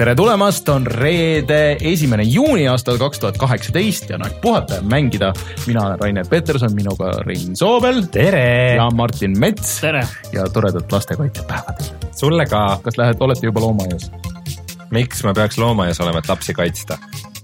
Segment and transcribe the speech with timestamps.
[0.00, 4.84] tere tulemast, on reede, esimene juuni aastal kaks tuhat kaheksateist ja on aeg puhata ja
[4.88, 5.28] mängida.
[5.66, 8.06] mina olen Rainer Peterson, minuga Rein Soobel.
[8.12, 8.76] tere!
[8.78, 9.74] ja Martin Mets.
[9.80, 10.06] tere!
[10.32, 12.12] ja toredat lastekaitsepäeva teile.
[12.16, 12.80] sulle ka.
[12.82, 14.08] kas lähed, olete juba loomaaias?
[14.90, 16.96] miks ma peaks loomaaias olema, et lapsi kaitsta?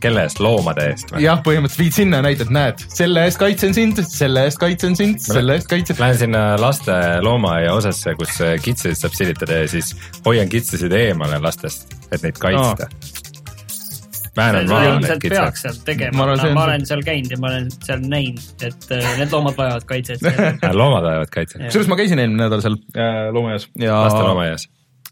[0.02, 1.24] Kelle eest, loomade eest või?
[1.24, 5.20] jah, põhimõtteliselt viid sinna ja näitad, näed, selle eest kaitsen sind, selle eest kaitsen sind,
[5.24, 5.98] selle eest kaitsen.
[6.00, 9.94] Lähen sinna laste loomaaia osasse, kus kitsesid saab silitada ja siis
[10.26, 13.26] hoian kitsesid eemale lastest, et neid kaitsta no
[14.36, 15.36] väänan need kitsed.
[15.38, 18.88] peaks seal tegema, ma, no, ma olen seal käinud ja ma olen seal näinud, et
[18.92, 20.24] äh, need loomad vajavad kaitset
[20.80, 21.62] loomad vajavad kaitset.
[21.66, 22.76] kusjuures ma käisin eelmine nädal seal
[23.32, 24.68] loomaaias ja laste loomaaias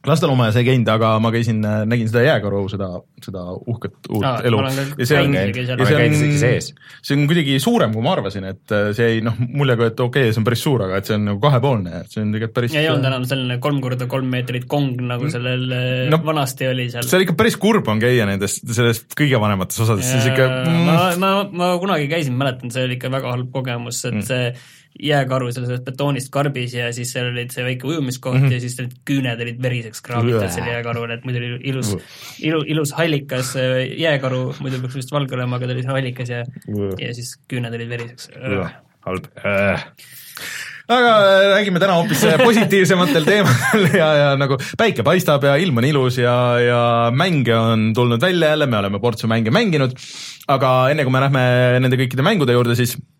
[0.08, 2.88] lasteloomaaias ei käinud, aga ma käisin, nägin seda jääkaru, seda,
[3.24, 4.60] seda uhket uut Aa, elu.
[4.98, 6.68] ja see on, ja see on,
[7.04, 10.28] see on kuidagi suurem, kui ma arvasin, et äh, see jäi noh, muljega, et okei
[10.28, 12.58] okay,, see on päris suur, aga et see on nagu kahepoolne, et see on tegelikult
[12.60, 16.68] päris ei olnud enam selline kolm korda kolm meetrit kong, nagu sellel äh, no, vanasti
[16.70, 17.08] oli seal.
[17.08, 20.86] seal ikka päris kurb on käia nendes, selles kõige vanemates osades, siis ikka mm.
[20.88, 24.26] ma, ma, ma kunagi käisin, mäletan, see oli ikka väga halb kogemus, et mm.
[24.28, 28.54] see jääkaru selles betoonist karbis ja siis seal olid see väike ujumiskoht mm -hmm.
[28.54, 31.96] ja siis need küüned olid veriseks kraavitud selle jääkarul, et muidu oli ilus,
[32.38, 36.44] ilu, ilus hallikas äh, jääkaru, muidu peaks vist valge olema, aga ta oli hallikas ja,
[37.00, 38.30] ja siis küüned olid veriseks.
[39.04, 39.26] halb.
[39.44, 39.88] Äh.
[40.88, 41.12] Aga
[41.48, 46.36] räägime täna hoopis positiivsematel teemadel ja, ja nagu päike paistab ja ilm on ilus ja,
[46.60, 49.96] ja mänge on tulnud välja jälle, me oleme portsu mänge mänginud,
[50.48, 51.44] aga enne kui me lähme
[51.80, 53.13] nende kõikide mängude juurde, siis Äh,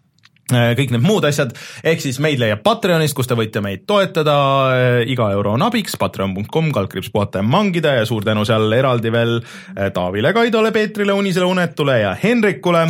[0.78, 1.52] kõik need muud asjad,
[1.86, 4.36] ehk siis meid leiab Patreonist, kus te võite meid toetada,
[4.74, 7.96] äh, iga euro on abiks, patreon.com, kaldkriips puhata ja mangida.
[7.98, 12.86] Ja suur tänu seal eraldi veel äh, Taavile, Kaidole, Peetrile, Unisele, Unetule ja Henrikule.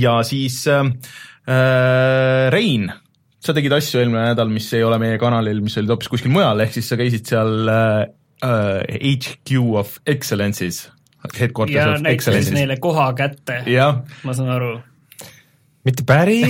[0.00, 0.64] ja siis
[2.50, 2.86] Rein,
[3.42, 6.60] sa tegid asju eelmine nädal, mis ei ole meie kanalil, mis olid hoopis kuskil mujal,
[6.64, 7.68] ehk siis sa käisid seal
[8.40, 10.86] HQ of Excellence'is
[11.68, 12.54] ja Excellence'is.
[12.54, 13.62] neile koha kätte,
[14.24, 14.78] ma saan aru
[15.86, 16.44] mitte päris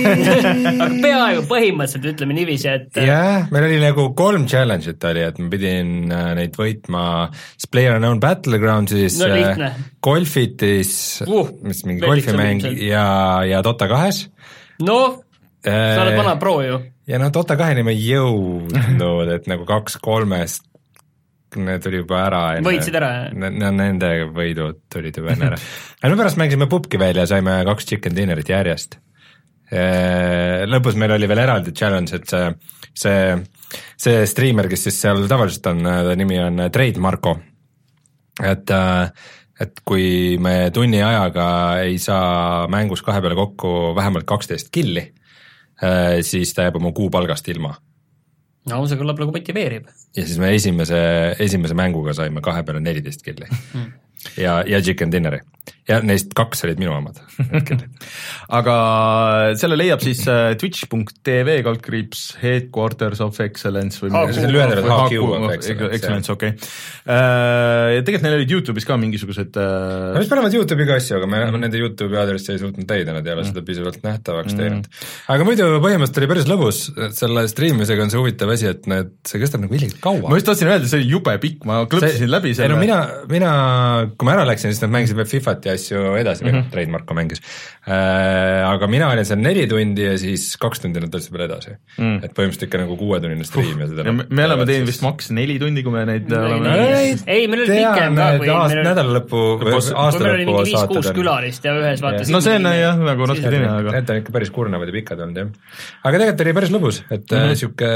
[1.03, 5.51] peaaegu põhimõtteliselt ütleme niiviisi, et äh, jah, meil oli nagu kolm challenge'it oli, et ma
[5.53, 7.03] pidin äh, neid võitma
[7.71, 10.93] PlayerUnknown Battlegroundsis no,, äh, Golfitis
[11.27, 13.05] uh,, mis mingi golfimäng ja,
[13.47, 14.25] ja Dota kahes.
[14.83, 15.21] noh,
[15.63, 16.81] sa oled vana pro ju.
[17.07, 20.67] ja noh, Dota kaheni ma ei jõudnud, et nagu kaks kolmest
[21.51, 23.31] need tuli juba ära võitsid ära, jah?
[23.31, 25.61] no nende võidud tulid juba enne ära.
[26.01, 29.10] aga no pärast mängisime pubki veel ja saime kaks chicken dinner'it järjest Äh,
[29.71, 32.47] lõpus meil oli veel eraldi challenge, et see,
[33.03, 33.19] see,
[33.95, 37.37] see striimer, kes siis seal tavaliselt on, ta nimi on Trade Marko.
[38.43, 39.29] et, äh,
[39.61, 41.45] et kui me tunni ajaga
[41.85, 45.05] ei saa mängus kahe peale kokku vähemalt kaksteist killi,
[45.83, 47.75] äh, siis ta jääb oma kuupalgast ilma
[48.69, 49.89] no see kõlab nagu motiveerib.
[50.15, 51.01] ja siis me esimese,
[51.41, 53.87] esimese mänguga saime kahe peale neliteist killi mm.
[54.37, 55.41] Ja, ja chicken dinner'i
[55.89, 57.17] ja neist kaks olid minu omad
[58.57, 58.75] aga
[59.59, 65.69] selle leiab siis äh, twitch.tv kaldkriips headquarters of excellence või midagi sellist.
[65.91, 66.53] Excellence, okei.
[66.53, 70.11] Äh, ja tegelikult neil olid Youtube'is ka mingisugused uh...
[70.15, 71.59] Nad panevad Youtube'i ka asju, aga me mm.
[71.65, 73.51] nende Youtube'i aadressi ei suutnud täida, nad ei ole mm.
[73.51, 74.61] seda piisavalt nähtavaks mm.
[74.61, 74.89] teinud.
[75.35, 76.83] aga muidu põhimõtteliselt oli päris lõbus,
[77.17, 80.27] selle striimisega on see huvitav asi, et need, see kestab nagu ilgelt kaua.
[80.29, 82.31] ma just tahtsin öelda, see oli jube pikk, ma klõpsisin see...
[82.31, 82.69] läbi selle.
[82.69, 82.99] ei no mina,
[83.31, 83.53] mina,
[84.17, 86.91] kui ma ära läksin, siis nad mängisid veel Fifat ja asju edasi mm -hmm., Rein
[86.91, 87.41] Marko mängis
[87.87, 88.67] äh,.
[88.67, 92.17] aga mina olin seal neli tundi ja siis kaks tundi nad tulid veel edasi mm..
[92.23, 94.11] et põhimõtteliselt ikka nagu kuuetunnine stream ja seda.
[94.11, 96.75] me, me oleme teinud vist maks neli tundi, kui me neid oleme.
[97.25, 100.71] ei, meil oli pikem ka, kui meil nädalalõpu või aastalõpu saated.
[100.71, 102.31] viis-kuus külalist ja ühes vaates.
[102.33, 103.95] no see on jah, nagu natuke teine, aga.
[103.97, 105.51] Need on ikka päris kurnevad ja pikad olnud jah.
[106.03, 107.59] aga tegelikult oli päris lõbus, et mm -hmm.
[107.61, 107.91] sihuke,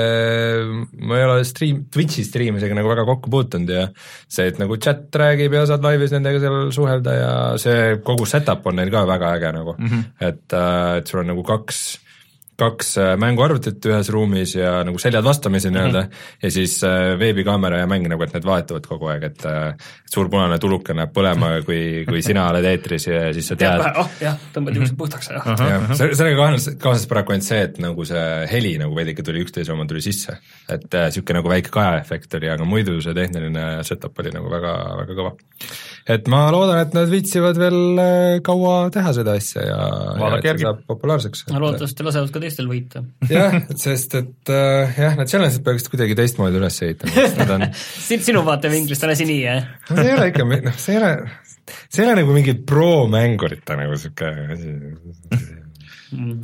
[1.10, 3.88] ma ei ole stream, Twitch'i striimisega nagu väga kokku puutunud ja
[4.28, 8.66] see, et nagu chat räägib ja saad laivis nendega seal suhelda ja see kogu setup
[8.70, 10.10] on neil ka väga äge nagu mm, -hmm.
[10.20, 11.86] et, äh, et sul on nagu kaks
[12.56, 16.44] kaks äh, mänguarvutit ühes ruumis ja nagu seljad vastamisi nii-öelda mm -hmm.
[16.44, 19.44] ja siis äh, veebikaamera ja mäng nagu, et need vahetuvad kogu aeg, et
[20.14, 23.84] suur punane tuluke läheb põlema, kui, kui sina oled eetris ja siis sa tead.
[23.96, 25.44] oh jah, tõmbad juuksed puhtaks ja.
[25.96, 29.86] sellega kaasnes, kaasnes paraku ainult see, et nagu see heli nagu veidike tuli üksteise oma
[29.86, 30.38] tuli sisse,
[30.70, 35.20] et niisugune nagu väike kajaefekt oli, aga muidu see tehniline setup oli nagu väga, väga
[35.20, 35.36] kõva
[36.06, 39.78] et ma loodan, et nad viitsivad veel äh, kaua teha seda asja ja,
[40.22, 41.46] ja et see saab populaarseks.
[41.50, 43.02] no loodetavasti lasevad ka teistel võita.
[43.30, 47.68] jah, sest et äh, jah, need challenge'id peaksid kuidagi teistmoodi üles ehitama, on
[48.30, 49.70] sinu vaatevinklist on asi nii, jah?
[49.90, 51.12] no see ei ole ikka, noh, see ei ole,
[51.90, 54.76] see ei ole nagu mingi pro-mängurite nagu sihuke asi
[56.14, 56.36] mm.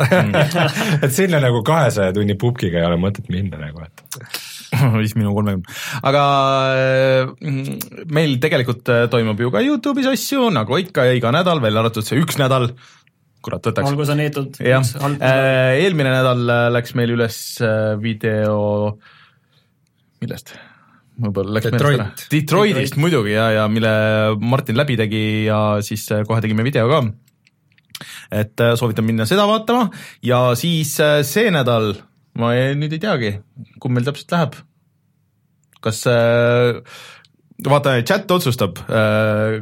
[1.06, 4.42] et sinna nagu kahesaja tunni pubgiga ei ole mõtet minna nagu, et
[5.04, 5.76] siis minu kolmekümne,
[6.08, 6.24] aga
[7.36, 11.84] mm, meil tegelikult äh, toimub ju ka Youtube'is asju, nagu ikka ja iga nädal, välja
[11.84, 12.70] arvatud see üks nädal,
[13.44, 13.92] kurat võtaks.
[13.92, 14.60] olgu sa neetud.
[14.64, 14.86] jah,
[15.76, 16.46] eelmine nädal
[16.76, 17.40] läks meil üles
[18.04, 18.60] video,
[20.24, 20.56] millest?
[21.22, 22.00] võib-olla läks Detroit.
[22.00, 22.30] meelest ära.
[22.32, 23.02] Detroitist Detroit.
[23.04, 23.92] muidugi ja, ja mille
[24.40, 27.02] Martin läbi tegi ja siis kohe tegime video ka.
[28.40, 29.92] et soovitan minna seda vaatama
[30.26, 30.96] ja siis
[31.28, 31.92] see nädal
[32.40, 33.32] ma ei, nüüd ei teagi,
[33.82, 34.60] kumb meil täpselt läheb.
[35.82, 36.78] kas äh,
[37.66, 39.62] vaata, chat otsustab äh,,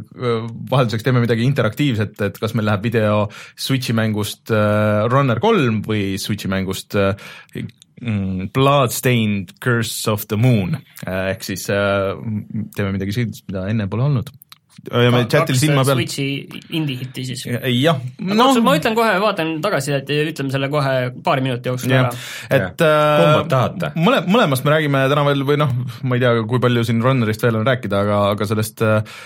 [0.72, 6.18] vahelduseks teeme midagi interaktiivset, et kas meil läheb video Switchi mängust äh, Runner kolm või
[6.20, 7.16] Switchi mängust äh,
[7.56, 10.76] mm, Bloodstained Curse of the Moon
[11.08, 14.36] ehk siis teeme midagi sellist, mida enne pole olnud
[14.88, 16.00] hoiame chatil silma peal.
[16.00, 16.26] Switchi
[16.78, 17.44] indie-hitti siis.
[17.48, 18.00] jah.
[18.24, 20.94] No, ma ütlen kohe, vaatan tagasisidet ja ütleme selle kohe
[21.26, 22.12] paari minuti jooksul ära.
[22.50, 23.92] et äh, tahate?
[24.00, 25.74] mõle-, mõlemast me räägime täna veel või noh,
[26.04, 29.20] ma ei tea, kui palju siin Runnerist veel on rääkida, aga, aga sellest äh,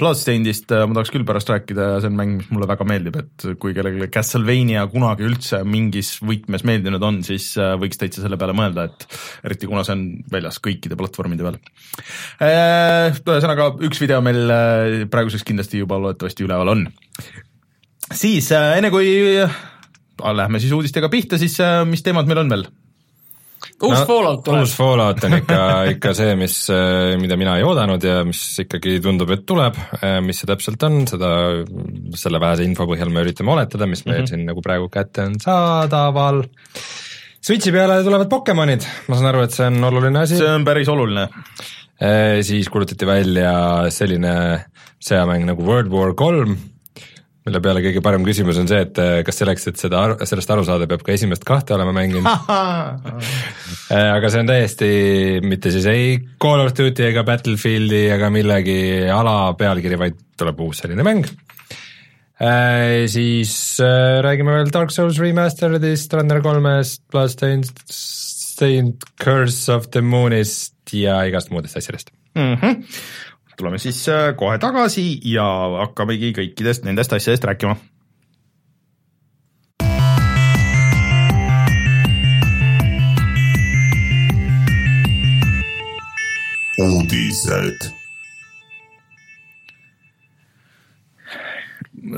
[0.00, 3.20] Bloodstainedist äh, ma tahaks küll pärast rääkida ja see on mäng, mis mulle väga meeldib,
[3.20, 8.38] et kui kellelegi Castlevania kunagi üldse mingis võtmes meeldinud on, siis äh, võiks täitsa selle
[8.40, 9.08] peale mõelda, et
[9.44, 11.60] eriti kuna see on väljas kõikide platvormide peal
[12.44, 13.22] äh,.
[13.24, 16.86] ühesõnaga, üks video meil äh, praeguseks kindlasti juba loodetavasti üleval on.
[18.12, 19.10] siis äh, enne kui
[19.42, 19.60] äh,
[20.24, 22.66] lähme siis uudistega pihta, siis äh, mis teemad meil on veel?
[23.84, 24.64] uus no, Fallout tuleb.
[24.64, 25.60] uus Fallout on ikka,
[25.94, 26.56] ikka see, mis,
[27.20, 29.78] mida mina ei oodanud ja mis ikkagi tundub, et tuleb,
[30.24, 31.30] mis see täpselt on, seda,
[32.16, 34.30] selle vähese info põhjal me üritame oletada, mis meil mm -hmm.
[34.30, 36.44] siin nagu praegu kätte on saadaval.
[37.44, 40.36] Switchi peale tulevad Pokemonid, ma saan aru, et see on oluline asi.
[40.40, 41.26] see on päris oluline.
[41.94, 43.52] Siis kuulutati välja
[43.94, 44.34] selline
[45.04, 46.56] sõjamäng nagu World War kolm,
[47.44, 50.64] mille peale kõige parem küsimus on see, et eh, kas selleks, et seda, sellest aru
[50.64, 54.90] saada, peab ka esimest kahte olema mänginud eh, aga see on täiesti
[55.44, 58.78] mitte siis ei Call of Duty ega Battlefieldi ega millegi
[59.12, 61.28] ala pealkiri, vaid tuleb uus selline mäng.
[62.44, 63.52] Eh, siis
[64.24, 67.68] räägime veel Dark Souls Remasteredist, Runner kolmest, Bloodstained,
[68.54, 72.54] Stained Curse of the Moonist ja igast muudest asjadest mm.
[72.54, 72.82] -hmm
[73.56, 75.46] tuleme siis äh, kohe tagasi ja
[75.78, 77.76] hakkamegi kõikidest nendest asjadest rääkima.
[86.84, 88.03] uudised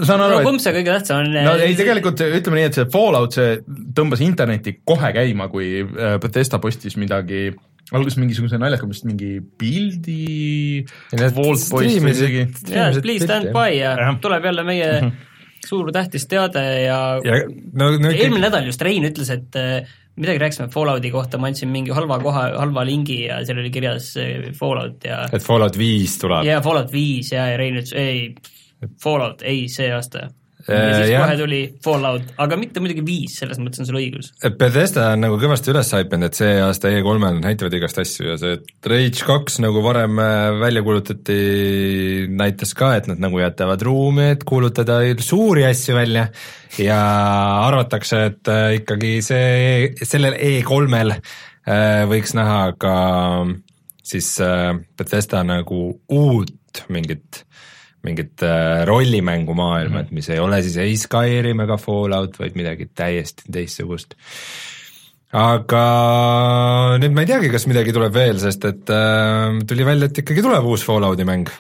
[0.07, 1.37] saan aru no,, kumb see kõige tähtsam on?
[1.47, 3.61] no ei, tegelikult ütleme nii, et see Fallout, see
[3.97, 7.49] tõmbas interneti kohe käima, kui äh, Bethesda postis midagi
[7.95, 10.83] algas mingisuguse naljaka, vist mingi pildi.
[12.73, 15.61] jaa, Please stand by ja, ja tuleb jälle meie mm -hmm.
[15.69, 17.39] suur tähtis teade ja, ja
[17.73, 19.87] no, no, eelmine nädal just Rein ütles, et äh,
[20.17, 24.17] midagi rääkisime Fallouti kohta, ma andsin mingi halva koha, halva lingi ja seal oli kirjas
[24.17, 26.45] äh, Fallout ja et Fallout viis tuleb?
[26.45, 28.35] jaa, Fallout viis ja, ja Rein ütles ei,
[29.03, 30.29] Fallout, ei see aasta
[30.67, 31.21] ja äh, siis ja.
[31.23, 34.33] kohe tuli Fallout, aga mitte muidugi viis, selles mõttes on sul õigus.
[34.59, 38.57] Bethesda on nagu kõvasti üles haipinud, et see aasta E3-l näitavad igast asju ja see
[38.91, 41.39] Rage kaks nagu varem äh, välja kuulutati,
[42.33, 46.29] näitas ka, et nad nagu jätavad ruumi, et kuulutada suuri asju välja
[46.83, 47.01] ja
[47.69, 51.19] arvatakse, et äh, ikkagi see, sellel E3-l
[52.07, 52.93] võiks näha ka
[54.07, 54.29] siis
[54.95, 55.81] Bethesda nagu
[56.15, 57.46] uut mingit
[58.07, 60.09] mingit äh, rollimängumaailma mm, -hmm.
[60.09, 64.15] et mis ei ole siis ei Skyrim ega Fallout, vaid midagi täiesti teistsugust.
[65.37, 65.87] aga
[67.03, 70.45] nüüd ma ei teagi, kas midagi tuleb veel, sest et äh, tuli välja, et ikkagi
[70.47, 71.51] tuleb uus Fallouti mäng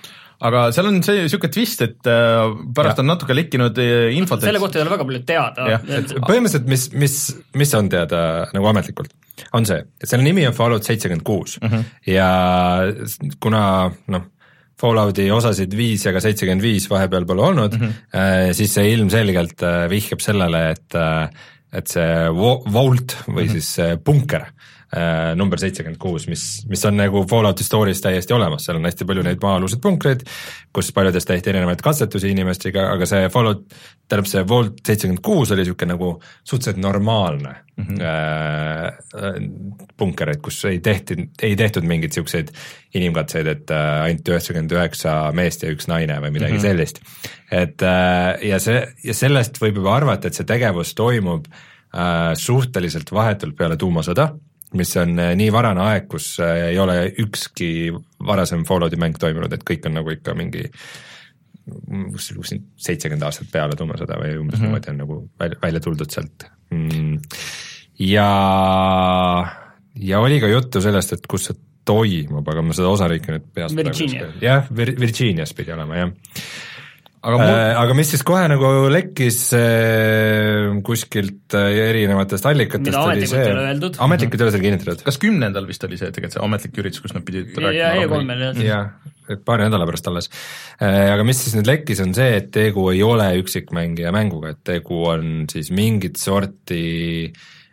[0.44, 2.42] aga seal on see niisugune twist, et äh,
[2.76, 3.04] pärast ja.
[3.04, 4.42] on natuke lekkinud äh, infot.
[4.44, 5.68] selle kohta ei ole väga palju teada.
[5.86, 7.16] põhimõtteliselt, mis, mis,
[7.56, 8.20] mis on teada
[8.52, 9.14] nagu ametlikult,
[9.56, 11.86] on see, et selle nimi on Fallout seitsekümmend kuus mhm.
[12.10, 12.28] ja
[13.42, 13.62] kuna
[14.12, 14.28] noh,
[14.76, 18.52] Fallouti osasid viis ja ka seitsekümmend viis vahepeal pole olnud mm, -hmm.
[18.52, 21.28] siis see ilmselgelt äh, vihjab sellele, et äh,
[21.76, 22.28] et see
[22.72, 23.52] vault või mm -hmm.
[23.56, 24.75] siis punker Äh,
[25.36, 29.24] number seitsekümmend kuus, mis, mis on nagu Fallouti story's täiesti olemas, seal on hästi palju
[29.26, 30.24] neid maa-aluseid punkreid,
[30.72, 33.66] kus paljudes tehti erinevaid katsetusi inimestega, aga see Fallout,
[34.08, 36.10] tähendab see Vault seitsekümmend kuus oli niisugune nagu
[36.44, 38.02] suhteliselt normaalne mm -hmm.
[38.02, 38.92] äh,
[39.96, 42.48] punker, et kus ei tehti, ei tehtud mingeid niisuguseid
[42.94, 46.62] inimkatseid, et äh, ainult üheksakümmend üheksa meest ja üks naine või midagi mm -hmm.
[46.62, 47.00] sellist.
[47.50, 53.12] et äh, ja see, ja sellest võib juba arvata, et see tegevus toimub äh, suhteliselt
[53.12, 54.32] vahetult peale tuumasõda
[54.74, 57.92] mis on äh, nii varane aeg, kus äh, ei ole ükski
[58.26, 60.66] varasem Fallouti mäng toimunud, et kõik on nagu ikka mingi
[62.12, 64.92] kus, kus seitsekümmend aastat peale tuumasõda või umbes niimoodi mm -hmm.
[64.92, 67.18] on nagu välja, välja tuldud sealt mm..
[68.06, 68.28] ja
[70.00, 73.76] ja oli ka juttu sellest, et kus see toimub, aga ma seda osariiki nüüd peast
[73.76, 74.30] Virginia.
[74.42, 76.10] jah, Virginias pidi olema, jah
[77.26, 77.50] aga mul...
[77.50, 83.52] äh, aga mis siis kohe nagu lekkis äh, kuskilt äh, erinevatest allikatest oli see, ei
[83.54, 83.98] ole öeldud.
[84.06, 85.04] ametlikult ei ole seda kinnitatud.
[85.06, 88.62] kas kümnendal vist oli see tegelikult see ametlik üritus, kus nad pidid ja E3-l jah.
[88.62, 90.30] jah, et paari nädala pärast alles.
[90.78, 94.62] Äh, aga mis siis nüüd lekkis, on see, et tegu ei ole üksikmängija mänguga, et
[94.66, 97.32] tegu on siis mingit sorti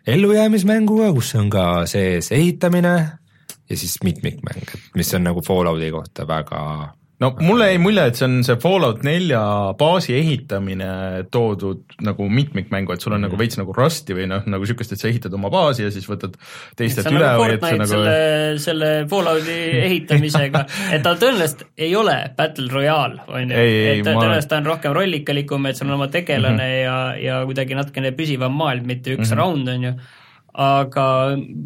[0.09, 2.95] ellujäämismänguga, kus on ka sees ehitamine
[3.69, 6.63] ja siis mitmikmäng, et mis on nagu Fallouti kohta väga
[7.23, 9.41] no mulle jäi mulje, et see on see Fallout nelja
[9.79, 10.89] baasi ehitamine
[11.33, 14.91] toodud nagu mitmikmängu, et sul on mm nagu veits nagu Rusti või noh, nagu niisugust,
[14.91, 16.33] et sa ehitad oma baasi ja siis võtad
[16.75, 18.15] teistelt üle nagu või et nagu nagu selle,
[18.59, 20.63] selle Fallouti ehitamisega
[20.97, 24.17] et ta tõenäoliselt ei ole Battle Royale, on ju, et ma...
[24.17, 27.23] tõenäoliselt ta on rohkem rollikalikum, et sul on oma tegelane mm -hmm.
[27.23, 29.39] ja, ja kuidagi natukene püsivam maailm, mitte üks mm -hmm.
[29.39, 29.95] round, on ju
[30.53, 31.05] aga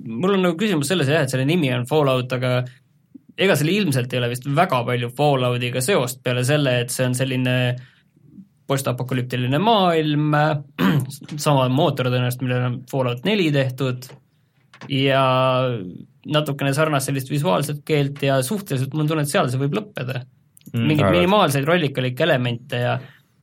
[0.07, 2.61] mul on nagu küsimus selles jah, et selle nimi on Fallout, aga
[3.37, 7.15] ega seal ilmselt ei ole vist väga palju Falloutiga seost peale selle, et see on
[7.17, 7.55] selline
[8.67, 10.33] postapokalüptiline maailm,
[11.45, 14.09] sama mootor tõenäoliselt, millel on Fallout neli tehtud
[14.91, 15.21] ja
[16.27, 20.19] natukene sarnast sellist visuaalset keelt ja suhteliselt mul on tunne, et seal see võib lõppeda
[20.19, 20.83] mm,.
[20.83, 22.97] mingeid minimaalseid rollikalikke elemente ja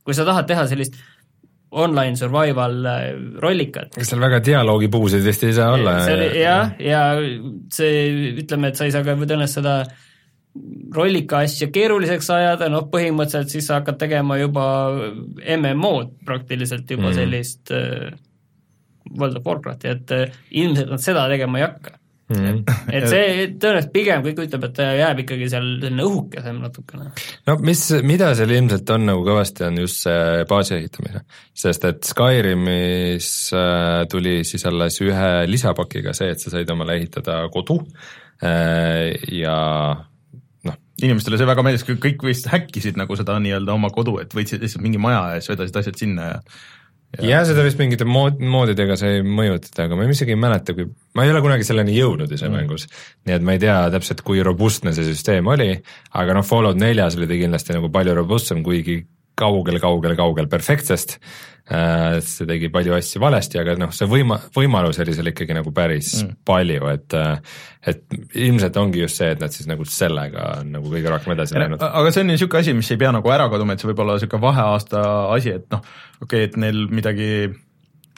[0.05, 0.99] kui sa tahad teha sellist
[1.75, 3.03] online survival äh,
[3.43, 3.93] rollikat.
[3.95, 5.97] kas seal väga dialoogipuusid vist ei saa olla?
[6.35, 7.03] jah, ja
[7.73, 9.77] see, ütleme, et sa ei saa ka tõenäoliselt seda
[10.95, 14.65] rollika asja keeruliseks ajada, noh põhimõtteliselt siis sa hakkad tegema juba
[15.57, 17.17] MMO-d praktiliselt juba mm.
[17.19, 18.15] sellist äh,
[19.15, 22.77] World of Warcrafti, et äh, ilmselt nad seda tegema ei hakka Mm -hmm.
[22.89, 23.25] et see
[23.61, 27.11] tõenäoliselt pigem kõik ütleb, et ta jääb ikkagi seal selline õhukesem natukene.
[27.45, 31.21] no mis, mida seal ilmselt on nagu kõvasti, on just see baasi ehitamine.
[31.53, 37.43] sest et Skyrimis äh, tuli siis alles ühe lisapakiga see, et sa said omale ehitada
[37.53, 37.77] kodu
[38.41, 39.59] äh, ja
[40.65, 40.79] noh.
[41.01, 44.81] inimestele see väga meeldis, kõik vist häkkisid nagu seda nii-öelda oma kodu, et võtsid lihtsalt
[44.81, 46.41] mingi maja ja siis vedasid asjad sinna ja
[47.23, 51.25] jah, seda vist mingite mood, moodidega ei mõjutada, aga ma isegi ei mäleta, kui, ma
[51.25, 52.55] ei ole kunagi selleni jõudnud ise mm.
[52.59, 52.87] mängus.
[53.27, 55.71] nii et ma ei tea täpselt, kui robustne see süsteem oli,
[56.19, 59.01] aga noh, Fallout neljas oli ta kindlasti nagu palju robustsem, kuigi
[59.35, 61.19] kaugel, kaugel, kaugel perfektsest
[61.65, 65.71] Äh, see tegi palju asju valesti, aga noh, see võima-, võimalus oli seal ikkagi nagu
[65.73, 66.35] päris mm.
[66.45, 67.55] palju, et äh,
[67.89, 68.03] et
[68.37, 71.81] ilmselt ongi just see, et nad siis nagu sellega on nagu kõige rohkem edasi läinud.
[71.81, 74.19] aga see on niisugune asi, mis ei pea nagu ära kaduma, et see võib olla
[74.19, 75.01] niisugune vaheaasta
[75.33, 75.81] asi, et noh,
[76.19, 77.31] okei okay,, et neil midagi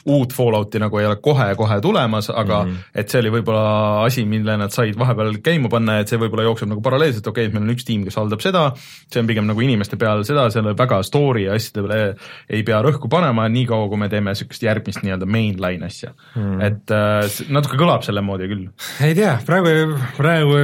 [0.08, 2.92] uut Fallouti nagu ei ole kohe-kohe tulemas, aga mm -hmm.
[3.02, 6.72] et see oli võib-olla asi, mille nad said vahepeal käima panna, et see võib-olla jookseb
[6.72, 8.64] nagu paralleelselt, okei okay,, et meil on üks tiim, kes haldab seda,
[9.12, 12.16] see on pigem nagu inimeste peal seda, selle väga story asjade peale
[12.48, 16.42] ei pea rõhku panema, niikaua kui me teeme niisugust järgmist nii-öelda mainline asja mm.
[16.42, 16.64] -hmm.
[16.64, 18.66] et äh, natuke kõlab selle moodi küll.
[19.04, 20.58] ei tea, praegu, praegu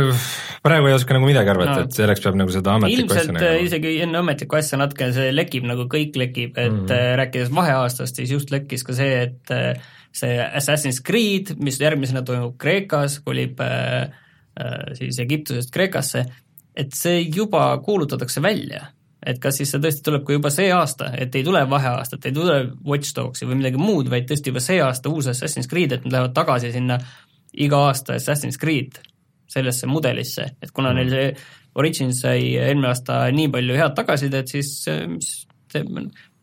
[0.65, 3.37] praegu ei oska nagu midagi arvata no., et selleks peab nagu seda ametlikku asja ilmselt
[3.37, 3.65] nagu...
[3.67, 7.17] isegi enne ametlikku asja natuke see lekib nagu kõik lekib, et mm.
[7.21, 9.79] rääkides vaheaastast, siis just lekkis ka see, et äh,
[10.15, 14.11] see Assassin's Creed, mis järgmisena toimub Kreekas, kolib äh,
[14.99, 16.25] siis Egiptusest Kreekasse,
[16.77, 18.89] et see juba kuulutatakse välja.
[19.25, 22.35] Et kas siis see tõesti tuleb ka juba see aasta, et ei tule vaheaastat, ei
[22.37, 26.05] tule Watch Dogsi või midagi muud, vaid tõesti juba see aasta uus Assassin's Creed, et
[26.05, 26.99] nad lähevad tagasi sinna
[27.65, 29.01] iga aasta Assassin's Creed
[29.51, 31.33] sellesse mudelisse, et kuna neil see
[31.81, 34.77] Origins sai eelmine aasta nii palju head tagasisidet, siis
[35.11, 35.31] mis
[35.73, 35.91] teeb,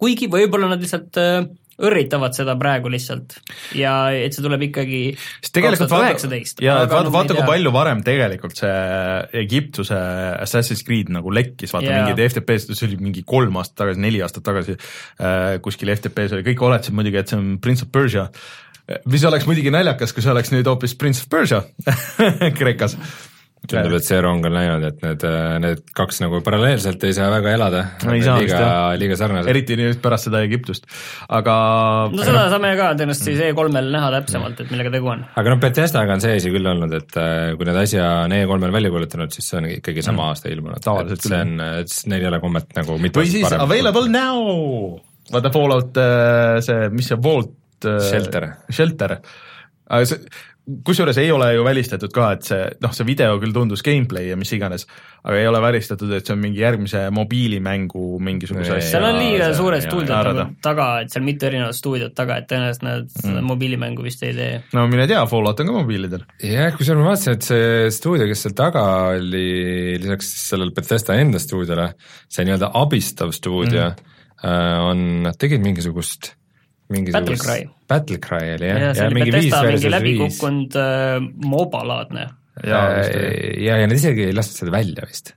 [0.01, 1.45] kuigi võib-olla nad lihtsalt äh,
[1.81, 3.37] õrritavad seda praegu lihtsalt
[3.77, 5.01] ja et see tuleb ikkagi
[5.53, 6.61] tuhat üheksateist.
[6.63, 8.73] ja vaata, vaata kui palju varem tegelikult see
[9.41, 9.97] Egiptuse
[10.41, 12.03] Assassin's Creed nagu lekkis, vaata yeah.
[12.03, 16.47] mingid FTP-sid, see oli mingi kolm aastat tagasi, neli aastat tagasi äh, kuskil FTP-s oli,
[16.51, 18.27] kõik oletasid muidugi, et see on Prince of Persia
[19.07, 21.63] mis oleks muidugi naljakas, kui see oleks nüüd hoopis Prince of Persia
[22.59, 22.97] Kreekas
[23.69, 25.25] tundub, et see rong on läinud, et need,
[25.63, 28.15] need kaks nagu paralleelselt ei saa väga elada no,.
[28.15, 28.63] liiga,
[28.99, 29.51] liiga sarnased.
[29.53, 30.87] eriti nüüd pärast seda Egiptust,
[31.29, 31.55] aga
[32.13, 35.23] no seda saame ka tõenäoliselt siis E3-l näha täpsemalt, et millega tegu on.
[35.43, 38.75] aga noh, Bethesdaga on see asi küll olnud, et äh, kui need asja on E3-l
[38.79, 40.33] välja kuulutanud, siis see on ikkagi sama mm.
[40.33, 40.83] aasta ilmunud.
[40.85, 44.99] tavaliselt see on, neil ei ole kommet nagu mitu või siis available now,
[45.31, 48.47] vaata Fallout äh, see, mis see Vault Äh, Shelter.
[48.69, 49.17] Shelter,
[49.89, 50.19] aga see,
[50.85, 54.37] kusjuures ei ole ju välistatud ka, et see, noh, see video küll tundus gameplay ja
[54.37, 54.85] mis iganes,
[55.23, 58.91] aga ei ole välistatud, et see on mingi järgmise mobiilimängu mingisuguse asja.
[58.93, 62.85] seal on liiga suured stuudiod nagu taga, et seal mitu erinevat stuudiot taga, et tõenäoliselt
[62.85, 63.23] nad mm.
[63.25, 64.51] seda mobiilimängu vist ei tee.
[64.77, 66.27] no mine tea, Fallout on ka mobiilidel.
[66.45, 69.47] jah, kusjuures ma vaatasin, et see stuudio, kes seal taga oli,
[70.03, 71.89] lisaks sellele Bethesda enda stuudiole,
[72.29, 74.85] see nii-öelda abistav stuudio mm.
[74.91, 76.35] on, nad tegid mingisugust
[76.91, 77.69] Battlecry.
[77.91, 79.93] Battlecry oli jah, ja ja see mingi viis versus viis.
[79.95, 81.19] läbikukkunud äh,
[81.51, 82.27] MOBA-laadne.
[82.63, 83.61] oli.
[83.65, 85.33] ja, ja nad isegi ei lastud seda välja vist.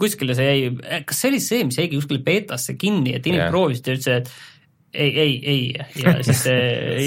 [0.00, 3.90] kuskile see jäi, kas see oli see, mis jäigi kuskile beetasse kinni, et inimesed proovisid
[3.90, 4.58] ja ütlesid, et
[4.94, 6.58] ei, ei, ei ja siis see,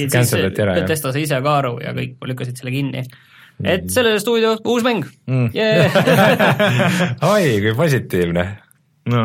[0.06, 0.80] iti ära, jah.
[0.80, 3.04] Betesta sai ise ka aru ja kõik lükkasid selle kinni.
[3.66, 5.50] et selle stuudio uus mäng Mm.
[5.56, 7.16] yeah..
[7.34, 8.46] oi, kui positiivne.
[9.10, 9.24] No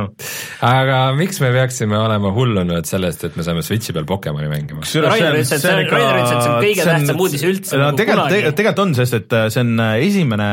[0.65, 4.87] aga miks me peaksime olema hullunud sellest, et me saame Switchi peal Pokemoni mängima?
[5.05, 7.91] Rainer ütles, et see on- Rainer ütles, et see on kõige tähtsam uudis üldse no
[7.91, 8.57] nagu tegelikult, kunagi.
[8.57, 10.49] tegelikult on, sest et äh, see on esimene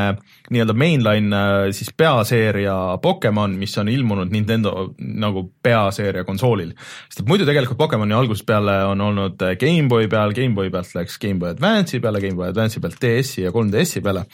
[0.52, 6.74] nii-öelda mainline äh, siis peaseeria Pokemon, mis on ilmunud Nintendo nagu peaseeria konsoolil.
[7.08, 11.16] sest et muidu tegelikult Pokemoni algusest peale on olnud äh, GameBoy peal, GameBoy pealt läks
[11.22, 14.26] GameBoy Advance'i peale, GameBoy Advance'i pealt DS-i ja 3DS-i peale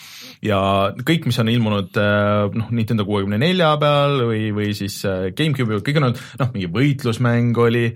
[0.42, 0.60] ja
[0.98, 6.02] kõik, mis on ilmunud äh, noh, Nintendo kuuekümne nelja peal või, või siis GameCube'i kõik
[6.02, 7.86] on olnud noh, mingi võitlusmäng oli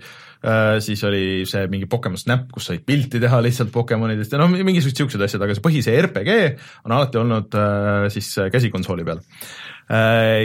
[0.83, 4.33] siis oli see mingi Pokemon Snap, kus said pilti teha lihtsalt Pokemonidest.
[4.35, 6.35] Ja noh, mingisugused siuksed asjad, aga see põhise RPG
[6.85, 9.23] on alati olnud äh, siis äh, käsikonsooli peal.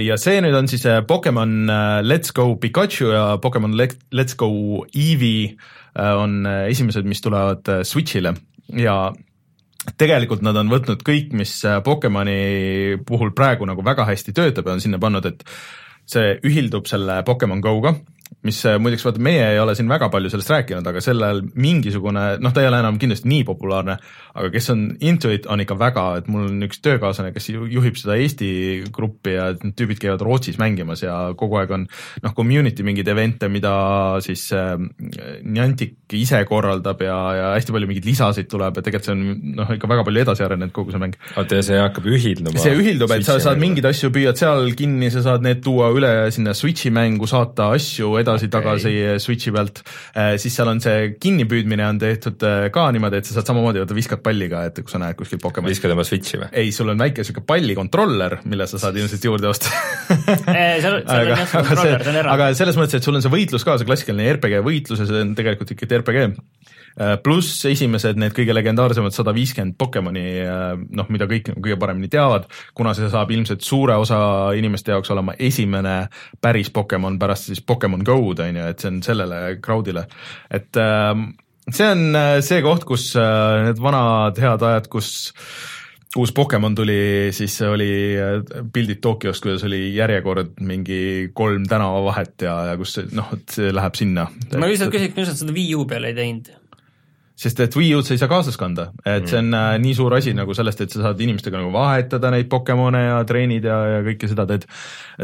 [0.05, 4.37] ja see nüüd on siis äh, Pokemon äh, Let's Go Pikachu ja Pokemon Let- Let's
[4.37, 4.51] Go
[4.93, 5.57] Eevee
[5.97, 8.35] äh, on äh, esimesed, mis tulevad äh, Switch'ile.
[8.77, 9.13] Ja
[10.01, 14.77] tegelikult nad on võtnud kõik, mis äh, Pokemoni puhul praegu nagu väga hästi töötab ja
[14.77, 15.45] on sinna pannud, et
[16.11, 17.95] see ühildub selle Pokemon Go-ga,
[18.47, 22.25] mis äh, muideks vaata, meie ei ole siin väga palju sellest rääkinud, aga sellel mingisugune,
[22.41, 23.97] noh, ta ei ole enam kindlasti nii populaarne,
[24.33, 27.69] aga kes on into it, on ikka väga, et mul on üks töökaaslane, kes ju-
[27.69, 28.51] juhib seda Eesti
[28.95, 31.85] gruppi ja need tüübid käivad Rootsis mängimas ja kogu aeg on
[32.25, 33.75] noh, community mingeid event'e, mida
[34.25, 34.77] siis äh,
[35.45, 39.75] Niantic ise korraldab ja, ja hästi palju mingeid lisasid tuleb ja tegelikult see on noh,
[39.77, 42.57] ikka väga palju edasi arenenud kogu see mäng oota, ja see hakkab ühilduma?
[42.63, 46.13] see ühildub, et sa saad mingeid asju püüad seal kinni, sa saad need tuua üle
[46.35, 49.21] sinna Switch'i mängu, saata asju edasi-tagasi okay.
[49.23, 49.83] Switch'i pealt,
[50.41, 53.97] siis seal on see kinnipüüdmine on tehtud äh, ka niimoodi, et sa saad samamoodi, vaata
[53.97, 55.75] viskad palliga, et kui sa näed kuskil Pokemoni.
[55.75, 56.51] viskad oma Switchi või?
[56.63, 59.73] ei, sul on väike sihuke pallikontroller, mille sa saad ilmselt juurde osta
[60.51, 64.63] aga aga see aga selles mõttes, et sul on see võitlus ka, see klassikaline RPG
[64.67, 66.29] võitlus ja see on tegelikult ikkagi RPG.
[67.25, 70.25] Pluss esimesed need kõige legendaarsemad sada viiskümmend Pokemoni,
[70.97, 74.19] noh, mida kõik kõige paremini teavad, kuna see saab ilmselt suure osa
[74.59, 75.95] inimeste jaoks olema esimene
[76.43, 80.05] päris Pokemon pärast siis Pokemon Go'd on ju, et see on sellele crowd'ile,
[80.51, 81.31] et ähm,
[81.75, 85.11] see on äh, see koht, kus äh, need vanad head ajad, kus
[86.19, 92.47] uus Pokemon tuli, siis see oli äh, pildid Tokyost, kuidas oli järjekord mingi kolm tänavavahet
[92.47, 94.27] ja, ja kus noh, et see läheb sinna.
[94.57, 96.51] ma lihtsalt küsiks, miks nad seda Wii U peale ei teinud?
[97.41, 100.13] Sest et Wii U-d sa ei saa kaasas kanda, et see on äh, nii suur
[100.17, 104.03] asi nagu sellest, et sa saad inimestega nagu vahetada neid Pokemone ja treenid ja, ja
[104.05, 104.67] kõike seda teed.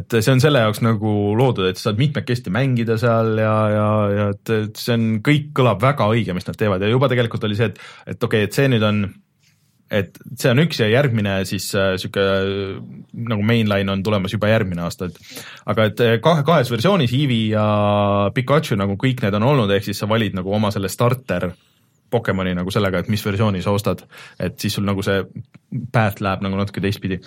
[0.01, 3.91] et see on selle jaoks nagu loodud, et sa saad mitmekesti mängida seal ja, ja,
[4.15, 6.83] ja et, et see on, kõik kõlab väga õige, mis nad teevad.
[6.83, 9.05] Ja juba tegelikult oli see, et, et okei okay,, et see nüüd on
[9.93, 12.81] et see on üks ja järgmine siis niisugune äh,
[13.29, 15.21] nagu mainline on tulemas juba järgmine aasta, et.
[15.69, 17.69] Aga et äh, kahe, kahes versioonis Eevee ja
[18.35, 21.51] Pikachu nagu kõik need on olnud, ehk siis sa valid nagu oma selle starter
[22.11, 24.05] Pokemoni nagu sellega, et mis versiooni sa ostad,
[24.43, 25.23] et siis sul nagu see
[25.93, 27.21] path läheb nagu natuke teistpidi.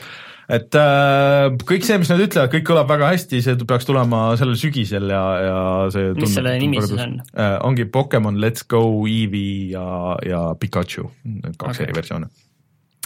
[0.50, 4.58] et äh, kõik see, mis nad ütlevad, kõik kõlab väga hästi, see peaks tulema sellel
[4.60, 5.62] sügisel ja, ja
[5.94, 7.20] see Mis selle nimi siis on?
[7.36, 7.58] äh,?
[7.66, 11.90] ongi Pokemon Let's Go Eevee ja, ja Pikachu, need kaks okay.
[11.90, 12.32] eriversiooni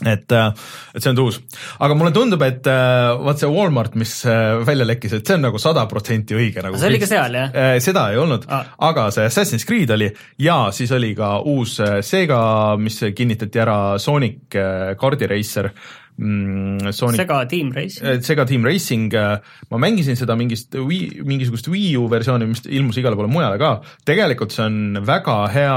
[0.02, 1.38] et, et see on uus,
[1.86, 5.46] aga mulle tundub, et äh, vaat see Walmart, mis äh, välja lekkis, et see on
[5.46, 6.80] nagu sada protsenti õige nagu.
[6.82, 7.54] see oli ka seal, jah?
[7.54, 7.78] äh,?
[7.84, 8.74] seda ei olnud Ah.
[8.90, 10.10] aga see Assassin's Creed oli
[10.42, 12.42] ja siis oli ka uus äh, Sega,
[12.82, 15.70] mis kinnitati ära, Sonic äh, Cardi Racer
[16.18, 16.94] mm,.
[16.94, 18.02] Sonic Sega Team Race.
[18.04, 19.14] Eh, Sega Team Racing,
[19.70, 24.56] ma mängisin seda mingist mingisugust Wii U versiooni, mis ilmus igale poole mujale ka, tegelikult
[24.56, 25.76] see on väga hea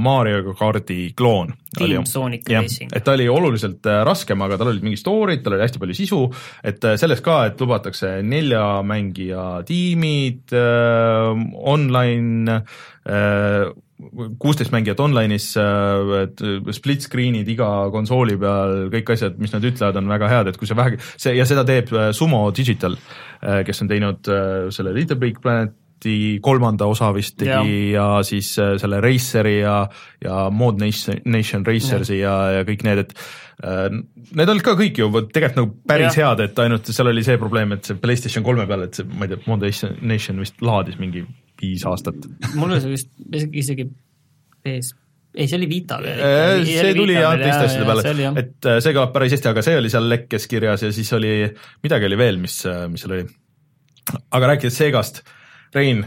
[0.00, 1.54] Mario kardi kloon.
[1.72, 2.90] Team Sonic Racing.
[2.92, 5.96] et ta oli oluliselt äh, raskem, aga tal olid mingid story'd, tal oli hästi palju
[5.96, 6.20] sisu,
[6.68, 11.32] et äh, selles ka, et lubatakse nelja mängija tiimid äh,,
[11.72, 12.60] online
[13.08, 13.72] äh,
[14.42, 15.50] kuusteist mängijat online'is,
[16.22, 16.42] et
[16.76, 20.70] split screen'id iga konsooli peal, kõik asjad, mis nad ütlevad, on väga head, et kui
[20.70, 22.96] sa vähegi, see ja seda teeb äh, Sumo Digital,
[23.66, 28.52] kes on teinud äh, selle Little Big Planeti kolmanda osa vist tegi ja, ja siis
[28.58, 29.76] äh, selle Raceri ja,
[30.24, 33.14] ja Mod Nation, Nation Racersi ja, ja kõik need, et
[33.62, 33.86] äh,
[34.34, 36.32] need olid ka kõik ju tegelikult nagu päris Ja.
[36.32, 39.28] head, et ainult seal oli see probleem, et see PlayStation kolme peal, et see, ma
[39.28, 41.26] ei tea, Mod Nation Nation vist laadis mingi
[41.62, 42.26] viis aastat.
[42.54, 43.12] mul oli see vist
[43.62, 43.86] isegi,
[44.62, 44.94] PS,
[45.34, 46.24] ei see oli Vita peal.
[46.26, 49.78] Äh, see tuli jah teiste asjade peale et äh, see kõlab päris hästi, aga see
[49.80, 51.36] oli seal lekkes kirjas ja siis oli,
[51.84, 53.28] midagi oli veel, mis, mis seal oli.
[54.30, 55.22] aga rääkides Segast,
[55.72, 56.04] Rein,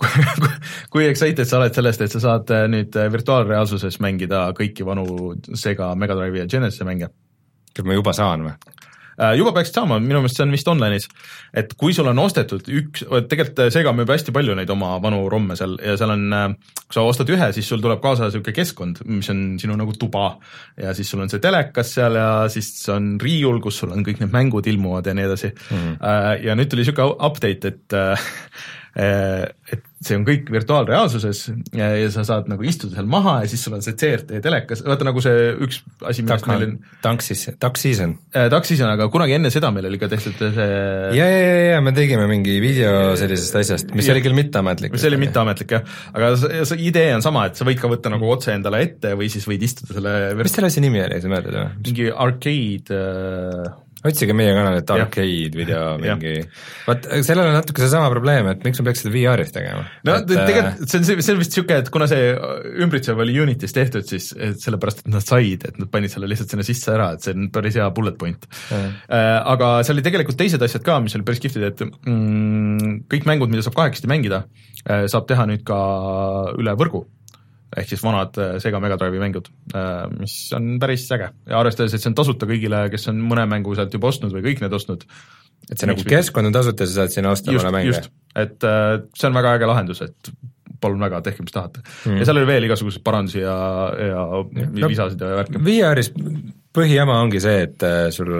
[0.92, 5.34] kui excited sa oled sellest, et sa saad äh, nüüd äh, virtuaalreaalsuses mängida kõiki vanu
[5.58, 7.10] Sega Mega Drive'i ja Genesis'e mänge?
[7.70, 8.54] kas ma juba saan või?
[9.18, 11.08] Äh, juba peaks saama, minu meelest see on vist online'is,
[11.56, 15.56] et kui sul on ostetud üks, tegelikult Sega müüb hästi palju neid oma vanu romme
[15.58, 19.30] seal ja seal on, kui sa ostad ühe, siis sul tuleb kaasa niisugune keskkond, mis
[19.32, 20.32] on sinu nagu tuba
[20.80, 24.22] ja siis sul on see telekas seal ja siis on riiul, kus sul on kõik
[24.22, 25.78] need mängud ilmuvad ja nii edasi mm.
[25.78, 26.44] -hmm.
[26.46, 27.98] ja nüüd tuli niisugune update, et
[28.96, 31.40] Äh, et see on kõik virtuaalreaalsuses
[31.76, 34.80] ja, ja sa saad nagu istuda seal maha ja siis sul on see CRT telekas,
[34.86, 36.72] vaata nagu see üks asi, millest meil on
[37.04, 38.48] Tank siis, Duck Season äh,.
[38.52, 40.68] Duck Season, aga kunagi enne seda meil oli ka tehtud see
[41.18, 44.96] ja, ja, ja, ja me tegime mingi video sellisest asjast, mis ja, oli küll mitteametlik.
[44.96, 48.14] mis oli mitteametlik jah, aga see, see idee on sama, et sa võid ka võtta
[48.14, 51.34] nagu otse endale ette või siis võid istuda selle mis selle asja nimi oli, sa
[51.34, 51.68] mäletad või?
[51.90, 53.70] mingi arcade äh,
[54.06, 56.38] otsige meie kanalit arcade video mingi,
[56.86, 59.84] vaat sellel on natuke seesama probleem, et miks ma peaks seda VR-is tegema.
[60.08, 62.30] no et, tegelikult see on, see on vist niisugune, et kuna see
[62.86, 64.30] ümbritsev oli Unitis tehtud, siis
[64.64, 67.50] sellepärast, et nad said, et nad panid selle lihtsalt sinna sisse ära, et see on
[67.52, 68.48] päris hea bullet point.
[68.72, 73.28] Äh, aga seal oli tegelikult teised asjad ka, mis olid päris kihvtid, et mm, kõik
[73.28, 74.44] mängud, mida saab kahekesti mängida,
[74.86, 75.80] äh, saab teha nüüd ka
[76.56, 77.04] üle võrgu
[77.76, 81.94] ehk siis vanad äh, Sega Mega Drive'i mängud, äh, mis on päris äge ja arvestades,
[81.94, 84.74] et see on tasuta kõigile, kes on mõne mängu sealt juba ostnud või kõik need
[84.76, 85.04] ostnud.
[85.70, 87.92] et see nagu keskkond on tasuta, sa saad sinna osta mõne mängu?
[87.92, 90.32] just, et äh, see on väga äge lahendus, et
[90.80, 92.18] palun väga, tehke, mis tahate mm..
[92.18, 93.56] ja seal oli veel igasuguseid parandusi ja,
[94.00, 95.62] ja, ja no, lisasid ja värke.
[95.66, 96.12] VR-is
[96.74, 98.32] põhijama ongi see, et sul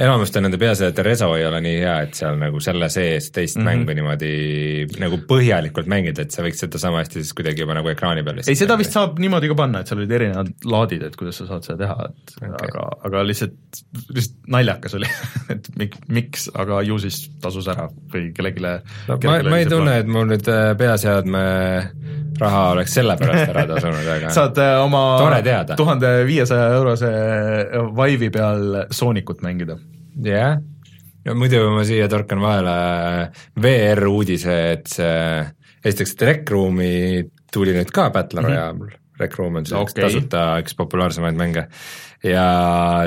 [0.00, 3.58] enamasti on nende peaasjade reso ei ole nii hea, et seal nagu selle sees teist
[3.58, 3.68] mm -hmm.
[3.70, 7.90] mängu niimoodi nagu põhjalikult mängida, et sa võiks seda sama hästi siis kuidagi juba nagu
[7.92, 11.16] ekraani peal ei, seda vist saab niimoodi ka panna, et seal olid erinevad laadid, et
[11.20, 12.70] kuidas sa saad seda teha, et okay.
[12.70, 13.82] aga, aga lihtsalt,
[14.14, 15.12] lihtsalt naljakas oli
[15.56, 19.98] et mik, miks, aga ju siis tasus ära või kellelegi no, ma, ma ei tunne,
[20.00, 21.44] et mul nüüd äh, peaseadme
[22.40, 25.04] raha oleks selle pärast ära tasunud, aga saad äh, oma
[25.76, 27.14] tuhande viiesaja eurose
[28.00, 29.76] Vive'i peal Soonikut mängida
[30.24, 30.60] jah yeah.,
[31.24, 32.76] ja muidu ma siia torkan vahele
[33.60, 35.44] VR uudise, et see,
[35.84, 36.94] esiteks, et Rec Roomi
[37.52, 38.48] tuli nüüd ka Battle mhm.
[38.48, 38.96] Royale mm, -hmm.
[39.20, 40.04] Rec Room on siis okay.
[40.04, 41.66] tasuta üks populaarsemaid mänge
[42.24, 42.46] ja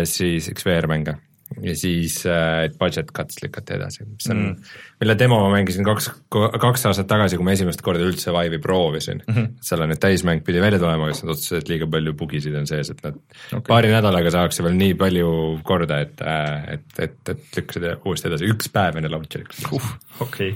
[0.05, 1.17] siis üks VR-mänge
[1.61, 6.09] ja siis äh, budget cuts lükati edasi, mis on mm., mille demo ma mängisin kaks,
[6.31, 9.33] kaks aastat tagasi, kui ma esimest korda üldse Vive'i proovisin mm.
[9.35, 9.49] -hmm.
[9.61, 12.59] seal on nüüd täismäng pidi välja tulema, aga siis nad otsustasid, et liiga palju bugisid
[12.59, 13.65] on sees, et nad okay.
[13.67, 18.53] paari nädalaga saaks veel nii palju korda, et, äh, et, et, et lükkasid uuesti edasi,
[18.53, 19.91] üks päev enne launcher'i uh,.
[20.19, 20.55] okei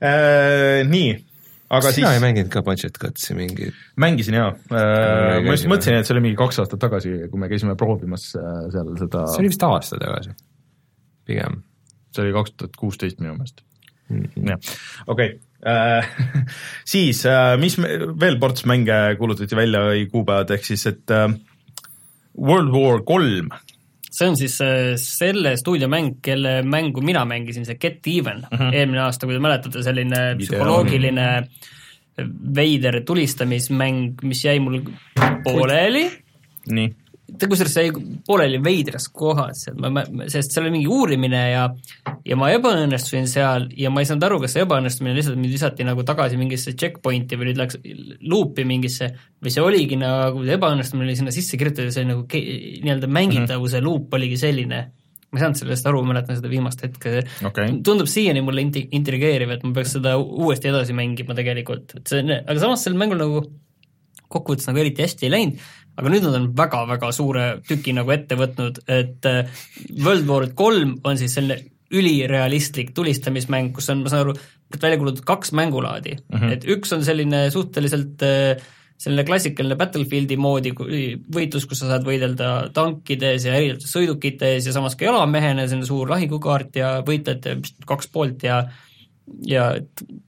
[0.00, 0.82] äh,.
[0.88, 1.31] nii
[1.72, 2.18] aga sina siis...
[2.18, 3.76] ei mänginud ka Budget Cutsi mingit?
[4.00, 7.50] mängisin jaa äh,, ma just mõtlesin, et see oli mingi kaks aastat tagasi, kui me
[7.52, 10.36] käisime proovimas äh, seal seda see oli vist aasta tagasi,
[11.28, 11.62] pigem.
[12.12, 13.64] see oli kaks tuhat kuusteist minu meelest
[14.10, 14.28] mm.
[14.36, 14.52] -hmm.
[14.52, 15.40] jah, okei okay.
[15.72, 16.46] äh,
[16.94, 21.18] siis äh, mis me, veel ports mänge kuulutati välja või kuupäevad, ehk siis et
[22.32, 23.52] World War kolm
[24.12, 28.58] see on siis äh, selle stuudio mäng, kelle mängu mina mängisin, see Get Even mm,
[28.58, 28.74] -hmm.
[28.74, 30.46] eelmine aasta, kui te mäletate, selline Video.
[30.46, 31.28] psühholoogiline
[32.54, 34.82] veider tulistamismäng, mis jäi mul
[35.44, 36.10] pooleli.
[36.70, 36.90] nii
[37.38, 37.90] ta kusjuures jäi
[38.26, 41.66] pooleli veidras kohas, et ma, ma, sest seal oli mingi uurimine ja
[42.28, 45.86] ja ma ebaõnnestusin seal ja ma ei saanud aru, kas see ebaõnnestumine lihtsalt mind visati
[45.86, 47.78] nagu tagasi mingisse checkpointi või nüüd läks
[48.28, 53.10] luupi mingisse või see oligi nagu, ebaõnnestumine oli sinna sisse kirjutatud ja see nagu nii-öelda
[53.10, 53.88] mängitavuse mm -hmm.
[53.88, 54.82] luup oligi selline.
[55.32, 57.22] Ma ei saanud sellest aru, mäletan seda viimast hetke.
[57.48, 62.06] Okay., tundub siiani mulle inti-, intrigeeriv, et ma peaks seda uuesti edasi mängima tegelikult, et
[62.06, 63.40] see, aga samas sel mängul nagu
[64.32, 65.64] kokkuvõttes nagu eriti hästi ei läinud
[65.96, 69.64] aga nüüd nad on väga-väga suure tüki nagu ette võtnud, et äh,
[69.98, 71.60] World War kolm on siis selline
[71.92, 74.36] ülirealistlik tulistamismäng, kus on, ma saan aru,
[74.80, 76.52] välja kuulutatud kaks mängulaadi mm, -hmm.
[76.54, 78.62] et üks on selline suhteliselt äh,
[79.02, 84.96] selline klassikaline Battlefieldi moodi võitlus, kus sa saad võidelda tankides ja erinevates sõidukites ja samas
[84.96, 88.62] ka jalamehena, selline suur lahingukaart ja võitlejate kaks poolt ja
[89.46, 89.68] ja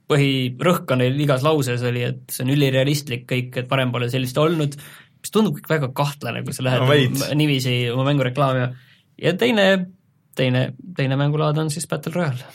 [0.09, 4.37] põhirõhk on neil igas lauses oli, et see on ülirealistlik kõik, et varem pole sellist
[4.39, 4.77] olnud
[5.25, 8.69] mis tundub kõik väga kahtlane, kui sa lähed no, niiviisi oma mängu reklaamima.
[9.21, 9.69] ja teine,
[10.37, 12.45] teine, teine mängulaad on siis Battle Royale.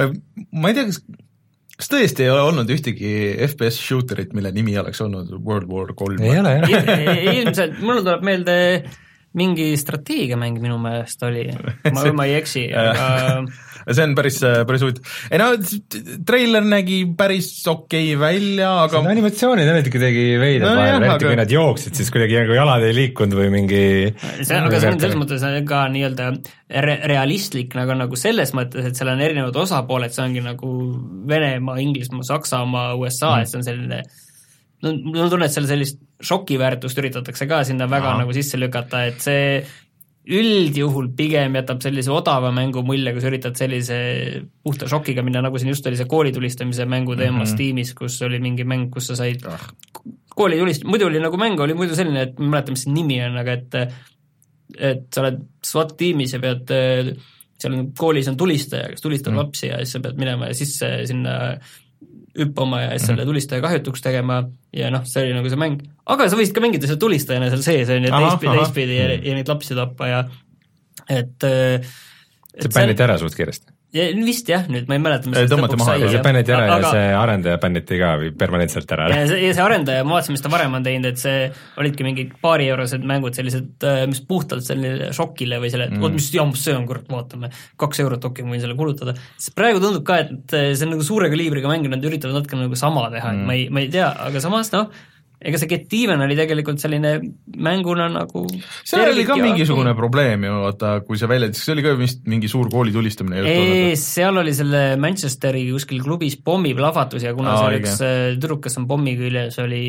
[0.00, 0.10] Äh,
[0.50, 1.04] ma ei tea, kas
[1.74, 3.12] kas tõesti ei ole olnud ühtegi
[3.48, 6.22] FPS shooterit, mille nimi oleks olnud World War kolm?
[6.22, 8.56] ei ole jah ilmselt, mulle tuleb meelde
[9.38, 11.48] mingi strateegiamäng minu meelest oli,
[11.90, 13.08] ma, ma ei eksi, aga
[13.84, 15.14] see on päris, päris huvitav.
[15.28, 15.48] ei no
[16.26, 20.96] treiler nägi päris okei okay välja, aga Need animatsioonid olid kuidagi veidrad No no, vahel,
[20.96, 23.82] eriti aga- kui nad jooksid, siis kuidagi nagu jalad ei liikunud või mingi
[24.14, 26.30] see, aga see on selles mõttes ka nii-öelda
[26.84, 30.70] re realistlik nagu, nagu selles mõttes, et seal on erinevad osapooled, see ongi nagu
[31.28, 34.04] Venemaa, Inglismaa, Saksamaa, USA mm., et see on selline
[34.84, 38.20] no mul tunne, et seal sellist šokiväärtust üritatakse ka sinna väga Aha.
[38.22, 39.48] nagu sisse lükata, et see
[40.24, 43.96] üldjuhul pigem jätab sellise odava mängu mulje, kui sa üritad sellise
[44.64, 47.42] puhta šokiga minna, nagu siin just oli see koolitulistamise mängu teema mm.
[47.42, 47.52] -hmm.
[47.52, 49.60] Steamis, kus oli mingi mäng, kus sa said Ah.
[50.34, 52.92] kooli tulist-, muidu oli nagu mäng oli muidu selline, et ma ei mäleta, mis see
[52.92, 53.74] nimi on, aga et
[54.78, 56.72] et sa oled SWAT tiimis ja pead,
[57.60, 59.38] seal on koolis on tulistaja, kes tulistab mm.
[59.38, 61.58] lapsi ja siis sa pead minema sisse sinna
[62.38, 64.40] hüppama ja siis selle tulistaja kahjutuks tegema
[64.74, 65.82] ja noh, see oli nagu see mäng.
[66.10, 69.36] aga sa võisid ka mängida seal tulistajana seal sees, on ju, teistpidi, teistpidi ja, ja
[69.38, 70.24] neid lapsi tappa ja
[71.10, 73.73] et see bänniti ära suht kiiresti.
[73.94, 76.76] Ja vist jah, nüüd ma ei mäleta, mis tõmmati maha, kui see bänniti ära ja
[76.80, 78.08] Aga- see arendaja bänniti ka
[78.40, 79.06] permanentselt ära.
[79.14, 81.46] ja see, ja see arendaja, ma vaatasin, mis ta varem on teinud, et see
[81.80, 86.02] olidki mingid paarieurosed mängud, sellised, mis puhtalt selline šokile või selle, et Mm.
[86.02, 89.14] oot, mis jammas see on, kurat, vaatame, kaks eurot okei, ma võin selle kulutada.
[89.38, 92.58] siis praegu tundub ka, et see on nagu suure kaliibriga mäng ja nad üritavad natuke
[92.58, 94.88] nagu sama teha mm., et ma ei, ma ei tea, aga samas noh,
[95.44, 97.14] ega see Get Even oli tegelikult selline
[97.60, 98.44] mänguna nagu
[98.84, 102.22] seal oli ka ja- mingisugune probleem ju, vaata, kui see välja, see oli ka vist
[102.30, 107.62] mingi suur kooli tulistamine ei, seal oli selle Manchesteri kuskil klubis pommiplahvatus ja kuna Aa,
[107.66, 109.82] seal üks äh, tüdruk, kes on pommi küljes, oli,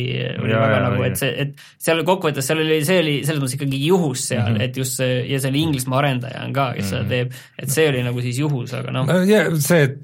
[0.44, 1.56] oli Jaa, väga jaa, nagu, et see, et
[1.88, 4.58] seal kokkuvõttes, seal oli, see oli selles mõttes ikkagi juhus seal mm, Mhm.
[4.58, 4.64] -hmm.
[4.70, 6.98] et just see, ja see oli Inglismaa arendaja on ka, kes mm -hmm.
[6.98, 7.32] seda teeb,
[7.64, 9.98] et see oli nagu siis juhus, aga noh, no ja see, et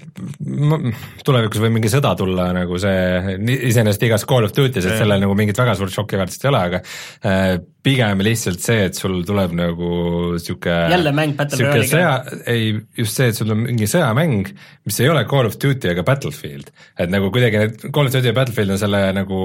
[1.24, 3.36] tulevikus võib mingi sõda tulla nagu see,
[3.70, 6.82] iseenesest igas Call of Duty's, et sellel nagu mingit väga suurt šokiväärtust ei ole, aga
[7.26, 7.52] äh,
[7.82, 9.88] pigem lihtsalt see, et sul tuleb nagu
[10.38, 11.88] sihuke jälle mäng Battle Royale'iga.
[11.90, 14.52] sõja, ei, just see, et sul on mingi sõjamäng,
[14.86, 16.70] mis ei ole Call of Duty ega Battlefield.
[16.98, 19.42] et nagu kuidagi need Call of Duty ja Battlefield on selle nagu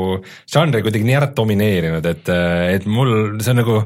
[0.53, 2.33] žanri kuidagi nii ära domineerinud, et,
[2.77, 3.79] et mul see on nagu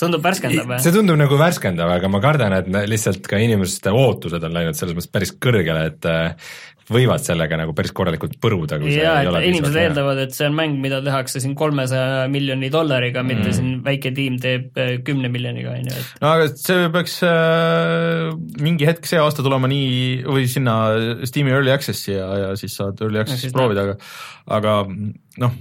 [0.00, 0.80] tundub värskendav või?
[0.82, 4.96] see tundub nagu värskendav, aga ma kardan, et lihtsalt ka inimeste ootused on läinud selles
[4.96, 6.50] mõttes päris kõrgele, et äh,
[6.90, 9.88] võivad sellega nagu päris korralikult põruda, kui see jaa, ei ole inimesed hea.
[9.88, 13.56] eeldavad, et see on mäng, mida tehakse siin kolmesaja miljoni dollariga, mitte Mm.
[13.56, 18.30] siin väike tiim teeb äh, kümne miljoniga, on ju, et no aga see peaks äh,
[18.62, 20.76] mingi hetk see aasta tulema nii või sinna
[21.28, 23.96] Steam'i Early Access'i ja, ja siis saad Early Access'is proovida, aga
[24.58, 24.76] aga
[25.44, 25.56] noh,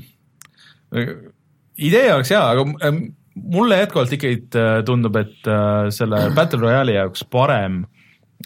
[1.78, 3.04] idee oleks hea, aga ähm,
[3.44, 7.84] mulle jätkuvalt ikkagi äh, tundub, et äh, selle Battle Royale'i jaoks parem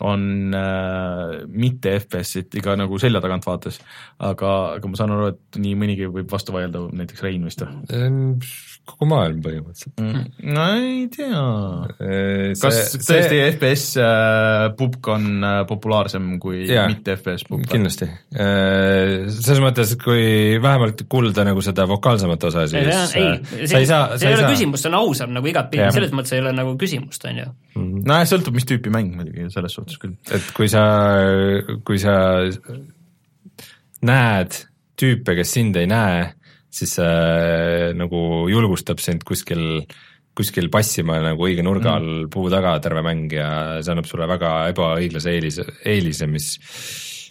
[0.02, 3.78] on äh, mitte FPS-it iga nagu selja tagant vaates,
[4.18, 8.40] aga, aga ma saan aru, et nii mõnigi võib vastu vaielda, näiteks Rein vist või
[8.84, 10.24] kogu maailm põhimõtteliselt mm.?
[10.54, 11.44] no ei tea
[12.60, 16.90] kas see, tõesti FPS äh, pubg on äh, populaarsem kui Jaa.
[16.92, 17.64] mitte FPS pubg?
[17.72, 23.70] kindlasti, selles mõttes, kui vähemalt kuulda nagu seda vokaalsemat osa, ei, siis ei, äh, see,
[23.72, 25.86] sa ei saa, see sa ei ei ole saa küsimus, see on ausam nagu igatpidi
[25.86, 27.48] Jah., selles mõttes ei ole nagu küsimust, on ju.
[27.80, 30.18] nojah, sõltub, mis tüüpi mäng muidugi selles suhtes küll.
[30.28, 30.84] et kui sa,
[31.88, 32.18] kui sa
[34.04, 34.64] näed
[35.00, 36.28] tüüpe, kes sind ei näe,
[36.74, 39.84] siis see nagu julgustab sind kuskil,
[40.34, 43.50] kuskil passima nagu õige nurga all puu taga terve mäng ja
[43.86, 46.48] see annab sulle väga ebaõiglase eelise, eelise, mis,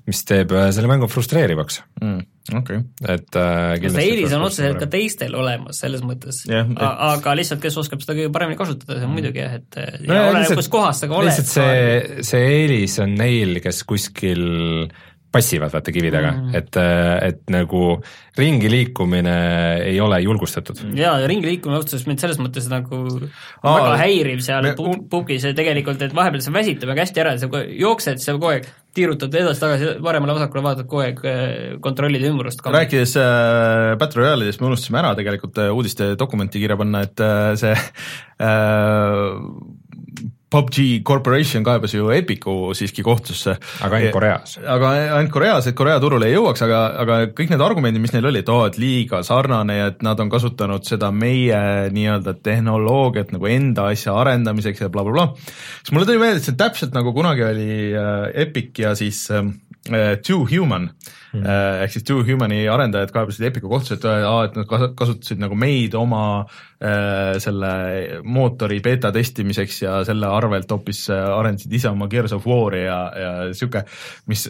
[0.06, 2.18] mis teeb äh, selle mängu frustreerivaks, Mm,
[2.58, 6.40] okei, et äh, see eelis on otseselt ka teistel olemas selles mõttes?
[6.50, 9.78] Jah, et- aga lihtsalt, kes oskab seda kõige paremini kasutada, see on muidugi jah, et
[9.78, 11.30] ja No oleneb, kus kohas sa ka oled.
[11.30, 14.42] lihtsalt see, see eelis on neil, kes kuskil
[15.32, 16.76] passivad vaata kivi taga mm., et,
[17.28, 17.84] et nagu
[18.38, 19.32] ringi liikumine
[19.84, 20.78] ei ole julgustatud.
[20.96, 23.00] jaa, ja ringi liikumine otseselt mind selles mõttes nagu
[23.62, 27.24] Aa, väga häiriv seal me- pub- pubgis ja tegelikult, et vahepeal see väsitab väga hästi
[27.24, 31.20] ära, sa jooksed seal kogu aeg, tiirutad edasi-tagasi, paremale-vasakule, vaatad kogu aeg,
[31.84, 32.60] kontrollid ümbrust.
[32.64, 37.54] rääkides äh, Battle Royale'idest, me unustasime ära tegelikult äh, uudiste dokumenti kirja panna, et äh,
[37.60, 39.22] see äh,
[40.52, 43.56] PUBG Corporation kaebas ju Epicu siiski kohtusse.
[43.80, 44.58] aga ainult Koreas.
[44.66, 48.28] aga ainult Koreas, et Korea turule ei jõuaks, aga, aga kõik need argumendid, mis neil
[48.28, 53.48] olid, oo, et liiga sarnane ja et nad on kasutanud seda meie nii-öelda tehnoloogiat nagu
[53.50, 55.34] enda asja arendamiseks ja blablabla bla,.
[55.34, 55.82] Bla.
[55.82, 59.24] siis mulle tuli meelde, et see on täpselt nagu kunagi oli äh, Epic ja siis
[59.32, 59.44] äh,
[60.22, 60.84] Two Human
[61.32, 61.46] mm.
[61.82, 65.56] ehk siis Two Humani arendajad kaebasid Epicu kohtusse, et aa, et nad kas- kasutasid nagu
[65.58, 67.72] meid oma äh, selle
[68.22, 73.00] mootori beeta testimiseks ja selle arvelt hoopis äh, arendasid ise oma Gears of War'i ja,
[73.24, 73.82] ja sihuke,
[74.30, 74.46] mis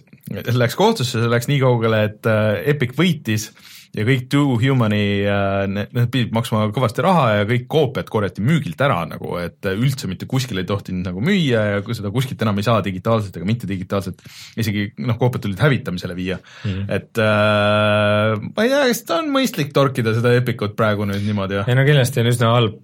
[0.52, 3.48] läks kohtusse, see läks nii kaugele, et äh, Epic võitis
[3.92, 8.44] ja kõik Two Humani äh, need, need pidid maksma kõvasti raha ja kõik koopiad korjati
[8.44, 12.40] müügilt ära nagu, et üldse mitte kuskil ei tohtinud nagu müüa ja kui seda kuskilt
[12.44, 14.24] enam ei saa digitaalselt ega mitte digitaalselt,
[14.60, 16.88] isegi noh, koopiad tulid hävitamisele viia mm, -hmm.
[16.96, 21.60] et äh, ma ei tea, kas ta on mõistlik torkida seda Epicut praegu nüüd niimoodi,
[21.60, 21.68] jah?
[21.68, 22.80] ei no kindlasti on üsna halb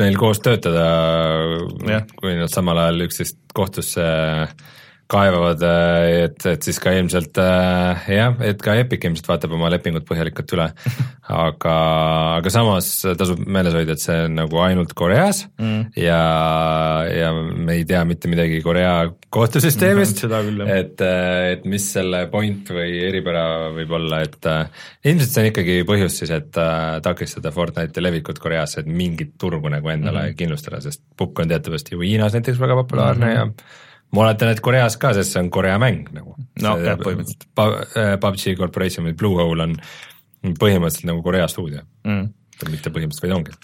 [0.00, 0.86] neil koos töötada,
[2.16, 4.06] kui nad samal ajal üksteist kohtusse
[5.10, 5.62] kaevavad,
[6.24, 10.54] et, et siis ka ilmselt äh, jah, et ka Epic ilmselt vaatab oma lepingud põhjalikult
[10.56, 10.68] üle.
[11.32, 11.74] aga,
[12.38, 12.88] aga samas
[13.18, 15.92] tasub meeles hoida, et see on nagu ainult Koreas mm.
[16.00, 16.22] ja,
[17.08, 18.94] ja me ei tea mitte midagi Korea
[19.32, 21.04] kohtusüsteemist mm,, et,
[21.54, 23.44] et mis selle point või eripära
[23.76, 28.42] võib olla, et äh, ilmselt see on ikkagi põhjus siis, et äh, takistada Fortnite'i levikut
[28.42, 30.40] Koreasse, et mingit turgu nagu endale mm.
[30.40, 33.54] kindlustada, sest pukk on teatavasti ju Hiinas näiteks väga populaarne mm -hmm.
[33.56, 36.34] ja ma oletan, et Koreas ka, sest see on Korea mäng nagu.
[36.62, 37.48] no jah, põhimõtteliselt.
[37.56, 39.76] PUBG äh, Corporation või Bluehole on
[40.58, 42.26] põhimõtteliselt nagu Korea stuudio mm..
[42.72, 43.56] mitte põhimõtteliselt, vaid ongi.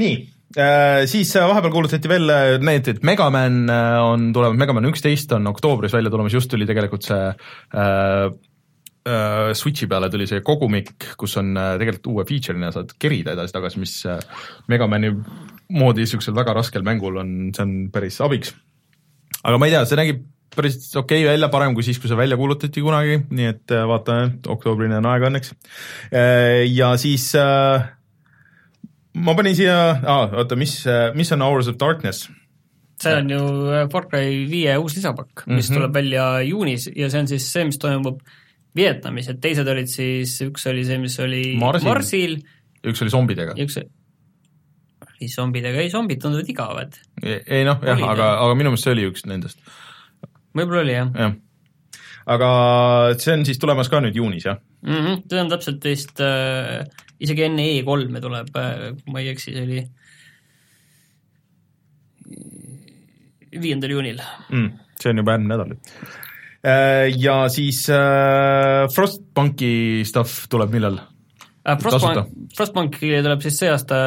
[0.00, 0.16] nii
[0.56, 5.52] äh,, siis äh, vahepeal kuulutati veel äh, need, et Megaman on tulemas, Megaman üksteist on
[5.52, 8.26] oktoobris välja tulemas, just tuli tegelikult see äh,
[9.04, 13.82] Uh, Switchi peale tuli see kogumik, kus on uh, tegelikult uue feature'ina saad kerida edasi-tagasi,
[13.82, 13.98] mis
[14.72, 15.10] Megamani
[15.76, 18.54] moodi niisugusel väga raskel mängul on, see on päris abiks
[19.44, 20.16] aga ma ei tea, see nägi
[20.54, 23.84] päris okei okay välja, parem kui siis, kui see välja kuulutati kunagi, nii et äh,
[23.90, 25.52] vaatame, oktoobrini on aega õnneks.
[26.14, 27.88] Äh, ja siis äh,
[29.14, 30.78] ma panin siia ah,, oota, mis,
[31.18, 32.30] mis on Hours of Darkness?
[33.04, 33.40] see on ju
[33.92, 35.76] Far Cry viie uus lisapakk, mis mm -hmm.
[35.76, 38.22] tuleb välja juunis ja see on siis see, mis toimub
[38.76, 42.36] Vietnamis, et teised olid siis, üks oli see, mis oli Marsil, Marsil
[42.86, 43.56] üks oli zombidega.
[43.60, 43.76] üks
[45.14, 47.00] oli zombidega, ei zombid tunduvad igavad.
[47.22, 49.60] ei noh, jah, aga, aga minu meelest see oli üks nendest.
[50.54, 51.10] võib-olla oli jah.
[51.18, 51.34] jah.
[52.34, 52.48] aga
[53.20, 55.00] see on siis tulemas ka nüüd juunis, jah mm?
[55.00, 55.22] -hmm.
[55.30, 56.84] see on täpselt vist äh,
[57.20, 59.84] isegi enne E3-e tuleb äh,, kui ma ei eksi, see oli
[63.62, 64.70] viiendal juunil mm,.
[65.00, 71.00] see on juba järgmine nädal äh, ja siis äh, Frostbanki stuff tuleb millal?
[71.64, 73.98] Äh, Frostbank, Frostbanki tuleb siis see aasta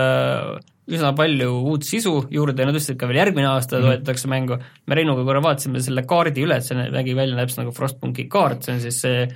[0.88, 3.98] üsna palju uut sisu juurde ja nad ütlesid, ka veel järgmine aasta mm -hmm.
[3.98, 4.58] toetatakse mängu.
[4.88, 8.64] me Reinuga korra vaatasime selle kaardi üle, et see nägi välja täpselt nagu Frostpunki kaart,
[8.64, 9.28] see on siis see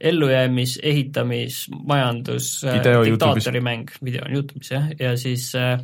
[0.00, 5.80] ellujäämis, ehitamis, majandus, äh, diktaatori mäng, video on Youtube'is jah, ja siis äh,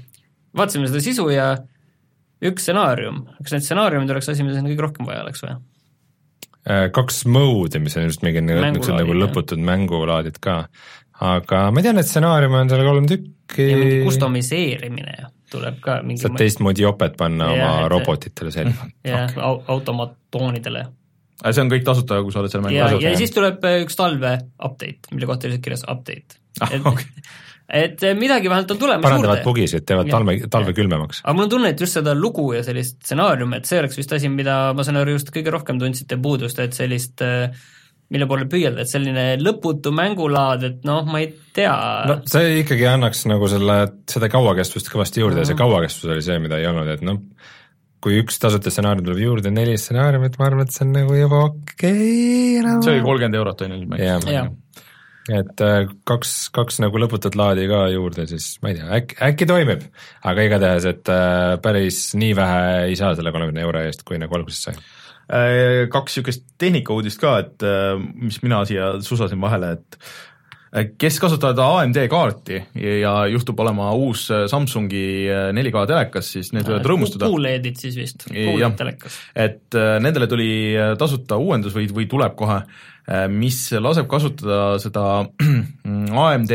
[0.57, 1.57] vaatasime seda sisu ja
[2.45, 5.57] üks stsenaarium, kas need stsenaariumid oleks asi, mida siin kõige rohkem vaja oleks või?
[6.67, 10.65] Äh, kaks mode'i, mis on just mingi niisugused nagu lõputud mängulaadid ka,
[11.25, 13.71] aga ma tean, et stsenaariume on seal kolm tükki.
[13.71, 15.17] ja mingi customiseerimine
[15.53, 18.89] tuleb ka mingi saad teistmoodi jopet panna ja, oma robotitele selga.
[19.07, 20.85] jah okay., automatoonidele.
[21.43, 23.09] aga see on kõik tasuta, kui sa oled seal mängu tasuta?
[23.09, 26.73] ja siis tuleb äh, üks talve update, mille kohta lihtsalt kirjas update ah,.
[26.73, 27.27] et okay.
[27.85, 30.81] et äh, midagi vähemalt on tulemas parandavad bugisid, teevad ja, talve, talve ja.
[30.81, 31.23] külmemaks.
[31.25, 34.19] aga mul on tunne, et just seda lugu ja sellist stsenaariumi, et see oleks vist
[34.19, 37.49] asi, mida ma saan aru, just kõige rohkem tundsite puudust, et sellist äh,
[38.13, 41.75] mille poole püüelda, et selline lõputu mängulaad, et noh, ma ei tea.
[42.07, 43.79] no see ikkagi annaks nagu selle,
[44.11, 45.49] seda kauakestvust kõvasti juurde mm -hmm.
[45.49, 47.23] ja see kauakestvus oli see, mida ei olnud, et noh,
[48.03, 51.43] kui üks tasuta stsenaarium tuleb juurde, neli stsenaariumit, ma arvan, et see on nagu juba
[51.49, 52.79] okei okay, no..
[52.85, 53.83] see oli kolmkümmend eurot on ju.
[54.05, 54.53] jah,
[55.41, 59.51] et äh, kaks, kaks nagu lõputut laadi ka juurde, siis ma ei tea, äkki, äkki
[59.51, 59.83] toimib.
[60.23, 64.39] aga igatahes, et äh, päris nii vähe ei saa selle kolmekümne euro eest, kui nagu
[64.39, 64.79] alguses sai
[65.27, 69.99] kaks niisugust tehnikauudist ka, et äh, mis mina siia susasin vahele, et
[70.77, 72.61] äh, kes kasutavad AMD kaarti
[73.03, 75.05] ja juhtub olema uus Samsungi
[75.57, 77.31] 4K telekas, siis need võivad rõõmustada.
[77.33, 79.21] QLED-id siis vist, QLED telekas.
[79.35, 80.51] et nendele tuli
[80.99, 82.61] tasuta uuendus või, või tuleb kohe,
[83.31, 85.07] mis laseb kasutada seda
[86.27, 86.55] AMD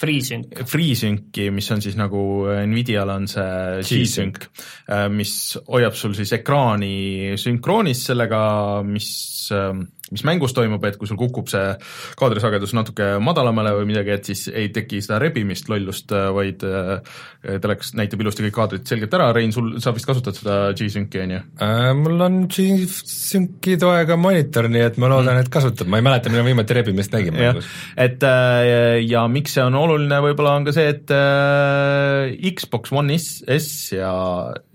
[0.00, 0.62] FreeSync.
[0.68, 2.22] FreeSynci, mis on siis nagu
[2.66, 4.44] Nvidial on see G-Sync,
[4.88, 5.34] äh, mis
[5.68, 8.42] hoiab sul siis ekraani sünkroonis sellega,
[8.86, 9.10] mis
[9.54, 11.72] ähm, mis mängus toimub, et kui sul kukub see
[12.20, 17.18] kaadrisagedus natuke madalamale või midagi, et siis ei teki seda rebimist, lollust, vaid äh,
[17.62, 21.36] telekas näitab ilusti kõik kaadrid selgelt ära, Rein, sul, sa vist kasutad seda G-Synci, on
[21.36, 21.90] ju äh,?
[21.98, 26.48] Mul on G-Synci toega monitor, nii et ma loodan et kasutab, ma ei mäleta, millal
[26.48, 27.68] viimati rebimist nägin mängus.
[27.96, 33.18] et äh, ja miks see on oluline, võib-olla on ka see, et äh, Xbox One
[33.18, 34.12] S ja,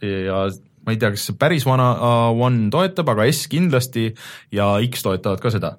[0.03, 0.41] ja
[0.87, 1.91] ma ei tea, kas päris vana
[2.31, 4.09] One toetab, aga S kindlasti
[4.55, 5.75] ja X toetavad ka seda.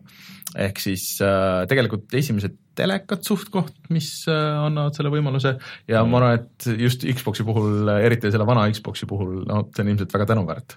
[0.59, 5.51] ehk siis äh, tegelikult esimesed telekad suht-koht, mis äh, annavad selle võimaluse
[5.91, 6.09] ja mm.
[6.13, 10.15] ma arvan, et just Xbox'i puhul, eriti selle vana Xbox'i puhul, no see on ilmselt
[10.17, 10.77] väga tänuväärt,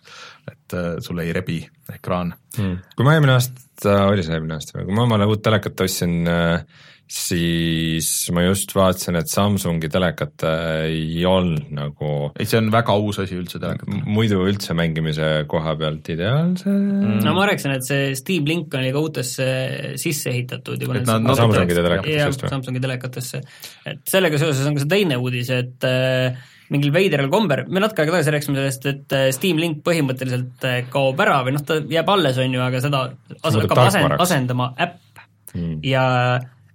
[0.52, 1.62] et äh, sul ei rebi
[1.94, 2.96] ekraan mm..
[2.98, 6.84] kui ma eelmine aasta, oli see eelmine aasta kui ma omale uut telekat ostsin äh,
[7.12, 10.46] siis ma just vaatasin, et Samsungi telekat
[10.88, 13.90] ei olnud nagu ei, see on väga uus asi üldse telekat.
[14.08, 17.20] muidu üldse mängimise koha pealt ideaalse mm.
[17.26, 19.50] no ma rääkisin, et see Steam Link on ka uutesse
[20.02, 21.02] sisse ehitatud juba.
[21.02, 22.54] et nad, nad Samsungi telekatesse just või?
[22.56, 23.44] Samsungi telekatesse.
[23.92, 26.40] et sellega seoses on ka see teine uudis, et äh,
[26.72, 30.80] mingil veidral kombel, me natuke aega tagasi rääkisime sellest, et äh, Steam Link põhimõtteliselt äh,
[30.92, 33.04] kaob ära või noh, ta jääb alles, on ju, aga seda
[33.44, 35.24] hakkab asend, asendama äpp
[35.58, 35.78] mm.
[35.88, 36.06] ja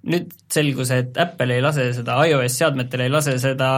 [0.07, 3.71] nüüd selgus, et Apple ei lase seda, iOS seadmetel ei lase seda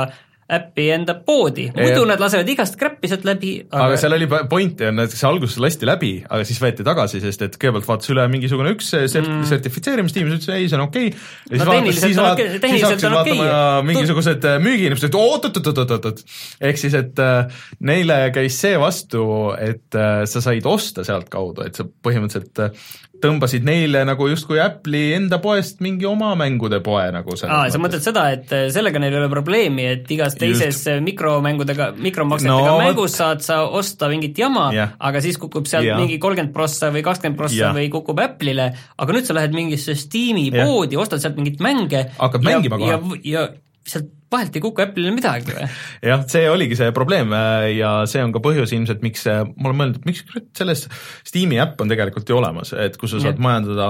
[0.48, 3.82] äppi enda poodi, muidu nad lasevad igast crap'i sealt läbi aga...
[3.84, 4.80] aga seal oli point,
[5.12, 8.88] see alguses lasti läbi, aga siis võeti tagasi, sest et kõigepealt vaatas üle mingisugune üks
[8.94, 11.58] sert- mm., sertifitseerimistiim, ütles ei, see on okei okay.
[11.60, 13.84] ja no, siis vaatas, siis vaat-, siis hakkasid vaatama okay.
[13.90, 16.24] mingisugused äh, müügiinimesed, et oot-oot-oot-oot-oot,
[16.70, 17.60] ehk siis, et äh,
[17.92, 19.26] neile käis see vastu,
[19.60, 22.88] et äh, sa said osta sealtkaudu, et sa põhimõtteliselt äh,
[23.22, 28.04] tõmbasid neile nagu justkui Apple'i enda poest mingi oma mängude poe nagu aa, sa mõtled
[28.04, 30.90] seda, et äh, sellega neil ei ole probleemi, et igas teises Just.
[30.92, 35.88] Äh, mikromängudega, mikromaksetega no, mängus saad sa osta mingit jama yeah., aga siis kukub sealt
[35.88, 36.00] yeah.
[36.00, 37.74] mingi kolmkümmend prossa või kakskümmend prossa yeah.
[37.76, 40.68] või kukub Apple'ile, aga nüüd sa lähed mingisse Steam'i yeah.
[40.68, 42.94] poodi, ostad sealt mingeid mänge hakkad mängima kohe.
[42.94, 43.48] ja, ja
[43.88, 45.68] sealt vahelt ei kuku Apple'ile midagi või?
[46.10, 49.70] jah, see oligi see probleem äh, ja see on ka põhjus ilmselt, miks äh, ma
[49.70, 50.24] olen mõelnud, et miks
[50.58, 50.84] selles
[51.26, 53.44] Steam'i äpp on tegelikult ju olemas, et kus sa saad ja.
[53.48, 53.88] majandada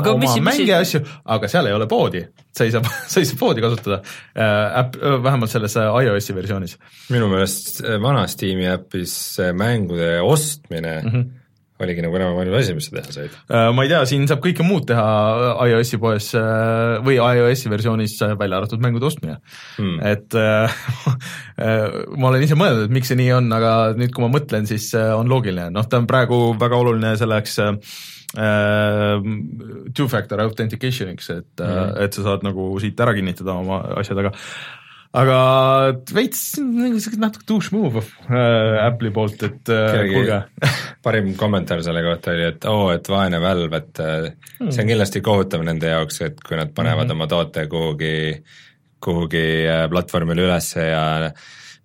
[0.00, 1.04] aga oma mis, mänge ja asju,
[1.36, 2.24] aga seal ei ole poodi.
[2.54, 2.82] sa ei saa,
[3.12, 4.98] sa ei saa poodi kasutada äh, äpp,
[5.28, 6.76] vähemalt selles iOS-i versioonis.
[7.14, 9.16] minu meelest vana Steam'i äpis
[9.54, 11.32] mängude ostmine mm -hmm
[11.84, 13.36] oligi nagu enam-vähem asi, mis sa teha said?
[13.48, 15.04] Äh, ma ei tea, siin saab kõike muud teha
[15.68, 19.38] iOS-i poes äh, või iOS-i versioonis välja arvatud mängude ostmine
[19.78, 19.98] hmm..
[20.04, 20.78] et äh,
[22.16, 24.90] ma olen ise mõelnud, et miks see nii on, aga nüüd, kui ma mõtlen, siis
[24.94, 27.60] on loogiline, noh, ta on praegu väga oluline selleks
[29.94, 34.32] two-factor authentication'iks, et mm., et sa saad nagu siit ära kinnitada oma asjad, aga
[35.14, 35.38] aga
[36.14, 40.40] veits nagu siuke natuke douche move äh, Apple'i poolt, et äh, kuulge.
[41.04, 44.70] parim kommentaar selle kohta oli, et oo oh,, et vaene Valve, et hmm.
[44.70, 47.18] see on kindlasti kohutav nende jaoks, et kui nad panevad hmm.
[47.18, 48.14] oma toote kuhugi,
[49.04, 51.04] kuhugi äh, platvormile ülesse ja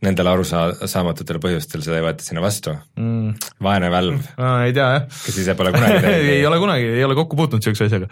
[0.05, 2.71] nendel arusaamatutel põhjustel seda ei võeta sinna vastu.
[2.95, 3.35] Mm..
[3.63, 4.63] vaene Valve mm..
[4.65, 5.07] ei tea jah.
[5.25, 6.31] kes ise pole kunagi teinud.
[6.39, 8.07] Ei ole kunagi, ei ole kokku puutunud niisuguse asjaga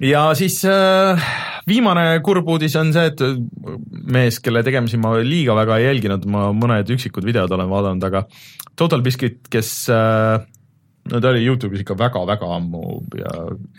[0.00, 1.26] ja siis äh,
[1.68, 3.20] viimane kurb uudis on see, et
[4.12, 8.26] mees, kelle tegemisi ma liiga väga ei jälginud, ma mõned üksikud videod olen vaadanud, aga
[8.78, 10.40] Total Biscuit, kes äh,
[11.10, 12.82] no ta oli Youtube'is ikka väga-väga ammu
[13.18, 13.32] ja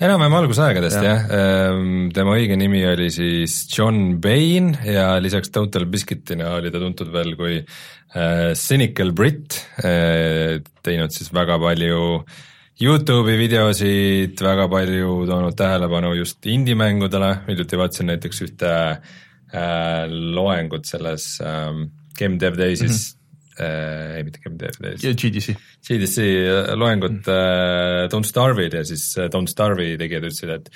[0.04, 1.04] enam-vähem algusaegadest ja.
[1.10, 6.82] jah, ehm, tema õige nimi oli siis John Bain ja lisaks Total Biscuitina oli ta
[6.84, 12.42] tuntud veel kui äh, Cynical Brit äh,, teinud siis väga palju äh,
[12.82, 21.38] Youtube'i videosid väga palju toonud tähelepanu just indie-mängudele, hiljuti vaatasin näiteks ühte äh, loengut selles
[21.46, 23.23] ähm, Game Dev Daysis mm, -hmm.
[23.60, 24.40] Äh, ei mitte
[24.82, 25.02] Days.
[25.02, 25.56] GDC.
[25.88, 30.70] GDC äh, loengut äh, Don't Starve'id ja siis äh, Don't Starve'i tegijad ütlesid, et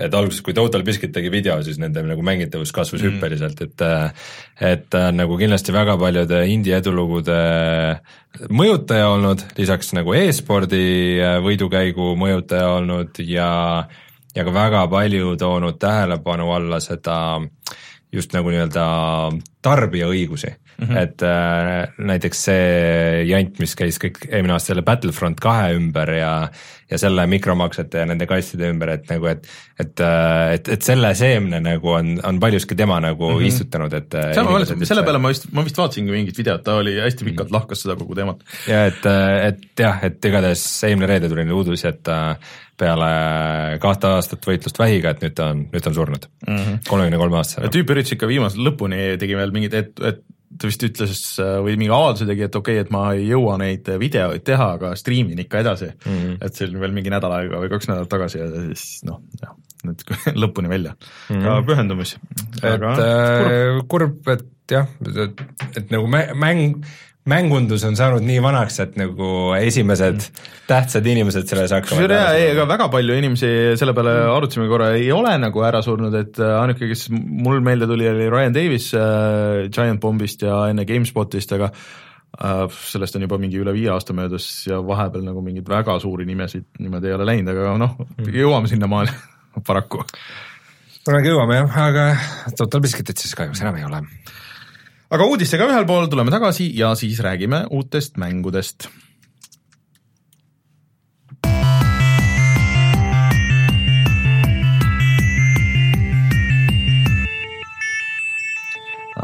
[0.00, 3.08] et alguses, kui Total Biscuit tegi video, siis nende nagu mängitavus kasvas mm.
[3.18, 3.82] hüppeliselt, et
[4.64, 7.36] et ta on nagu kindlasti väga paljude indie edulugude
[8.48, 13.50] mõjutaja olnud, lisaks nagu e-spordi võidukäigu mõjutaja olnud ja
[14.34, 17.40] ja ka väga palju toonud tähelepanu alla seda
[18.12, 18.84] just nagu nii-öelda
[19.62, 20.98] tarbija õigusi mm, -hmm.
[21.02, 26.34] et äh, näiteks see jant, mis käis kõik eelmine aasta selle Battlefront kahe ümber ja
[26.90, 29.44] ja selle mikromaksete ja nende kastide ümber, et nagu, et
[29.80, 33.46] et, äh, et, et selle seemne nagu on, on paljuski tema nagu mm -hmm.
[33.46, 36.64] istutanud, et äh, seal ma mäletan, selle peale ma vist, ma vist vaatasingi mingit videot,
[36.64, 37.60] ta oli hästi pikalt mm -hmm.
[37.60, 38.42] lahkas seda kogu teemat.
[38.68, 42.36] ja et, äh, et jah, et igatahes eelmine reede tuli uudis, et ta
[42.76, 46.82] peale kahte aastat võitlust vähiga, et nüüd ta on, nüüd ta on surnud, mhm.
[46.88, 47.68] kolmekümne kolme aastasena.
[47.68, 50.22] tüüp üritas ikka viimase lõpuni, tegi veel mingit, et, et
[50.58, 53.86] ta vist ütles või mingi avalduse tegi, et okei okay,, et ma ei jõua neid
[54.02, 56.16] videoid teha, aga striimin ikka edasi mm.
[56.16, 56.38] -hmm.
[56.46, 59.54] et see oli veel mingi nädal aega või kaks nädalat tagasi ja siis noh, jah,
[59.86, 60.02] nüüd
[60.42, 61.44] lõpuni välja mm, -hmm.
[61.46, 62.16] ka pühendumus.
[62.62, 65.44] et äh, kurb, et jah, et,
[65.76, 66.82] et nagu mäng
[67.28, 70.24] mängundus on saanud nii vanaks, et nagu esimesed
[70.68, 73.50] tähtsad inimesed selles hakkavad see on hea, ega väga palju inimesi
[73.80, 77.90] selle peale arutasime korra, ei ole nagu ära surnud, et äh, ainuke, kes mul meelde
[77.90, 81.74] tuli, oli Ryan Davis äh, Giant Bombist ja enne GameSpotist, aga
[82.38, 86.24] Äh, sellest on juba mingi üle viie aasta möödas ja vahepeal nagu mingeid väga suuri
[86.28, 89.10] nimesid niimoodi ei ole läinud, aga noh, jõuame sinnamaale
[89.66, 90.04] paraku.
[91.02, 92.04] kunagi jõuame jah, aga
[92.56, 94.00] Total Biscuitit siis kahjuks enam ei ole.
[95.10, 98.88] Aga uudistega ühel pool tuleme tagasi ja siis räägime uutest mängudest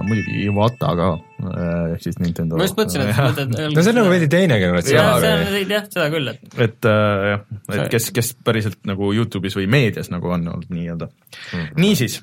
[0.06, 1.06] muidugi Iwata ka,
[1.42, 2.58] äh, ehk siis Nintendo.
[2.58, 3.56] ma just mõtlesin, et sa mõtled.
[3.74, 5.26] no see on nagu veidi teine generatsioon.
[5.66, 6.56] jah, seda küll, et.
[6.66, 11.08] et äh, jah, et kes, kes päriselt nagu Youtube'is või meedias nagu on olnud nii-öelda
[11.10, 11.80] mm -hmm..
[11.82, 12.20] niisiis,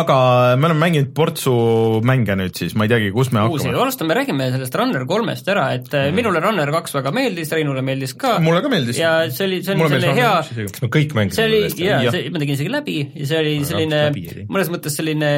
[0.00, 0.16] aga
[0.56, 1.54] me oleme mänginud portsu
[2.06, 3.68] mänge nüüd siis, ma ei teagi, kus me Uusi.
[3.68, 3.82] hakkame.
[3.84, 6.16] alustame, räägime sellest Runner kolmest ära, et mm.
[6.18, 8.36] minule Runner kaks väga meeldis, Reinule meeldis ka.
[8.44, 9.00] mulle ka meeldis.
[9.00, 12.32] ja see oli, see oli selle hea, kas me kõik mängisime see oli, jaa, see,
[12.32, 14.02] ma tegin isegi läbi ja see oli selline,
[14.48, 15.32] mõnes mõttes selline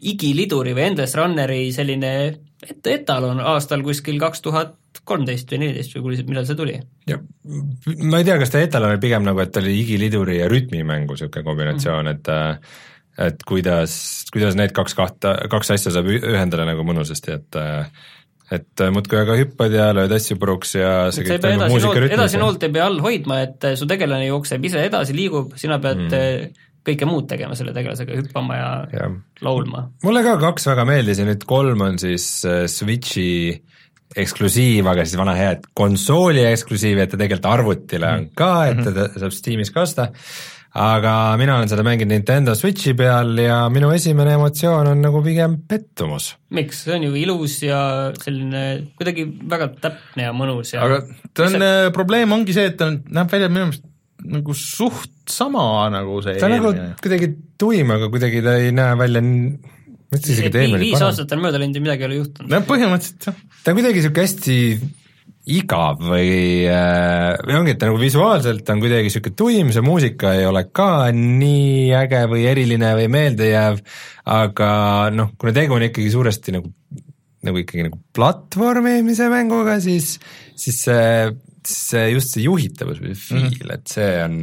[0.00, 2.12] igiliduri või Endless Runneri selline
[2.64, 6.76] et-, etalon aastal kuskil kaks tuhat kolmteist või neliteist või kulis, millal see tuli?
[7.06, 11.46] ma ei tea, kas ta etalon oli pigem nagu, et oli igiliduri ja rütmimängu niisugune
[11.46, 12.32] kombinatsioon mm, et
[13.18, 13.96] et kuidas,
[14.32, 17.60] kuidas need kaks kahte, kaks asja saab ühendada nagu mõnusasti, et
[18.50, 22.16] et muudkui aga hüppad ja lööd asju puruks ja see kõik toimub muusika rütmis.
[22.16, 26.66] edasi-noolt ei pea all hoidma, et su tegelane jookseb ise edasi, liigub, sina pead mm
[26.86, 29.08] kõike muud tegema selle tegelasega, hüppama ja, ja
[29.44, 29.86] laulma.
[30.04, 33.60] mulle ka kaks väga meeldis ja nüüd kolm on siis äh, Switchi
[34.20, 38.32] eksklusiiv, aga siis vana hea, et konsooli eksklusiiv, et ta tegelikult arvutile on mhm.
[38.38, 40.08] ka, et teda saab Steamis ka osta,
[40.70, 45.56] aga mina olen seda mänginud Nintendo Switchi peal ja minu esimene emotsioon on nagu pigem
[45.68, 46.34] pettumus.
[46.54, 47.80] miks, see on ju ilus ja
[48.22, 48.64] selline
[48.98, 51.02] kuidagi väga täpne ja mõnus ja aga
[51.34, 51.72] ta on, see...
[51.86, 53.88] Äh, probleem ongi see, et ta on, näeb välja minu meelest
[54.30, 58.94] nagu suht sama nagu see ta on nagu kuidagi tuim, aga kuidagi ta ei näe
[59.00, 59.24] välja
[60.10, 62.50] ütlesin isegi, et eelmine viis aastat on mööda läinud ja midagi ei ole juhtunud.
[62.50, 63.42] no põhimõtteliselt jah.
[63.64, 64.56] ta on kuidagi niisugune hästi
[65.48, 70.34] igav või, äh, või ongi, et ta nagu visuaalselt on kuidagi niisugune tuim, see muusika
[70.36, 73.80] ei ole ka nii äge või eriline või meeldejääv,
[74.36, 74.72] aga
[75.14, 76.72] noh, kuna tegu on ikkagi suuresti nagu
[77.40, 80.18] nagu ikkagi nagu platvormimise mänguga, siis,
[80.60, 81.30] siis see
[81.66, 83.74] see just see juhitavus või feel mm, -hmm.
[83.74, 84.36] et see on,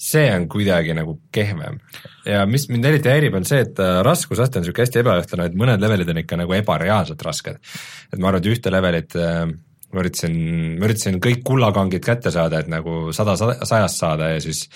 [0.00, 1.78] see on kuidagi nagu kehvem.
[2.24, 5.82] ja mis mind eriti häirib, on see, et raskusaste on niisugune hästi ebaühtlane, et mõned
[5.82, 7.60] levelid on ikka nagu ebareaalselt rasked.
[8.12, 9.44] et ma arvan, et ühte levelit äh,
[9.94, 10.36] ma üritasin,
[10.80, 14.66] ma üritasin kõik kullakangid kätte saada, et nagu sada sajast saada ja siis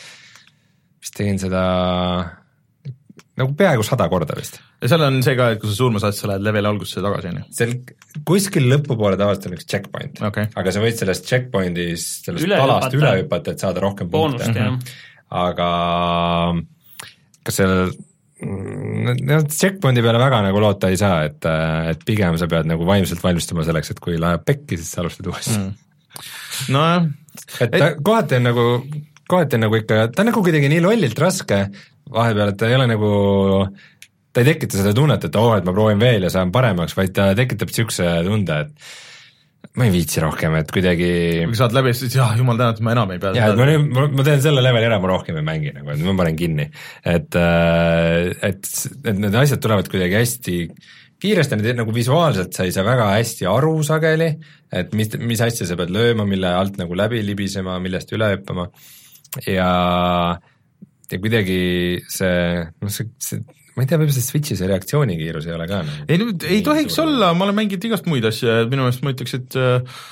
[1.00, 1.64] vist tegin seda
[3.40, 4.58] nagu peaaegu sada korda vist.
[4.82, 7.30] ja seal on see ka, et kui sa surma saad, sa lähed leveli algusesse tagasi,
[7.32, 7.46] on ju?
[7.56, 7.74] seal
[8.28, 12.98] kuskil lõpupoole tavaliselt on üks checkpoint okay., aga sa võid sellest checkpoint'is, sellest üle palast
[12.98, 14.68] üle hüpata, et saada rohkem punkte.
[15.40, 15.70] aga
[17.46, 17.90] kas seal
[18.46, 21.46] noh, checkpoint'i peale väga nagu loota ei saa, et,
[21.92, 25.28] et pigem sa pead nagu vaimselt valmistuma selleks, et kui läheb pekki, siis sa alustad
[25.30, 25.70] uuesti mm..
[26.74, 27.06] nojah.
[27.60, 28.02] et ta et...
[28.06, 28.66] kohati on nagu,
[29.30, 31.62] kohati on nagu ikka, ta on nagu kuidagi nii lollilt raske,
[32.10, 33.12] vahepeal, et ta ei ole nagu,
[34.30, 36.96] ta ei tekita seda tunnet, et oo oh,, et ma proovin veel ja saan paremaks,
[36.98, 38.98] vaid ta tekitab niisuguse tunde, et
[39.78, 41.10] ma ei viitsi rohkem, et kuidagi
[41.46, 44.14] kui saad läbi, siis jah, jumal tänatud, ma enam ei pea jah, et ma nüüd,
[44.18, 46.66] ma teen selle leveli ära, ma rohkem ei mängi nagu, et ma panen kinni.
[47.06, 48.72] et, äh, et,
[49.04, 50.56] et need asjad tulevad kuidagi hästi
[51.20, 54.30] kiiresti, need nagu visuaalselt sa ei saa väga hästi aru sageli,
[54.72, 58.70] et mis, mis asja sa pead lööma, mille alt nagu läbi libisema, millest üle hüppama
[59.46, 59.70] ja
[61.10, 61.62] ja kuidagi
[62.10, 63.42] see, noh see, see
[63.76, 66.64] ma ei tea, võib-olla see Switchi see reaktsioonikiirus ei ole ka nagu ei no ei
[66.66, 67.08] tohiks suur.
[67.08, 70.02] olla, ma olen mänginud igast muid asju ja minu meelest ma ütleks, et äh,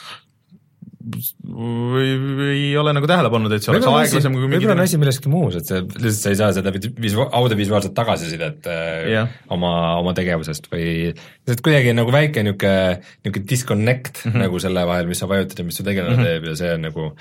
[1.09, 4.85] või, või ei ole nagu tähele pannud, et see oleks aeglasem kui mingi võib-olla on
[4.85, 9.29] asi milleski muus, et see, lihtsalt sa ei saa seda visu-, audiovisuaalset tagasisidet yeah.
[9.29, 14.45] Äh, oma, oma tegevusest või lihtsalt kuidagi nagu väike niisugune, niisugune disconnect mm -hmm.
[14.45, 16.35] nagu selle vahel, mis sa vajutad ja mis su tegelane mm -hmm.
[16.35, 17.13] teeb ja see on nagu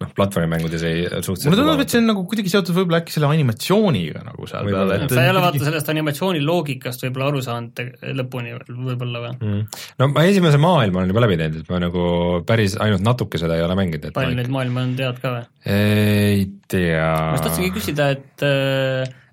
[0.00, 3.30] noh, platvormimängudes ei suhteliselt mulle tundub, et see on nagu kuidagi seotud võib-olla äkki selle
[3.30, 7.82] animatsiooniga nagu seal peal, et sa ei ole vaata sellest animatsiooni loogikast võib-olla aru saanud
[8.20, 9.82] lõpuni võib-olla või mm.?
[10.02, 12.06] no ma esimese maailma olen juba läbi teinud, et ma nagu
[12.48, 15.44] päris ainult natuke seda ei ole mänginud, et palju neid maailma on, tead ka või?
[15.74, 17.04] ei tea.
[17.04, 18.48] ma just tahtsingi küsida, et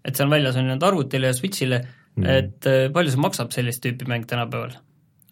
[0.01, 3.53] et see on väljas, on nüüd arvutile ja Switch'ile mm., et äh, palju see maksab
[3.55, 4.77] sellist tüüpi mäng tänapäeval?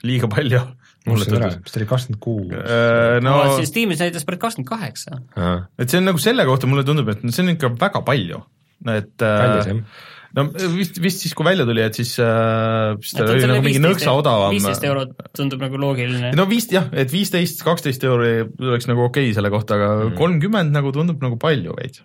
[0.06, 0.62] liiga palju.
[1.08, 2.54] Mulle tundus, vist oli kakskümmend kuus.
[2.60, 5.20] Äh, no siis Steamis näitas praegu kakskümmend kaheksa.
[5.80, 8.42] et see on nagu selle kohta mulle tundub, et see on ikka väga palju,
[8.96, 9.84] et kallis jah
[10.38, 10.46] no
[10.76, 14.14] vist, vist siis, kui välja tuli, et siis äh, vist ta oli nagu mingi nõksa
[14.18, 14.54] odavam.
[14.54, 16.34] viisteist eurot tundub nagu loogiline.
[16.38, 20.70] no vist jah, et viisteist, kaksteist euri oleks nagu okei okay selle kohta, aga kolmkümmend
[20.70, 20.78] mm.
[20.78, 22.04] nagu tundub nagu palju veits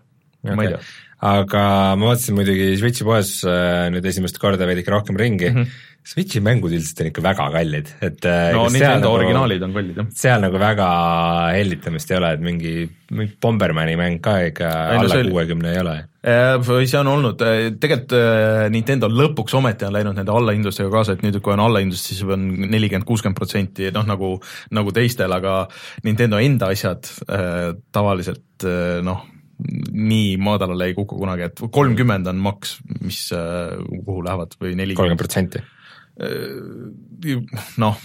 [0.53, 0.80] ma ei tea.
[1.24, 1.64] Aga
[1.96, 5.82] ma vaatasin muidugi Switchi poes äh, nüüd esimest korda veidike rohkem ringi mm, -hmm.
[6.04, 9.96] Switchi mängud üldiselt on ikka väga kallid, et äh, no Nintendo nagu, originaalid on kallid,
[9.96, 10.10] jah.
[10.12, 10.88] seal nagu väga
[11.56, 12.74] hellitamist ei ole, et mingi,
[13.08, 15.96] mingi Bombermani mäng ka ikka ei, alla kuuekümne ei ole.
[16.60, 17.40] või see on olnud,
[17.80, 18.12] tegelikult
[18.76, 22.50] Nintendo lõpuks ometi on läinud nende allahindlustega kaasa, et nüüd, kui on allahindlust, siis on
[22.68, 24.34] nelikümmend, kuuskümmend protsenti, noh nagu,
[24.76, 25.62] nagu teistel, aga
[26.04, 28.68] Nintendo enda asjad äh, tavaliselt
[29.08, 29.24] noh,
[29.94, 34.98] nii madalale ei kuku kunagi, et kolmkümmend on maks, mis, kuhu lähevad või nelikümmend.
[34.98, 35.62] kolmkümmend protsenti
[36.14, 37.40] Äh,
[37.82, 37.98] noh,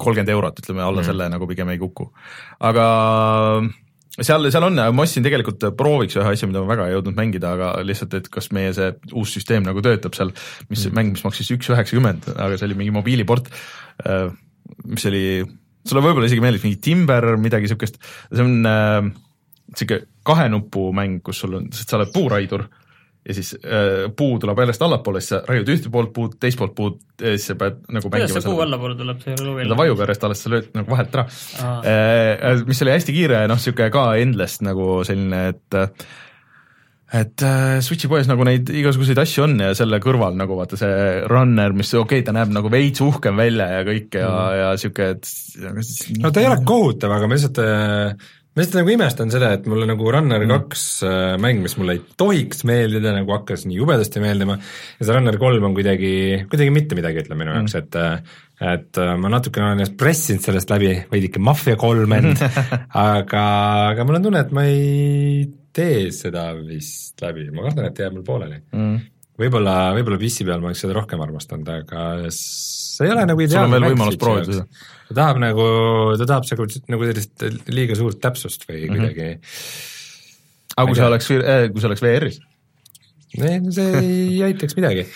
[0.00, 1.08] kolmkümmend eurot, ütleme alla mm.
[1.10, 2.06] selle nagu pigem ei kuku.
[2.64, 2.84] aga
[4.16, 7.52] seal, seal on, ma ostsin tegelikult prooviks ühe asja, mida ma väga ei jõudnud mängida,
[7.58, 10.32] aga lihtsalt, et kas meie see uus süsteem nagu töötab seal,
[10.72, 10.96] mis mm.
[10.96, 13.52] mäng, mis maksis üks üheksakümmend, aga see oli mingi mobiiliport,
[14.06, 14.30] äh,
[14.88, 15.24] mis oli,
[15.84, 18.00] sulle võib-olla isegi meeldib mingi Timber, midagi niisugust,
[18.32, 19.12] see on äh,
[20.26, 22.66] kahe nupu mäng, kus sul on, sest sa oled puuraidur
[23.28, 26.72] ja siis äh, puu tuleb järjest allapoole, siis sa raiud ühte poolt puud, teist poolt
[26.76, 29.74] puud, siis sa pead nagu kuidas see puu allapoole tuleb, see ei ole huvitav?
[29.74, 32.64] ta vajub järjest alles, sa lööd nagu vahelt ära äh,.
[32.68, 35.80] Mis oli hästi kiire, noh, niisugune ka endless nagu selline, et
[37.20, 40.98] et äh, Switchi poes nagu neid igasuguseid asju on ja selle kõrval nagu vaata see
[41.28, 44.74] runner, mis okei okay,, ta näeb nagu veits uhkem välja ja kõik ja mm., ja
[44.78, 48.30] niisugune, et no ta ei ole kohutav, aga ma lihtsalt äh,
[48.60, 50.50] ma lihtsalt nagu imestan seda, et mulle nagu Runner mm.
[50.52, 51.40] kaks mm.
[51.40, 54.58] mäng, mis mulle ei tohiks meeldida, nagu hakkas nii jubedasti meeldima,
[54.98, 56.12] ja see Runner kolm on kuidagi,
[56.50, 59.96] kuidagi mitte midagi, ütleb minu jaoks mm., et äh, et äh, ma natukene olen ennast
[59.96, 62.42] pressinud sellest läbi, veidike Mafia kolm end
[63.06, 63.44] aga,
[63.94, 68.18] aga mul on tunne, et ma ei tee seda vist läbi, ma kardan, et jääb
[68.18, 68.98] mul pooleli mm.
[69.40, 72.04] võib-olla, võib-olla PC peal ma oleks seda rohkem armastanud, aga
[73.00, 74.66] see ei ole nagu ideaalne sul on veel võimalus proovida seda
[75.10, 75.64] ta tahab nagu,
[76.20, 79.00] ta tahab nagu, nagu sellist liiga suurt täpsust või mm -hmm.
[79.00, 79.28] kuidagi
[80.76, 82.38] aga kui see oleks, äh, kui see oleks VR-is?
[83.40, 85.06] ei, see ei aitaks midagi.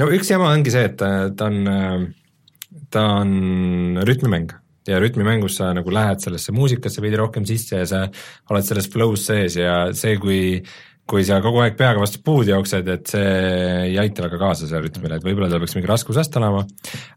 [0.00, 2.10] no üks jama ongi see, et ta, ta on,
[2.90, 4.54] ta on rütmimäng
[4.88, 8.02] ja rütmimängus sa nagu lähed sellesse muusikasse veidi rohkem sisse ja sa
[8.50, 10.40] oled selles flow's sees ja see, kui
[11.04, 13.32] kui sa kogu aeg peaga vastu puud jooksed, et see
[13.90, 16.62] ei aita väga kaasa sellele rütmile, et võib-olla tal peaks mingi raskusast olema,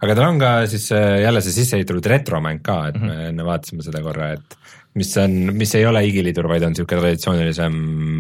[0.04, 3.30] aga tal on ka siis äh, jälle see sisse ehitatud retromäng ka, et me -hmm.
[3.32, 4.58] enne vaatasime seda korra, et
[4.98, 7.76] mis on, mis ei ole igiliidur, vaid on niisugune traditsioonilisem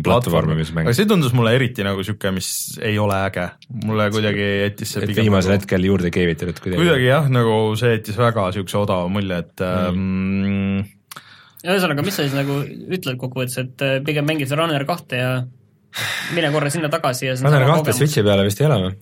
[0.05, 0.87] platvormimismäng.
[0.87, 2.49] aga see tundus mulle eriti nagu niisugune, mis
[2.79, 3.47] ei ole äge,
[3.83, 6.83] mulle kuidagi jättis see et viimasel nagu, hetkel juurde keevitatud kuidagi.
[6.83, 9.89] kuidagi jah, nagu see jättis väga niisuguse odava mulje, et mm.
[9.89, 10.95] ähm,
[11.67, 15.31] ühesõnaga, mis sa siis nagu ütled kokkuvõttes, et äh, pigem mängid Runner kahte ja
[16.35, 18.99] mine korra sinna tagasi ja Runner kahte Switchi peale vist ei ole või?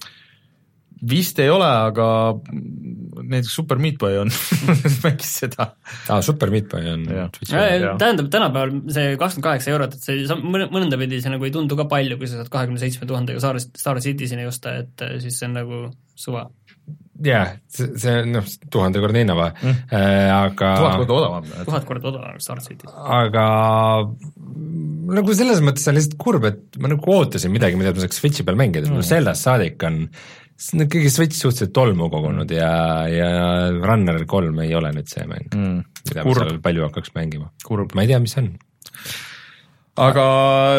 [1.09, 2.07] vist ei ole, aga
[3.25, 4.31] näiteks Super Meat Boy on
[5.03, 5.67] mängis seda.
[6.09, 11.21] aa, Super Meat Boy on tähendab, tänapäeval see kakskümmend kaheksa eurot, et see mõnda pidi
[11.23, 14.47] see nagu ei tundu ka palju, kui sa saad kahekümne seitsme tuhandega Star, Star Citizen'i
[14.49, 15.81] osta, et äh, siis see on nagu
[16.15, 16.47] suva
[17.25, 21.51] jaa, see, see noh, tuhandekordne hinnavahe mm., äh, aga tuhat korda odavam.
[21.69, 22.91] tuhat korda odavam Star City's.
[22.93, 23.45] aga
[25.18, 28.45] nagu selles mõttes on lihtsalt kurb, et ma nagu ootasin midagi, mida ma saaks Switchi
[28.47, 30.06] peal mängida mm., sellest saadik on
[30.56, 32.72] see on ikkagi Switch suhteliselt tolmu kogunud ja,
[33.12, 33.30] ja
[33.76, 35.80] Runner kolm ei ole nüüd see mäng mm.,
[36.10, 36.41] mida kurb.
[36.41, 37.51] ma seal palju hakkaks mängima.
[37.51, 38.51] ma ei tea, mis see on
[40.06, 40.26] aga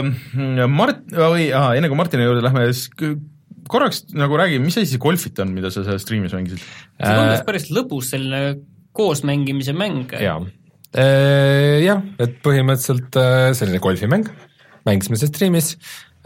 [0.05, 2.91] mm, Mart-, või aa, enne kui Martini juurde lähme, siis
[3.69, 6.63] korraks nagu räägi, mis asi see Golfit on, mida sa seal striimis mängisid?
[6.63, 8.61] see tundus äh, päris lõbus, selline
[8.97, 10.17] koosmängimise mäng.
[10.21, 10.41] jaa
[10.95, 14.29] jah, et põhimõtteliselt äh, selline golfimäng,
[14.87, 15.75] mängisime seal striimis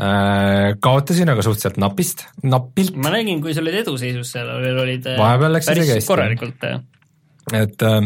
[0.01, 2.95] äh,, kaotasin, aga suhteliselt napist, napilt.
[3.01, 6.09] ma nägin, kui sa olid eduseisus seal, olid äh, vahepeal läks isegi hästi.
[6.11, 6.69] korralikult.
[7.57, 8.01] et äh,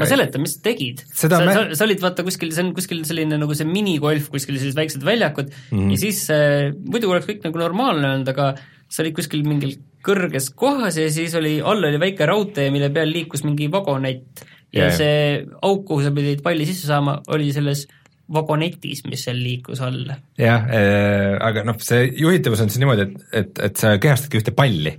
[0.00, 1.02] ma seletan, mis sa tegid.
[1.10, 1.58] sa, me...
[1.58, 5.04] sa, sa olid vaata kuskil, see on kuskil selline nagu see minigolf, kuskil sellised väiksed
[5.06, 5.92] väljakud mm -hmm.
[5.92, 8.54] ja siis äh, muidu oleks kõik nagu normaalne olnud, aga
[8.88, 13.10] sa olid kuskil mingil kõrges kohas ja siis oli, all oli väike raudtee, mille peal
[13.10, 14.44] liikus mingi vagonett
[14.76, 14.96] ja yeah.
[14.96, 17.86] see auk, kuhu sa pidid palli sisse saama, oli selles
[18.32, 20.10] vagonetis, mis seal liikus all.
[20.40, 24.54] jah äh,, aga noh, see juhitavus on siis niimoodi, et, et, et sa kehastadki ühte
[24.56, 24.96] palli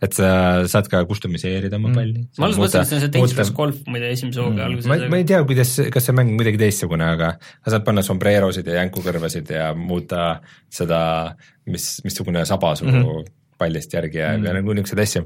[0.00, 0.28] et sa
[0.70, 1.98] saad ka kustomiseerida oma mm.
[1.98, 4.68] palli ma alguses mõtlesin, et see on see Dangerous Golf muide esimese hooga mm.
[4.68, 4.88] alguses.
[4.88, 8.04] ma, ma ei tea, kuidas, kas see mäng on kuidagi teistsugune, aga sa saad panna
[8.06, 10.30] sombrerosid ja jänkukõrvasid ja muuta
[10.72, 11.02] seda,
[11.68, 13.28] mis, missugune saba su mm -hmm.
[13.60, 14.48] Pallist järgi jääb mm.
[14.48, 15.22] ja nagu niisuguseid asju.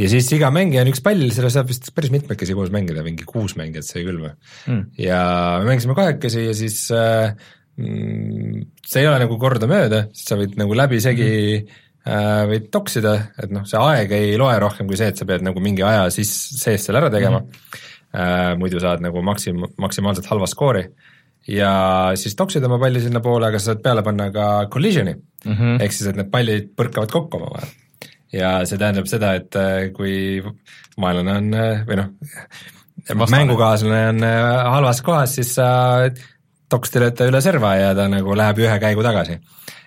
[0.00, 3.26] ja siis iga mängija on üks pall, seda saab vist päris mitmekesi koos mängida, mingi
[3.28, 4.34] kuus mängijat sai küll või?
[4.68, 4.84] Mm..
[5.00, 5.22] ja
[5.62, 7.32] me mängisime kahekesi ja siis äh,
[7.80, 11.80] mm, see ei ole nagu kordamööda, sest sa võid nagu läbisegi mm.
[12.04, 15.40] Äh, võid toksida, et noh, see aeg ei loe rohkem kui see, et sa pead
[15.40, 16.28] nagu mingi aja siis
[16.60, 17.38] sees selle ära tegema.
[17.40, 17.78] Mm,
[18.12, 18.58] -hmm.
[18.60, 20.82] muidu saad nagu maksim-, maksimaalselt halva skoori
[21.48, 21.72] ja
[22.18, 25.82] siis toksid oma palli sinnapoole, aga sa saad peale panna ka collision'i mm -hmm.
[25.82, 27.68] ehk siis, et need pallid põrkavad kokku omavahel.
[28.32, 30.42] ja see tähendab seda, et äh, kui
[31.00, 32.08] vaenlane on äh, või noh,
[33.30, 36.10] mängukaaslane on äh, halvas kohas, siis sa
[36.68, 39.38] toks lööte üle serva ja ta nagu läheb ühe käigu tagasi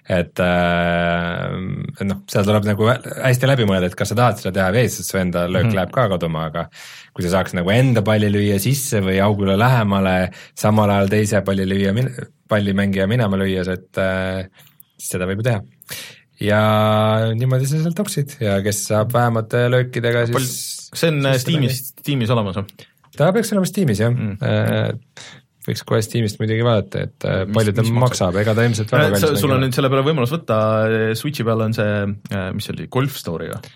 [0.07, 4.67] et, et noh, seal tuleb nagu hästi läbi mõelda, et kas sa tahad seda teha
[4.71, 5.79] või ei, sest su enda löök mm -hmm.
[5.81, 6.67] läheb ka kaduma, aga
[7.13, 11.67] kui sa saaks nagu enda palli lüüa sisse või augule lähemale, samal ajal teise palli
[11.67, 11.91] lüüa,
[12.47, 13.99] pallimängija minema lüües, et
[14.97, 15.61] siis seda võib ju teha.
[16.39, 16.61] ja
[17.35, 20.37] niimoodi sa seal toksid ja kes saab vähemate löökidega, siis
[20.91, 22.87] kas see on Steamis, Steamis olemas või?
[23.17, 24.37] ta peaks olema Steamis jah mm.,
[25.67, 29.43] võiks kohe Steamist muidugi vaadata, et mis, palju ta maksab, ega ta ilmselt väga kallis
[29.43, 30.57] sul on nüüd selle peale võimalus võtta,
[31.19, 31.99] Switchi peal on see,
[32.55, 33.75] mis see oli, Golf Story või?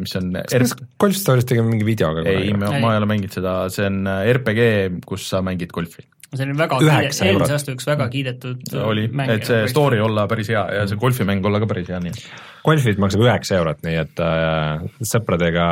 [0.00, 0.66] mis on kas R...
[1.02, 4.68] Golf Story'st tegime mingi videoga ei, ma, ma ei ole mänginud seda, see on RPG,
[5.08, 6.06] kus sa mängid golfi.
[6.32, 9.98] see oli väga kiidetud, eelmise aasta üks väga kiidetud oli, et see story.
[10.02, 12.28] olla päris hea ja see golfimäng olla ka päris hea, nii et
[12.66, 15.66] golfid maksab üheksa eurot, nii et äh, sõpradega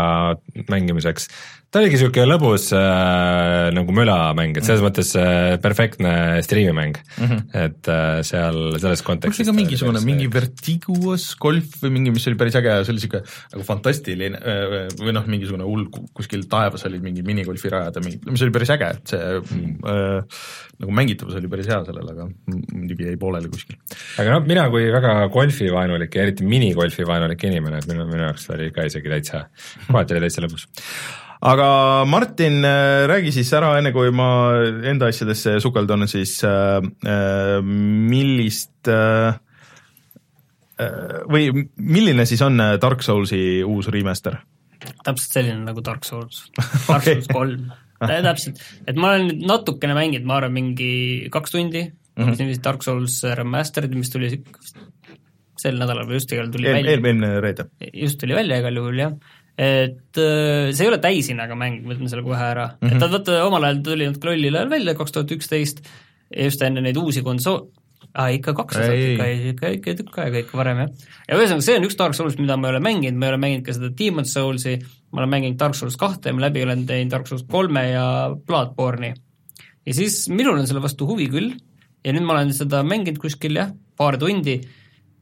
[0.70, 1.30] mängimiseks
[1.72, 4.86] ta oligi niisugune lõbus äh, nagu mölamäng, et selles mm.
[4.88, 6.12] mõttes äh, perfektne
[6.46, 7.40] striimimäng mm, -hmm.
[7.64, 12.28] et äh, seal selles kontekstis kas see ka mingisugune, mingi Vertiguous golf või mingi, mis
[12.30, 16.86] oli päris äge, see oli niisugune nagu fantastiline äh, või noh, mingisugune hull, kuskil taevas
[16.86, 19.74] olid mingi minigolfirajad ja mingi, mis oli päris äge, et see mm.
[19.90, 20.38] äh,
[20.84, 23.80] nagu mängitavus oli päris hea sellel, aga muidugi jäi pooleli kuskil.
[24.22, 28.70] aga noh, mina kui väga golfivaenulik ja eriti minigolfivaenulik inimene, et minu, minu jaoks oli
[28.74, 29.46] ka isegi täitsa,
[29.90, 30.70] kohati oli täitsa lõbus
[31.44, 31.68] aga
[32.08, 34.28] Martin, äh, räägi siis ära, enne kui ma
[34.88, 39.36] enda asjadesse sukeldun, siis äh, äh millist äh,
[40.80, 44.40] äh, või milline siis on Dark Soulsi uus remaster?
[45.04, 46.46] täpselt selline nagu Dark Souls,
[46.88, 47.20] Dark okay.
[47.20, 47.68] Souls kolm
[48.04, 52.50] täpselt, et ma olen nüüd natukene mänginud, ma arvan, mingi kaks tundi mm, -hmm.
[52.50, 54.28] vist Dark Souls Remastered, mis tuli
[55.60, 56.96] sel nädalal või just igal tuli eel, välja.
[56.96, 57.68] eelmine reede.
[57.92, 59.16] just tuli välja igal juhul, jah
[59.58, 62.94] et äh, see ei ole täishinnaga mäng, ma ütlen selle kohe ära mm, -hmm.
[62.94, 65.84] et ta vaata omal ajal tuli natuke lollil ajal välja, kaks tuhat üksteist,
[66.34, 67.68] just enne neid uusi konsool-,
[68.12, 70.90] aa ikka kaks aastat ikka, ikka, ikka tükk aega ikka varem jah.
[71.28, 73.42] ja ühesõnaga, see on üks Dark Souls, mida ma ei ole mänginud, ma ei ole
[73.46, 74.74] mänginud ka seda Demon Soulsi,
[75.12, 79.14] ma olen mänginud Dark Souls kahte, ma läbi olen teinud Dark Souls kolme ja Bloodborne'i.
[79.86, 81.54] ja siis minul on selle vastu huvi küll
[82.04, 84.58] ja nüüd ma olen seda mänginud kuskil jah, paar tundi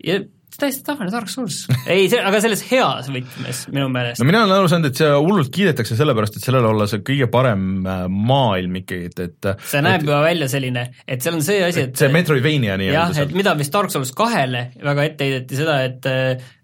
[0.05, 0.23] ja
[0.61, 1.65] täiesti tavaline Dark Souls.
[1.93, 4.23] ei, see, aga selles heas võtmes minu meelest.
[4.23, 7.29] no mina olen aru saanud, et see hullult kiidetakse sellepärast, et sellel olla see kõige
[7.33, 11.47] parem äh, maailm ikkagi, et, et see näeb et, juba välja selline, et seal on
[11.47, 15.29] see asi, et see Metroidvania nii-öelda jah, et mida vist Dark Souls kahele väga ette
[15.29, 16.11] heideti seda, et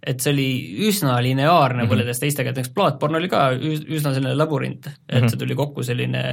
[0.08, 0.48] et see oli
[0.88, 1.92] üsna lineaarne mm -hmm.
[1.92, 5.30] võrreldes teistega, et näiteks Bloodborne oli ka üsna selline labürint, et mm -hmm.
[5.30, 6.24] see tuli kokku selline,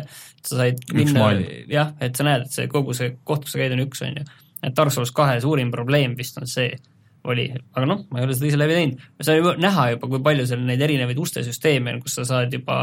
[0.42, 1.32] sa said minna,
[1.68, 4.20] jah, et sa näed, et see kogu see koht, kus sa käid, on üks, on
[4.20, 4.26] ju.
[4.64, 6.78] et Dark Souls kahe suurim probleem vist on see,
[7.32, 10.24] oli, aga noh, ma ei ole seda ise läbi teinud, sai juba näha juba, kui
[10.26, 12.80] palju seal neid erinevaid ustesüsteeme on, kus sa saad juba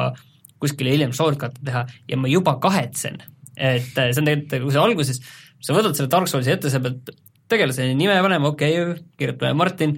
[0.63, 3.21] kuskile hiljem shortcut'e teha ja ma juba kahetsen,
[3.57, 5.23] et see on tegelikult, kui sa alguses,
[5.63, 7.15] sa võtad selle Dark Soulsi ette, sa pead
[7.53, 9.97] tegelase nime panema, okei okay,, kirjutame Martin,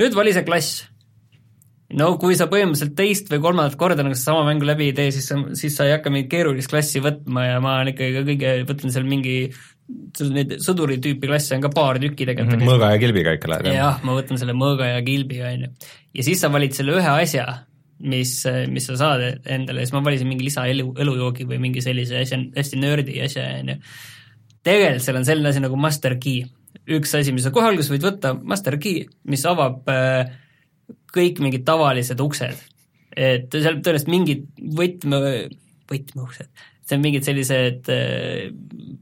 [0.00, 0.86] nüüd vali see klass.
[1.96, 5.26] no kui sa põhimõtteliselt teist või kolmandat korda nagu sedasama mängu läbi ei tee, siis
[5.30, 8.94] sa, siis sa ei hakka mingit keerulist klassi võtma ja ma olen ikkagi kõige, võtan
[8.94, 9.40] seal mingi
[10.16, 12.62] sul neid sõduri tüüpi klasse on ka paar tükki tegelikult mm.
[12.62, 12.70] -hmm.
[12.70, 13.98] mõõga ja kilbiga ikka lähed, jah?
[14.06, 15.72] ma võtan selle mõõga ja kilbi, on ju.
[16.18, 17.46] ja siis sa valid selle ühe asja,
[18.00, 18.32] mis,
[18.72, 22.80] mis sa saad endale, siis ma valisin mingi lisaelu, elujoogi või mingi sellise asja, hästi
[22.80, 23.78] nördi asja, on ju.
[24.66, 26.46] tegelikult seal on selline asi nagu master key.
[26.90, 30.32] üks asi, mis sa kohe alguses võid võtta, master key, mis avab äh,
[31.14, 32.66] kõik mingid tavalised uksed.
[33.10, 34.44] et seal tõenäoliselt mingid
[34.78, 35.48] võtme,
[35.90, 36.50] võtmeuksed,
[36.90, 38.50] see on mingid sellised äh,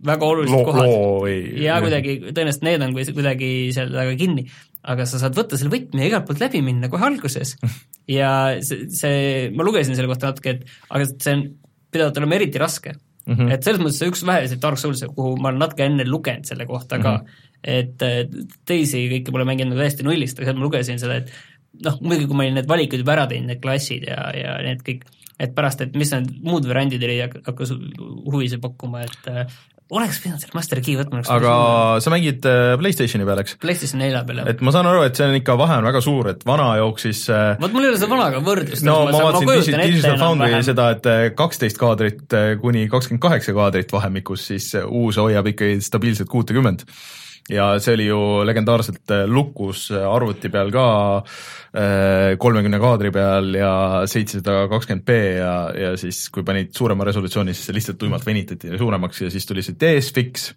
[0.09, 4.45] väga olulised loo, kohad ja kuidagi, tõenäoliselt need on kuidagi seal taga kinni,
[4.93, 7.57] aga sa saad võtta selle võtme ja igalt poolt läbi minna kohe alguses.
[8.18, 8.30] ja
[8.64, 9.18] see, see,
[9.57, 11.45] ma lugesin selle kohta natuke, et aga see on,
[11.89, 13.34] pidavat olema eriti raske mm.
[13.34, 13.53] -hmm.
[13.55, 16.66] et selles mõttes see üks väheseid Dark Souls'e, kuhu ma olen natuke enne lugenud selle
[16.68, 17.47] kohta ka mm, -hmm.
[17.62, 21.32] et teisi kõiki pole mänginud täiesti nullist, aga seal ma lugesin seda, et
[21.84, 24.84] noh, muidugi kui ma olin need valikud juba ära teinud, need klassid ja, ja need
[24.86, 25.07] kõik,
[25.39, 29.59] et pärast, et mis need muud variandid olid, hakkas huvi see pakkuma, et äh,
[29.95, 31.22] oleks pidanud selle Master Key võtma.
[31.32, 31.53] aga
[32.03, 33.55] sa mängid äh, PlayStationi peal, eks?
[33.62, 34.51] PlayStation nelja peal, jah.
[34.53, 37.22] et ma saan aru, et see on ikka, vahe on väga suur, et vana jooksis
[37.34, 38.86] äh, vot mul ei ole seda vanaga võrdlust.
[38.89, 41.09] no ma vaatasin Digital Foundry seda, et
[41.39, 46.84] kaksteist kaadrit kuni kakskümmend kaheksa kaadrit vahemikus, siis uus hoiab ikkagi stabiilselt kuutekümmet
[47.53, 50.87] ja see oli ju legendaarselt äh, lukus äh, arvuti peal ka
[51.19, 53.73] äh, kolmekümne kaadri peal ja
[54.09, 58.75] seitsesada kakskümmend B ja, ja siis, kui panid suurema resolutsiooni, siis see lihtsalt tuimalt venitati
[58.77, 60.53] suuremaks ja siis tuli see DS-Fix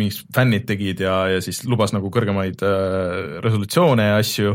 [0.00, 2.62] mis fännid tegid ja, ja siis lubas nagu kõrgemaid
[3.44, 4.54] resolutsioone ja asju,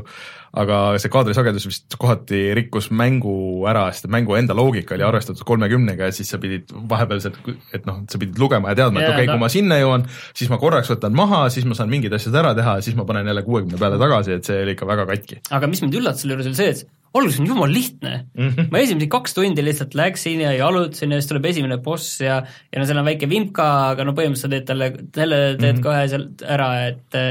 [0.53, 3.33] aga see kaadrisagedus vist kohati rikkus mängu
[3.69, 7.39] ära, sest mängu enda loogika oli arvestatud kolmekümnega ja siis sa pidid vahepealselt,
[7.73, 10.05] et noh, sa pidid lugema ja teadma, et okei okay, no., kui ma sinna jõuan,
[10.37, 13.31] siis ma korraks võtan maha, siis ma saan mingid asjad ära teha, siis ma panen
[13.31, 15.39] jälle kuuekümne peale tagasi, et see oli ikka väga katki.
[15.57, 16.85] aga mis mind üllatas selle juures oli see, et
[17.17, 18.47] alguses on jumala lihtne mm.
[18.47, 18.69] -hmm.
[18.69, 22.79] ma esimesed kaks tundi lihtsalt läksin ja jalutasin ja siis tuleb esimene boss ja, ja
[22.79, 25.83] no seal on väike vimka, aga no põhimõtteliselt sa teed talle, selle teed mm -hmm.
[25.85, 27.21] kohe sealt ära, et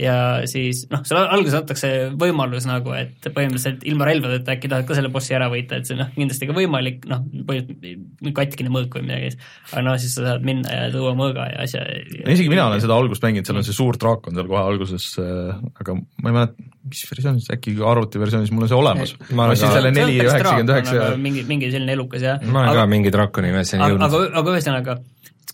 [0.00, 0.14] ja
[0.48, 1.90] siis noh, seal alguses antakse
[2.20, 5.96] võimalus nagu, et põhimõtteliselt ilma relvadeta äkki tahad ka selle bossi ära võita, et see
[5.96, 9.32] noh, kindlasti ka võimalik, noh, põhimõtteliselt katkine mõõk või midagi,
[9.72, 11.84] aga noh, siis sa saad minna ja tuua mõõga ja asja.
[12.26, 15.56] isegi mina olen seda algust mänginud, seal on see suur draakon seal kohe alguses, äh,
[15.80, 19.16] aga ma ei mäleta, mis versioonis, äkki arvutiversioonis mul on see olemas.
[19.32, 21.10] ma ostsin selle neli üheksakümmend üheksa.
[21.20, 22.44] mingi, mingi selline elukas jah.
[22.44, 24.06] ma olen aga, ka mingi draakoni asjani jõudnud.
[24.06, 24.98] aga, aga ühesõnaga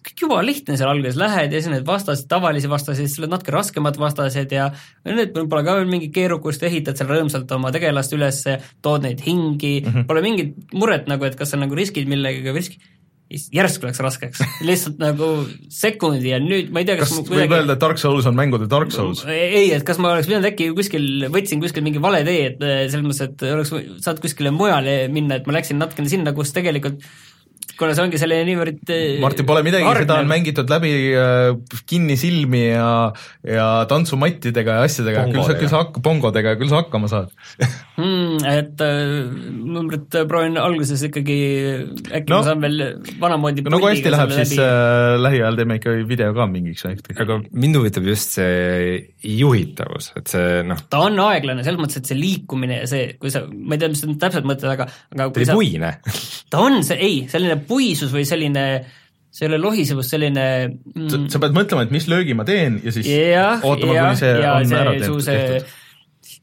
[0.00, 3.54] kõik jumala lihtne seal alguses, lähed ja siis need vastased, tavalisi vastaseid, siis tulevad natuke
[3.54, 4.70] raskemad vastased ja
[5.08, 8.40] need pole ka veel mingit keerukust, ehitad seal rõõmsalt oma tegelast üles,
[8.84, 10.08] tood neid hingi mm, -hmm.
[10.08, 12.90] pole mingit muret nagu, et kas sa nagu riskid millegagi või riskid
[13.32, 15.28] järsku läks raskeks, lihtsalt nagu
[15.72, 17.46] sekundi ja nüüd ma ei tea, kas, kas kuidagi...
[17.46, 19.24] võib öelda, et Dark Souls on mängude Dark Souls?
[19.28, 23.04] ei, et kas ma oleks pidanud äkki kuskil, võtsin kuskil mingi vale tee, et selles
[23.06, 23.72] mõttes, et oleks
[24.04, 27.00] saanud kuskile mujale minna, et ma läksin natukene sinna, kus tegelikult
[27.82, 32.16] kuna see ongi selline niivõrd äh, Martin, pole midagi, seda on mängitud läbi äh, kinni
[32.20, 32.90] silmi ja,
[33.46, 37.32] ja tantsumattidega ja asjadega, küll sa, küll sa hakka-, pongodega, küll sa hakkama saad.
[37.96, 38.38] Hmm,.
[38.48, 39.24] Et äh,
[39.72, 41.38] numbrit proovin alguses ikkagi,
[42.08, 42.86] äkki no, ma saan veel
[43.20, 47.12] vanamoodi no kui hästi läheb, siis äh, lähiajal teeme ikka video ka mingiks ajaks.
[47.22, 49.02] aga mind huvitab just see
[49.40, 50.80] juhitavus, et see noh.
[50.92, 53.92] Ta on aeglane, selles mõttes, et see liikumine ja see, kui sa, ma ei tea,
[53.92, 55.92] mis sa täpselt mõtled, aga aga ta oli puine.
[56.52, 58.66] Ta on see, ei, selline puisus või selline
[59.32, 62.92] see ei ole lohisevus, selline mm, sa pead mõtlema, et mis löögi ma teen ja
[62.92, 65.78] siis ja, ootama, kuni see ja, on see, ära tehtud, tehtud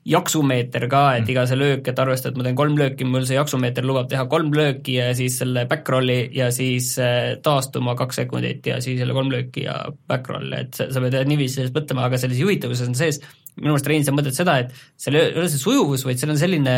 [0.10, 1.32] jaksumeeter ka, et mm.
[1.34, 4.26] iga see löök, et arvestada, et ma teen kolm lööki, mul see jaksumeeter lubab teha
[4.32, 9.14] kolm lööki ja siis selle back-roll'i ja siis äh, taastuma kaks sekundit ja siis jälle
[9.14, 9.78] kolm lööki ja
[10.10, 13.22] back-roll, et sa pead niiviisi sellest mõtlema, aga selles juhitavuses on sees,
[13.60, 16.42] minu meelest Rein, sa mõtled seda, et seal ei ole see sujuvus, vaid seal on
[16.42, 16.78] selline,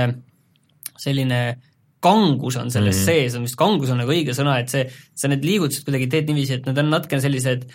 [0.99, 1.59] selline äh,
[2.01, 3.05] kangus on selles mm -hmm.
[3.05, 6.59] sees, vist kangus on nagu õige sõna, et see, sa need liigutused kuidagi teed niiviisi,
[6.59, 7.67] et need on natukene sellised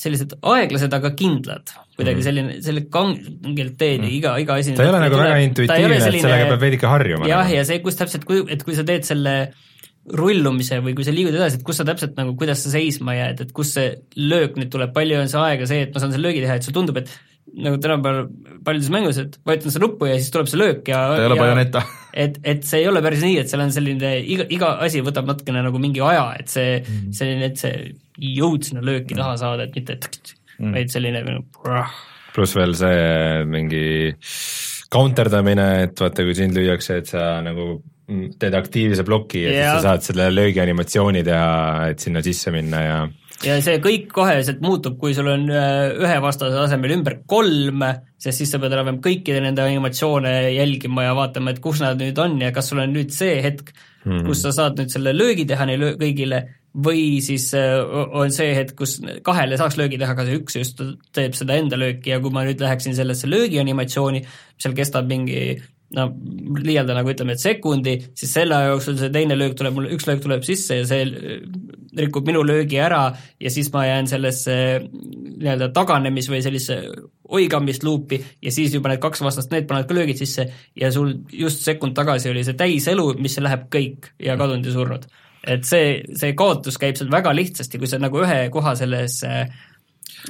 [0.00, 1.74] sellised aeglased, aga kindlad.
[1.92, 2.24] kuidagi mhm.
[2.24, 4.14] selline, selle kangelt teed mhm.
[4.16, 7.28] iga, iga asi ta ei ole nagu väga intuitiivne, et sellega peab veidike harjuma.
[7.28, 7.58] jah, nagu.
[7.58, 9.36] ja see, kus täpselt, kui, et kui sa teed selle
[10.18, 13.44] rullumise või kui sa liigud edasi, et kus sa täpselt nagu, kuidas sa seisma jääd,
[13.44, 16.26] et kus see löök nüüd tuleb, palju on see aega see, et ma saan selle
[16.26, 17.12] löögi teha, et sulle tundub, et
[17.52, 18.28] nagu tänapäeval
[18.64, 21.38] paljudes mängus, et vajutan seda nuppu ja siis tuleb see löök ja ta ei ole
[21.40, 21.82] bajoneta.
[22.24, 25.28] et, et see ei ole päris nii, et seal on selline, iga, iga asi võtab
[25.28, 27.18] natukene nagu mingi aja, et see mm, -hmm.
[27.18, 30.74] selline, et see jõud sinna lööki taha saada, et mitte, et mm -hmm.
[30.78, 31.44] vaid selline nagu
[32.32, 33.86] pluss veel see mingi
[34.92, 37.82] counterdamine, et vaata, kui sind lüüakse, et sa nagu
[38.38, 39.72] teed aktiivse ploki ja yeah.
[39.72, 43.02] siis sa saad selle löögi animatsiooni teha, et sinna sisse minna ja
[43.46, 47.84] ja see kõik koheselt muutub, kui sul on äh, ühe vastase asemel ümber kolm,
[48.20, 52.18] sest siis sa pead enam-vähem kõikide nende animatsioone jälgima ja vaatama, et kus nad nüüd
[52.22, 54.26] on ja kas sul on nüüd see hetk mm, -hmm.
[54.28, 57.76] kus sa saad nüüd selle löögi teha neile kõigile või siis äh,
[58.16, 60.80] on see hetk, kus kahele saaks löögi teha, aga see üks just
[61.12, 64.24] teeb seda enda lööki ja kui ma nüüd läheksin sellesse löögi animatsiooni,
[64.56, 65.58] seal kestab mingi
[65.96, 66.08] no
[66.62, 70.06] liialda nagu ütleme, et sekundi, siis selle aja jooksul see teine löök tuleb mul, üks
[70.08, 71.40] löök tuleb sisse ja see äh,
[71.98, 73.04] rikub minu löögi ära
[73.40, 79.02] ja siis ma jään sellesse nii-öelda taganemis- või sellisesse oigamist luupi ja siis juba need
[79.02, 83.12] kaks vastast, need panevad ka löögid sisse ja sul just sekund tagasi oli see täiselu,
[83.20, 85.06] mis läheb kõik ja kadunud ja surnud.
[85.42, 89.48] et see, see kaotus käib seal väga lihtsasti, kui sa nagu ühe koha selles äh,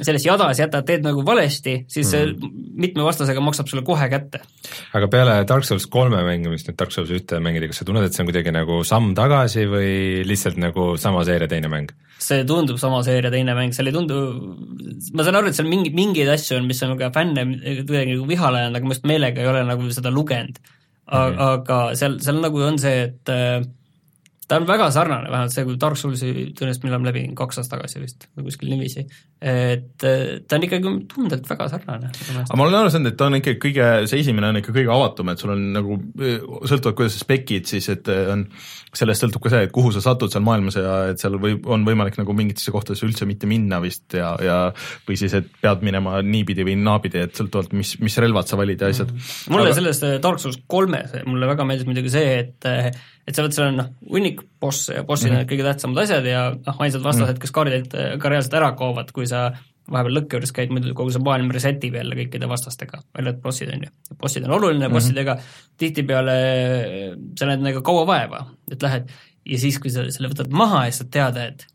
[0.00, 2.52] selles jadas jätad, teed nagu valesti, siis mm.
[2.80, 4.40] mitme vastasega maksab sulle kohe kätte.
[4.96, 8.16] aga peale Dark Souls kolme mängimist, nüüd Dark Souls ühte mängida, kas sa tunned, et
[8.16, 9.92] see on kuidagi nagu samm tagasi või
[10.28, 11.92] lihtsalt nagu sama seeria teine mäng?
[12.22, 14.18] see tundub sama seeria teine mäng, seal ei tundu,
[15.16, 17.44] ma saan aru, et seal mingi, mingeid asju on, mis on ka fänne
[17.82, 20.62] kuidagi nagu vihale ajanud, aga ma just meelega ei ole nagu seda lugenud.
[21.12, 21.40] Mhm.
[21.44, 23.64] aga seal, seal nagu on see, et äh,
[24.52, 27.78] ta on väga sarnane, vähemalt see, kui Dark Soulsi tõenäoliselt me oleme läbi kaks aastat
[27.78, 29.04] tagasi vist või kuskil niiviisi,
[29.40, 32.12] et äh, ta on ikkagi tundelt väga sarnane.
[32.42, 34.92] aga ma olen aru saanud, et ta on ikkagi kõige, see esimene on ikka kõige
[34.92, 35.98] avatum, et sul on nagu,
[36.68, 38.44] sõltuvalt kuidas sa spekid, siis et on,
[38.92, 41.86] sellest sõltub ka see, et kuhu sa satud seal maailmas ja et seal võib, on
[41.86, 44.58] võimalik nagu mingitesse kohtadesse üldse mitte minna vist ja, ja
[45.08, 48.84] või siis, et pead minema niipidi või naapidi, et sõltuvalt, mis, mis relvad sa valid
[48.84, 49.54] ja asjad mm.
[49.54, 49.78] mulle aga...
[49.80, 52.92] selles äh, Dark Souls kolmes, mulle väga meeldis muidugi see, et äh,
[53.26, 55.44] et sa võid, seal on noh, hunnik bosse ja bossid mm -hmm.
[55.44, 57.42] on kõige tähtsamad asjad ja noh, ainsad vastased mm, -hmm.
[57.42, 59.50] kes kaardid ka reaalselt ära kaovad, kui sa
[59.90, 63.42] vahepeal lõkke juures käid, muidu kogu see maailm reset ib jälle kõikide vastastega, välja arvatud
[63.42, 63.90] bossid, on ju.
[64.18, 64.94] bossid on oluline mm, -hmm.
[64.94, 65.36] bossidega
[65.78, 66.36] tihtipeale
[67.38, 69.10] sa näed nagu kaua vaeva, et lähed
[69.46, 71.66] ja siis, kui sa selle võtad maha ja saad teada, et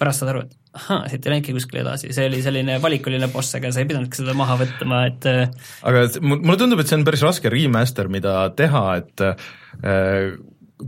[0.00, 3.54] pärast saad aru, et ahaa, siit ei läinudki kuskile edasi, see oli selline valikuline boss,
[3.58, 7.24] aga sa ei pidanudki seda maha võtma, et aga mulle tundub, et see on päris
[7.26, 10.30] raske remaster, mida teha, et äh,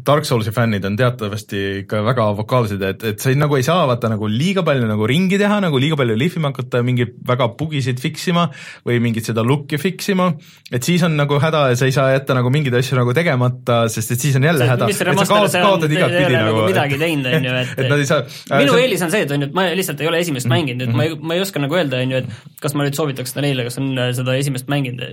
[0.06, 3.84] Dark Soulsi fännid on teatavasti ikka väga vokaalsed, et, et sa ei, nagu ei saa
[3.88, 8.00] vaata nagu liiga palju nagu ringi teha, nagu liiga palju lihvima hakata, mingeid väga bugisid
[8.00, 8.46] fix ima
[8.88, 10.30] või mingit seda look'i fix ima,
[10.72, 13.82] et siis on nagu häda ja sa ei saa jätta nagu mingeid asju nagu tegemata,
[13.92, 17.00] sest et siis on jälle see, häda, et sa kaot, kaotad igatpidi nagu, nagu midagi
[17.02, 18.24] teinud, on ju, et, et nad ei saa
[18.56, 18.86] minu see...
[18.86, 20.72] eelis on see, et on ju, et ma lihtsalt ei ole esimest mm -hmm.
[20.72, 22.96] mänginud, et ma ei, ma ei oska nagu öelda, on ju, et kas ma nüüd
[22.96, 25.04] soovitaks seda neile, kes on äh, seda esimest mänginud,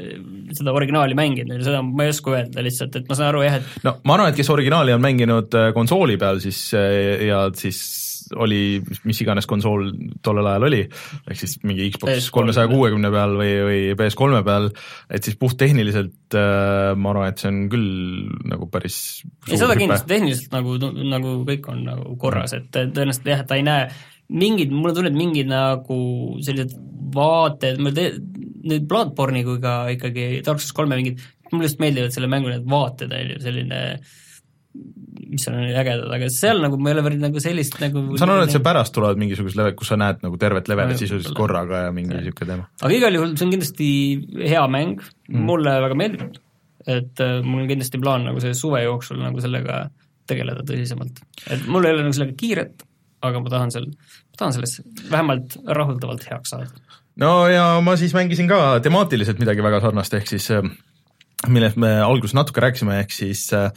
[0.55, 3.83] seda originaali mänginud, seda ma ei oska öelda lihtsalt, et ma saan aru jah, et
[3.83, 7.81] no ma arvan, et kes originaali on mänginud, äh, konsooli peal, siis äh, ja siis
[8.37, 9.87] oli mis iganes konsool
[10.25, 10.81] tollel ajal oli,
[11.29, 14.69] ehk siis mingi Xbox kolmesaja kuuekümne peal või, või PS3 peal,
[15.09, 17.89] et siis puhttehniliselt äh, ma arvan, et see on küll
[18.51, 18.99] nagu päris
[19.47, 20.77] ei, seda kindlasti tehniliselt nagu,
[21.09, 23.89] nagu kõik on nagu korras, et tõenäoliselt jah, et ta ei näe
[24.29, 25.99] mingid, mulle tundub, et mingid nagu
[26.45, 26.77] sellised
[27.15, 28.13] vaated, ma te-,
[28.69, 32.67] nüüd Bloodborne'i kui ka ikkagi Dark Souls kolme mingid, mulle just meeldivad selle mängu need
[32.69, 34.17] vaated, on ju, selline äh,
[34.73, 38.19] mis seal on ägedad, aga seal nagu ma ei ole veel nagu sellist nagu ma
[38.21, 41.37] saan aru, et see pärast tulevad mingisugused level, kus sa näed nagu tervet levelit sisuliselt
[41.37, 42.67] korraga ja mingi niisugune teema.
[42.85, 43.89] aga igal juhul see on kindlasti
[44.43, 46.37] hea mäng mm., mulle väga meeldib,
[46.85, 49.87] et äh, mul on kindlasti plaan nagu see suve jooksul nagu sellega
[50.29, 51.23] tegeleda tõsisemalt.
[51.49, 52.85] et mul ei ole nagu sellega kiiret,
[53.25, 57.01] aga ma tahan seal, ma tahan sellest vähemalt rahuldavalt heaks saada.
[57.21, 60.69] no ja ma siis mängisin ka temaatiliselt midagi väga sarnast, ehk siis äh,
[61.47, 63.71] millest me alguses natuke rääkisime, ehk siis äh,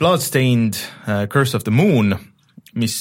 [0.00, 0.74] Bloodstained
[1.06, 2.16] uh, Curse of the Moon,
[2.78, 2.94] mis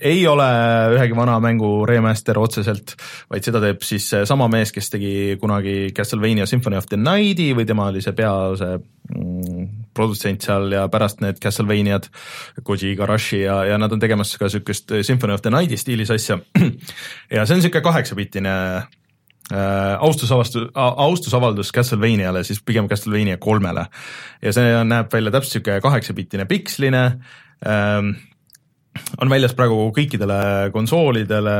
[0.00, 0.46] ei ole
[0.94, 2.94] ühegi vana mängu remaster otseselt,
[3.30, 7.66] vaid seda teeb siis sama mees, kes tegi kunagi Castlevania Symphony of the Night'i või
[7.68, 12.08] tema oli see pea, see mm, produtsent seal ja pärast need Castlevaniad,
[12.62, 16.38] Koji Igarashi ja, ja nad on tegemas ka niisugust Symphony of the Night'i stiilis asja.
[17.34, 18.54] ja see on niisugune kaheksapiltine
[19.48, 23.86] Äh, austusavastus, austusavaldus Castlevaniale, siis pigem Castlevania kolmele.
[24.42, 27.04] ja see näeb välja täpselt niisugune kaheksapiltine piksline
[27.64, 28.10] ähm,,
[29.18, 30.38] on väljas praegu kõikidele
[30.74, 31.54] konsoolidele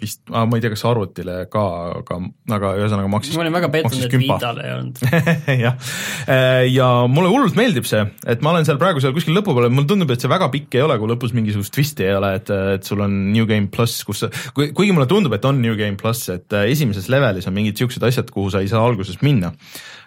[0.00, 1.64] vist ah,, ma ei tea, kas arvutile ka,
[2.00, 2.18] aga,
[2.56, 5.02] aga ühesõnaga maksis ma olin väga pettunud, et Vitale ei olnud.
[5.64, 5.90] Jah,
[6.32, 9.90] äh, ja mulle hullult meeldib see, et ma olen seal praegu seal kuskil lõpupoole, mulle
[9.90, 12.88] tundub, et see väga pikk ei ole, kui lõpus mingisugust twisti ei ole, et, et
[12.88, 14.26] sul on New Game pluss, kus
[14.56, 18.04] kuigi mulle tundub, et on New Game pluss, et äh, esimeses levelis on mingid niisugused
[18.06, 19.52] asjad, kuhu sa ei saa alguses minna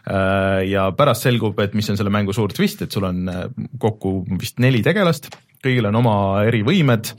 [0.10, 3.30] ja pärast selgub, et mis on selle mängu suur twist, et sul on
[3.78, 5.30] kokku vist neli tegelast.
[5.60, 6.16] Kõigil on oma
[6.48, 7.12] erivõimed,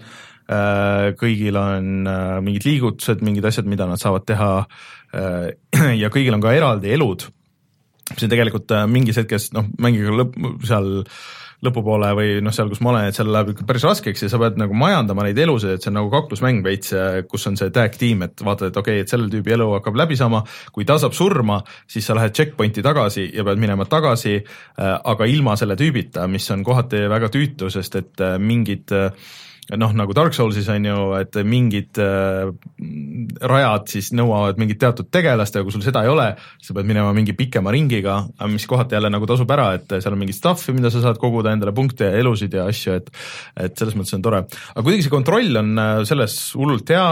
[0.49, 4.53] äh, kõigil on äh, mingid liigutused, mingid asjad, mida nad saavad teha.
[5.13, 5.51] Äh,
[6.03, 7.27] ja kõigil on ka eraldi elud,
[8.15, 11.05] mis on tegelikult mingis hetkes noh, mängiga lõpp, seal
[11.65, 14.41] lõpupoole või noh, seal, kus ma olen, et seal läheb ikka päris raskeks ja sa
[14.41, 16.95] pead nagu majandama neid elusid, et see on nagu kaklusmäng veits,
[17.29, 19.99] kus on see tag tiim, et vaatad, et okei okay,, et selle tüübi elu hakkab
[20.01, 20.43] läbi saama,
[20.73, 24.39] kui ta saab surma, siis sa lähed checkpoint'i tagasi ja pead minema tagasi,
[24.81, 29.13] aga ilma selle tüübita, mis on kohati väga tüütu, sest et mingid äh,
[29.79, 32.49] noh, nagu Dark Soulsis on ju, et mingid äh,
[33.53, 36.31] rajad siis nõuavad mingit teatud tegelast ja kui sul seda ei ole,
[36.63, 40.23] sa pead minema mingi pikema ringiga, mis kohati jälle nagu tasub ära, et seal on
[40.23, 43.13] mingit stuff'i, mida sa saad koguda endale punkte ja elusid ja asju, et
[43.61, 44.45] et selles mõttes on tore.
[44.47, 47.07] aga kuidagi see kontroll on äh, selles hullult hea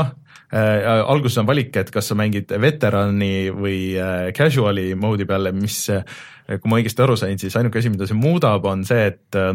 [0.52, 5.84] äh,, alguses on valik, et kas sa mängid veterani või äh, casual'i mode'i peale, mis
[5.94, 6.02] äh,
[6.56, 9.52] kui ma õigesti aru sain, siis ainuke asi, mida see muudab, on see, et äh,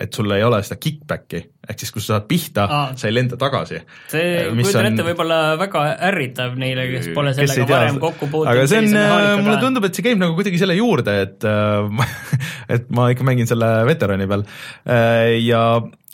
[0.00, 2.66] et sul ei ole seda kick-back'i, ehk siis kui sa saad pihta,
[2.98, 3.80] sa ei lenda tagasi.
[4.12, 4.88] see, äh, kujutan on...
[4.92, 8.52] ette, võib-olla väga ärritav neile, kes pole sellega kes varem kokku puutunud.
[8.52, 11.46] aga see on, äh, mulle tundub, et see käib nagu kuidagi selle juurde, et
[12.76, 14.46] et ma ikka mängin selle veterani peal
[15.42, 15.62] ja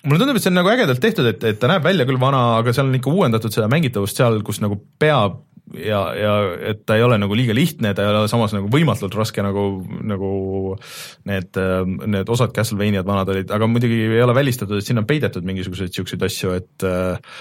[0.02, 2.42] mulle tundub, et see on nagu ägedalt tehtud, et, et ta näeb välja küll vana,
[2.60, 6.32] aga seal on ikka uuendatud seda mängitavust seal, kus nagu peab ja, ja
[6.72, 9.64] et ta ei ole nagu liiga lihtne, ta ei ole samas nagu võimatult raske, nagu,
[10.08, 10.30] nagu
[11.28, 11.58] need,
[12.12, 15.92] need osad Castlevaniad vanad olid, aga muidugi ei ole välistatud, et sinna on peidetud mingisuguseid
[15.92, 17.36] niisuguseid asju, et äh,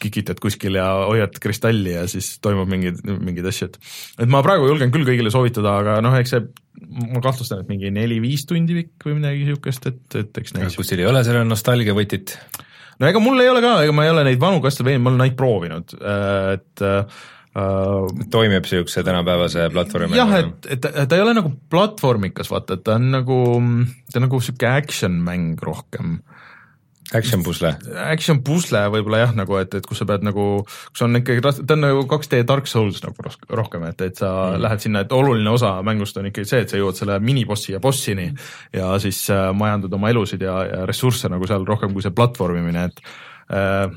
[0.00, 3.78] kikitad kuskil ja hoiad kristalli ja siis toimub mingeid, mingeid asju, et
[4.26, 6.44] et ma praegu julgen küll kõigile soovitada, aga noh, eks see
[6.90, 10.76] ma kahtlustan, et mingi neli-viis tundi pikk või midagi niisugust, et, et eks näis.
[10.78, 12.36] kus teil ei ole selle nostalgiavõtit?
[13.00, 15.22] no ega mul ei ole ka, ega ma ei ole neid vanu Castlevania, ma olen
[15.24, 15.96] neid proovinud,
[16.56, 17.20] et äh,
[18.30, 22.94] toimib niisuguse tänapäevase platvormi jah, et, et ta ei ole nagu platvormikas, vaata, et ta
[23.00, 23.38] on nagu,
[24.12, 26.20] ta on nagu niisugune action mäng rohkem
[27.10, 27.72] Action pusle?
[28.06, 31.74] Action pusle võib-olla jah, nagu et, et kus sa pead nagu, kus on ikkagi, ta
[31.74, 34.60] on nagu 2D Dark Souls nagu rohkem, et, et sa mm.
[34.62, 37.82] lähed sinna, et oluline osa mängust on ikkagi see, et sa jõuad selle minibossi ja
[37.82, 38.28] bossini
[38.76, 42.86] ja siis äh, majandad oma elusid ja, ja ressursse nagu seal rohkem kui see platvormimine,
[42.92, 43.02] et
[43.58, 43.90] äh,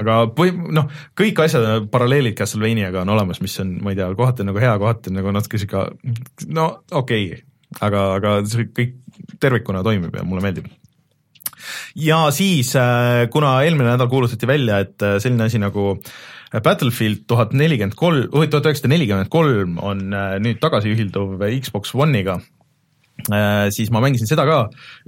[0.00, 4.44] aga või noh, kõik asjad, paralleelid Castlevaniaga on olemas, mis on, ma ei tea, kohati
[4.44, 5.86] on nagu hea, kohati on nagu natuke sihuke
[6.52, 7.44] no okei okay.,
[7.80, 8.96] aga, aga see kõik
[9.42, 10.70] tervikuna toimib ja mulle meeldib
[11.98, 15.94] ja siis, äh, kuna eelmine nädal kuulutati välja, et äh, selline asi nagu
[16.62, 22.55] Battlefield tuhat nelikümmend kolm, tuhat üheksasada nelikümmend kolm on äh, nüüd tagasiühilduv Xbox One'iga Äh,
[23.74, 24.58] siis ma mängisin seda ka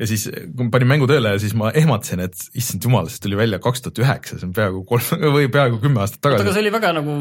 [0.01, 3.39] ja siis, kui ma panin mängu tööle siis ma ehmatasin, et issand jumal, see tuli
[3.39, 6.47] välja kaks tuhat üheksa, see on peaaegu kolm või peaaegu kümme aastat tagasi.
[6.47, 7.19] aga see oli väga nagu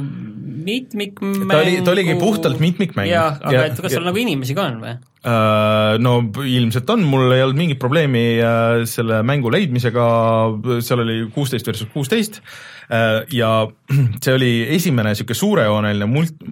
[0.67, 1.51] mitmikmäng.
[1.51, 3.11] ta oli, ta oligi puhtalt mitmikmäng.
[3.11, 4.95] jah, aga ja, et kas seal nagu inimesi ka on või?
[5.27, 10.05] Uh, no ilmselt on, mul ei olnud mingit probleemi uh, selle mängu leidmisega,
[10.85, 12.39] seal oli kuusteist versus kuusteist.
[12.87, 13.49] Uh, ja
[14.23, 16.47] see oli esimene niisugune suurejooneline mult-,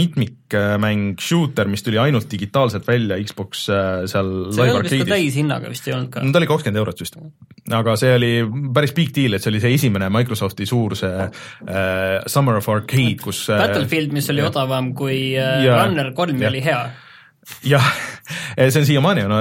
[0.00, 5.70] mitmikmäng, shooter, mis tuli ainult digitaalselt välja Xbox seal see ei olnud vist ka täishinnaga
[5.70, 6.26] vist ei olnud ka?
[6.26, 7.22] no ta oli kakskümmend eurot vist.
[7.78, 8.34] aga see oli
[8.74, 13.20] päris big deal, et see oli see esimene Microsofti suur see uh, Summer of Arcade,
[13.22, 16.50] kus Battlefield, mis oli odavam kui uh, ja, Runner kolm ja.
[16.50, 16.88] oli hea
[17.66, 17.88] jah,
[18.56, 19.34] see on siiamaani on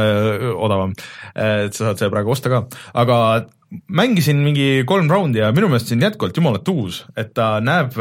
[0.68, 0.95] odavam,
[1.36, 2.64] et sa saad selle praegu osta ka,
[2.97, 3.18] aga
[3.91, 7.97] mängisin mingi kolm raundi ja minu meelest see on jätkuvalt jumalalt uus, et ta näeb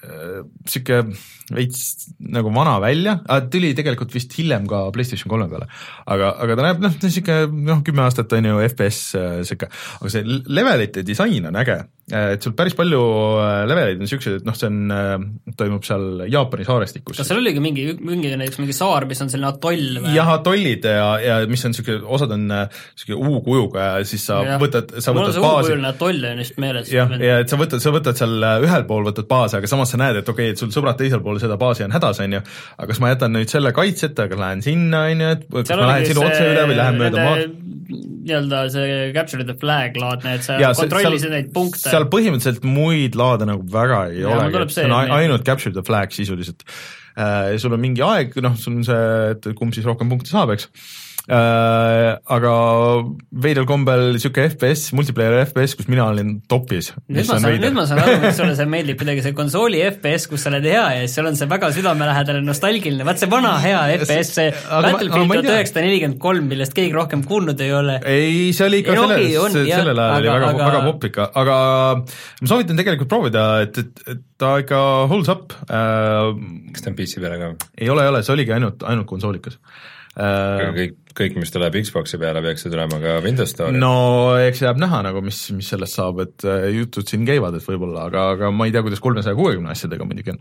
[0.00, 3.16] niisugune äh, veits nagu vana välja,
[3.50, 5.68] tuli tegelikult vist hiljem ka PlayStation kolme peale.
[6.06, 9.00] aga, aga ta näeb noh, niisugune noh, kümme aastat on ju FPS
[9.40, 11.78] niisugune, aga see levelite disain on äge,
[12.10, 13.00] et sul päris palju
[13.40, 17.20] äh, leveleid on niisugused, et noh, see on, äh, toimub seal Jaapani saarestikus.
[17.20, 20.14] kas seal oligi mingi, mingi näiteks mingi saar, mis on selline atoll või?
[20.16, 24.58] jah, atollid ja, ja mis on niisugune, osad on niisugune U-kujuga ja siis sa ja.
[24.62, 25.18] võtad, sa võtad baasi.
[25.18, 26.92] mul on see U-kujuline atoll on just meeles.
[26.94, 30.00] jah, ja et sa võtad, sa võtad seal ühel pool võtad baasi, aga samas sa
[30.00, 32.42] näed, et okei okay,, et sul sõbrad teisel pool seda baasi on hädas, on ju,
[32.76, 35.82] aga kas ma jätan nüüd selle kaitseta, kas lähen sinna, on ju, et kas Seal
[35.82, 37.58] ma lähen sinna otse üle või lähen mööda maad?
[37.90, 41.88] nii-öelda see capture the flag laadne, et sa ja, kontrollisid neid punkte.
[41.88, 46.14] seal põhimõtteliselt muid laade nagu väga ei ja, olegi, see on ainult capture the flag
[46.14, 46.64] sisuliselt.
[47.18, 50.54] Äh, sul on mingi aeg, noh, sul on see, et kumb siis rohkem punkte saab,
[50.54, 50.68] eks.
[51.30, 52.52] Aga
[53.44, 56.90] veidral kombel sihuke FPS, multiplayer FPS, kus mina olin topis.
[57.06, 60.26] nüüd ma saan, nüüd ma saan aru, miks sulle see meeldib kuidagi see konsooli FPS,
[60.30, 63.52] kus sa oled hea ja siis sul on see väga südamelähedane nostalgiline, vaat see vana
[63.62, 68.00] hea FPS, see Battlefield tuhat üheksasada nelikümmend kolm, millest keegi rohkem kuulnud ei ole.
[68.10, 71.60] ei, see oli ikka selles, sellel ajal oli väga, väga popp ikka, aga
[72.02, 76.34] ma soovitan tegelikult proovida, et, et, et ta ikka holds up äh,.
[76.74, 77.52] kas ta on PC peale ka?
[77.78, 79.58] ei ole, ei ole, see oligi ainult, ainult konsoolikas
[80.16, 80.70] äh,.
[80.78, 83.78] kõik, kõik, mis tuleb Xbox'i peale, peaks ju tulema ka Windows Store'i?
[83.80, 83.92] no
[84.40, 88.06] eks jääb näha nagu, mis, mis sellest saab, et äh, jutud siin käivad, et võib-olla,
[88.08, 90.40] aga, aga ma ei tea, kuidas kolmesaja kuuekümne asjadega muidugi on.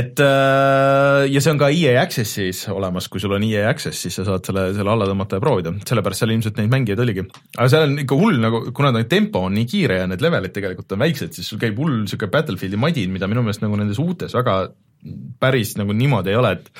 [0.00, 4.18] et äh, ja see on ka EA Access'is olemas, kui sul on EA Access, siis
[4.20, 7.26] sa saad selle, selle alla tõmmata ja proovida, sellepärast seal ilmselt neid mängijaid oligi.
[7.56, 10.54] aga seal on ikka hull nagu, kuna ta tempo on nii kiire ja need levelid
[10.56, 14.00] tegelikult on väiksed, siis sul käib hull niisugune Battlefieldi madin, mida minu meelest nagu nendes
[14.02, 14.62] uutes väga
[15.40, 16.70] päris nagu niimoodi ei ole, et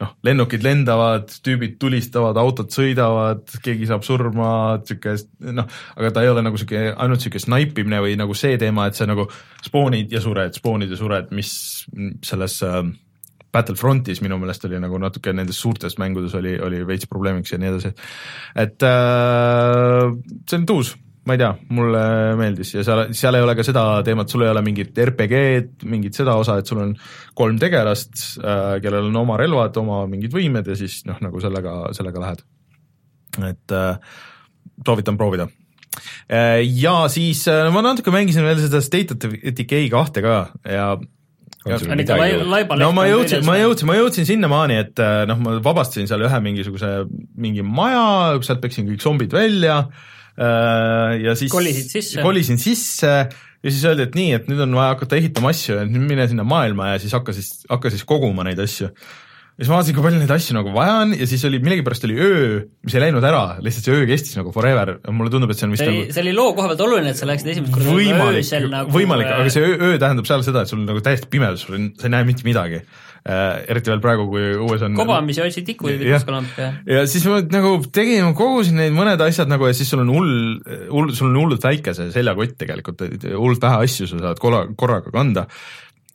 [0.00, 4.50] noh, lennukid lendavad, tüübid tulistavad, autod sõidavad, keegi saab surma,
[4.80, 8.88] niisugune noh, aga ta ei ole nagu niisugune, ainult niisugune snaipimine või nagu see teema,
[8.88, 9.26] et sa nagu
[9.64, 11.54] spoonid ja sured, spoonid ja sured, mis
[12.26, 12.82] selles äh,
[13.54, 17.70] Battlefrontis minu meelest oli nagu natuke nendes suurtes mängudes oli, oli veits probleemiks ja nii
[17.70, 17.94] edasi.
[18.58, 20.14] et äh,
[20.50, 20.94] see on tuus
[21.24, 22.02] ma ei tea, mulle
[22.36, 26.16] meeldis ja seal, seal ei ole ka seda teemat, sul ei ole mingit RPG-d, mingit
[26.18, 26.92] seda osa, et sul on
[27.36, 31.78] kolm tegelast äh,, kellel on oma relvad, oma mingid võimed ja siis noh, nagu sellega,
[31.96, 32.44] sellega lähed.
[33.48, 34.20] et äh,
[34.84, 35.48] soovitan proovida
[36.28, 36.60] äh,.
[36.68, 40.94] Ja siis äh, ma natuke mängisin veel seda State of Decay kahte ka ja
[41.64, 46.40] no ma jõudsin, ma jõudsin, ma jõudsin sinnamaani, et äh, noh, ma vabastasin seal ühe
[46.44, 46.98] mingisuguse,
[47.40, 52.22] mingi maja, sealt peksin kõik zombid välja äh,, Äh, ja siis kolisid sisse?
[52.24, 53.12] kolisin sisse
[53.64, 56.26] ja siis öeldi, et nii, et nüüd on vaja hakata ehitama asju, et nüüd mine
[56.30, 58.90] sinna maailma ja siis hakka siis, hakka siis koguma neid asju.
[59.54, 62.06] Ja siis ma vaatasin, kui palju neid asju nagu vaja on ja siis oli, millegipärast
[62.08, 65.60] oli öö, mis ei läinud ära, lihtsalt see öö kestis nagu forever, mulle tundub, et
[65.60, 67.52] see on vist see oli, nagu see oli loo koha pealt oluline, et sa läksid
[67.52, 70.82] esimest korda võimalik, öösel nagu võimalik, aga see öö, öö tähendab seal seda, et sul
[70.82, 73.62] nagu täiesti pimedus, sa ei näe mitte midagi äh,.
[73.70, 76.26] eriti veel praegu, kui õues on kobamise otsid ikka või Jah.
[76.34, 80.02] lamp ja ja siis ma nagu tegin, kogusin neid mõned asjad nagu ja siis sul
[80.02, 80.34] on hull,
[80.90, 85.14] hull, sul on hullult väike see seljakott tegelikult, hullult vähe asju sa saad korra, korraga
[85.14, 85.46] kanda.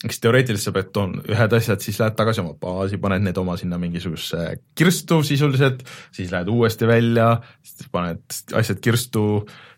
[0.05, 3.57] Eks teoreetiliselt sa pead toon ühed asjad, siis lähed tagasi oma baasi, paned need oma
[3.59, 5.81] sinna mingisugusesse kirstu sisuliselt,
[6.15, 7.33] siis lähed uuesti välja,
[7.65, 8.23] siis paned
[8.55, 9.23] asjad kirstu,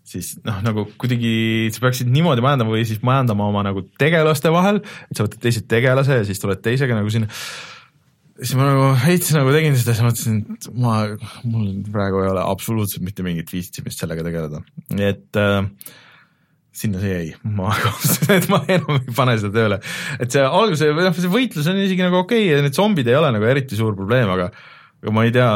[0.05, 4.83] siis noh, nagu kuidagi sa peaksid niimoodi majandama või siis majandama oma nagu tegelaste vahel,
[5.09, 7.31] et sa võtad teise tegelase ja siis tuled teisega nagu sinna.
[8.41, 11.01] Siis ma nagu veits nagu tegin seda, siis mõtlesin, et ma,
[11.45, 14.61] mul praegu ei ole absoluutselt mitte mingit viitsimist sellega tegeleda,
[14.97, 15.65] et äh,
[16.71, 19.79] sinna see jäi, ma otsustasin, et ma enam ei pane seda tööle.
[20.23, 23.17] et see alguse, noh, see võitlus on isegi nagu okei okay, ja need zombid ei
[23.19, 24.51] ole nagu eriti suur probleem, aga
[25.01, 25.49] aga ma ei tea,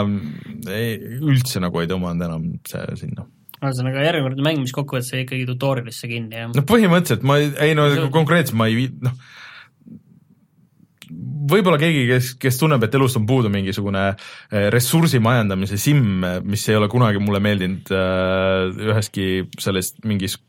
[1.21, 3.27] üldse nagu ei tõmmanud enam see sinna
[3.65, 6.51] ühesõnaga järjekordne mäng, mis kokkuvõttes jäi ikkagi tutorial'isse kinni, jah?
[6.53, 9.15] no põhimõtteliselt ma ei, ei no See- konkreetselt ma ei noh,
[11.51, 16.03] võib-olla keegi, kes, kes tunneb, et elust on puudu mingisugune eh, ressursi majandamise sim,
[16.43, 19.29] mis ei ole kunagi mulle meeldinud äh, üheski
[19.61, 20.39] sellest mingis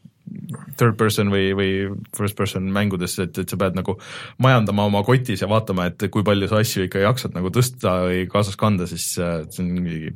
[0.76, 1.70] third person või, või
[2.16, 3.96] first person mängudes, et, et sa pead nagu
[4.42, 8.24] majandama oma kotis ja vaatama, et kui palju sa asju ikka jaksad nagu tõsta või
[8.30, 10.12] kaasas kanda, siis äh, see on mingi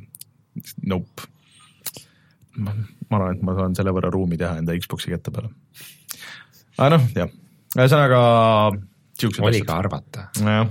[0.91, 1.27] nope.
[2.59, 2.73] ma
[3.17, 5.51] arvan, et ma saan selle võrra ruumi teha enda Xbox'i kätte peale.
[6.77, 7.31] aga noh, jah,
[7.77, 8.21] ühesõnaga
[9.29, 9.61] oli.
[9.67, 10.27] ka arvata.
[10.41, 10.69] nojah,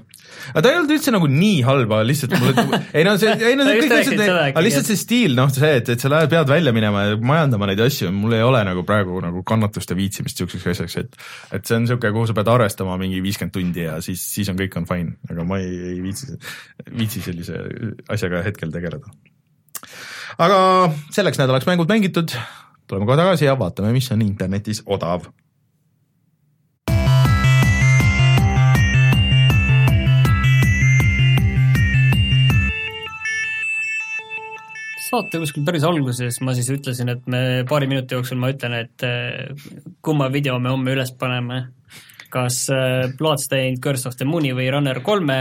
[0.52, 2.64] aga ta ei olnud üldse nagu nii halb, aga lihtsalt mulle,
[2.96, 5.90] ei no see, ei no see kõik asjad, aga lihtsalt see stiil, noh see, et,
[5.94, 9.20] et sa lähed, pead välja minema ja majandama neid asju, mul ei ole nagu praegu
[9.24, 11.20] nagu kannatust ja viitsimist siukseks asjaks, et
[11.58, 14.58] et see on niisugune, kuhu sa pead arvestama mingi viiskümmend tundi ja siis, siis on
[14.60, 16.38] kõik on fine, aga ma ei, ei viitsi,
[16.90, 17.60] viitsi sellise
[18.10, 19.12] asjaga hetkel tegeleda.
[20.38, 20.62] aga
[21.14, 22.34] selleks nädalaks mängud mängitud,
[22.90, 25.28] tuleme kohe tagasi ja vaatame, mis on internetis odav
[35.10, 39.04] saate kuskil päris alguses ma siis ütlesin, et me paari minuti jooksul ma ütlen, et
[39.06, 39.50] eh,
[40.06, 41.66] kumma video me homme üles paneme.
[42.30, 45.40] kas eh, Bloodstained, Curse of the Moon'i või Runner kolme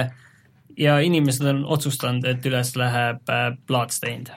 [0.79, 4.31] ja inimesed on otsustanud, et üles läheb eh, Bloodstained.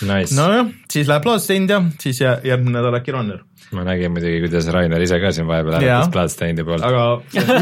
[0.00, 0.32] Nice.
[0.34, 3.44] nojah, siis läheb Bloodstained ja siis jää- järgmine nädal äkki Runner.
[3.74, 6.12] Ma nägin muidugi, kuidas Rainer ise ka siin vahepeal hääletas.
[6.14, 6.84] Bloodstainedi poolt.
[6.86, 7.02] aga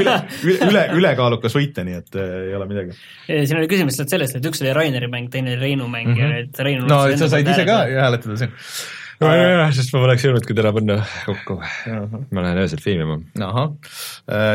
[0.00, 0.14] üle,
[0.44, 2.96] üle, üle, ülekaalukas võitja, nii et äh, ei ole midagi.
[3.28, 6.16] siin oli küsimus lihtsalt sellest, et üks oli Raineri mäng, teine oli Reinu mäng mm
[6.16, 6.38] -hmm.
[6.38, 8.56] ja et Reinu no sa said ise ka hääletada siin.
[9.20, 11.60] nojah, sest ma poleks jõudnudki täna panna kokku.
[12.30, 13.20] ma lähen öösel filmima.
[13.50, 13.70] ahah,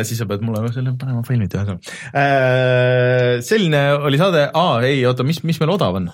[0.03, 1.79] siis sa pead mulle selle panema filmid ühesõnaga.
[3.41, 6.11] selline oli saade, aa ei, oota, mis, mis meil odav on?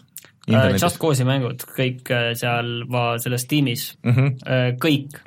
[0.49, 4.15] Uh, Just Cause'i mängud, kõik äh, seal va- selles tiimis mm.
[4.15, 4.80] -hmm.
[4.81, 5.19] kõik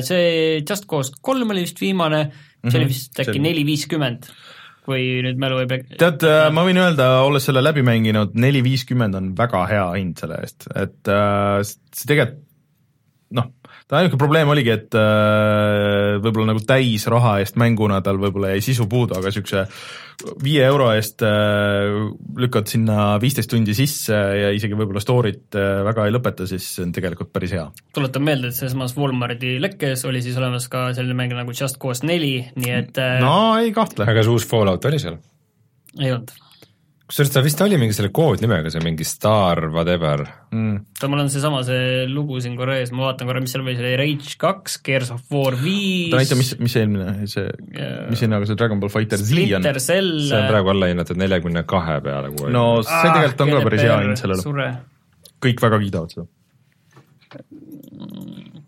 [0.00, 2.24] see Just Cause kolm oli vist viimane,
[2.64, 4.30] see oli vist äkki neli viiskümmend,
[4.86, 5.98] kui nüüd mälu ei pea.
[6.00, 6.24] tead,
[6.56, 10.70] ma võin öelda, olles selle läbi mänginud, neli viiskümmend on väga hea hind selle eest,
[10.72, 12.40] et äh, see tegelikult
[13.34, 13.50] noh,
[13.94, 18.88] ta ainuke probleem oligi, et äh, võib-olla nagu täisraha eest mänguna tal võib-olla jäi sisu
[18.90, 19.64] puudu, aga niisuguse
[20.42, 21.94] viie euro eest äh,
[22.42, 26.86] lükkad sinna viisteist tundi sisse ja isegi võib-olla story't äh, väga ei lõpeta, siis see
[26.88, 27.68] on tegelikult päris hea.
[27.94, 32.06] tuletan meelde, et sealsamas Walmarti lekkes oli siis olemas ka selline mäng nagu Just Cause
[32.06, 34.08] neli, nii et uh, no ei kahtle.
[34.08, 35.20] aga kas uus Fallout oli seal?
[36.00, 36.34] ei olnud.
[37.14, 40.24] Kusjuures ta vist oli mingi selle koodnimega, see mingi Star whatever.
[40.50, 40.80] Mm.
[40.96, 43.76] oota, mul on seesama see lugu siin korra ees, ma vaatan korra, mis seal oli,
[43.78, 46.10] see oli Rage kaks, Gears of War viis.
[46.10, 47.46] ta näita, mis, mis eelmine, see,
[48.10, 49.30] mis hinnaga see Dragon Ball Fighter Z
[49.60, 52.32] on see on praegu alla hinnatud neljakümne kahe peale.
[52.50, 54.70] no see tegelikult on ka päris hea hind sellele,
[55.46, 56.26] kõik väga kiidavad seda.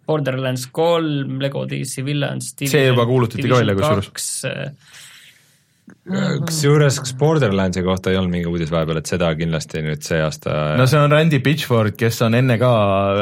[0.06, 2.52] Borderlands kolm, Lego DC Villains.
[2.62, 4.28] See juba kuulutati ka välja kusjuures.
[6.06, 10.20] kaks, kusjuures, kas Borderlandsi kohta ei olnud mingi uudis vahepeal, et seda kindlasti nüüd see
[10.22, 12.70] aasta no see on Randy Pitchford, kes on enne ka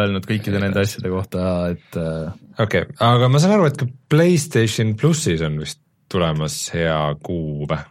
[0.02, 2.28] öelnud kõikide nende asjade kohta, et äh,
[2.58, 5.80] okei okay,, aga ma saan aru, et ka Playstation plussis on vist
[6.12, 7.82] tulemas hea kuu või?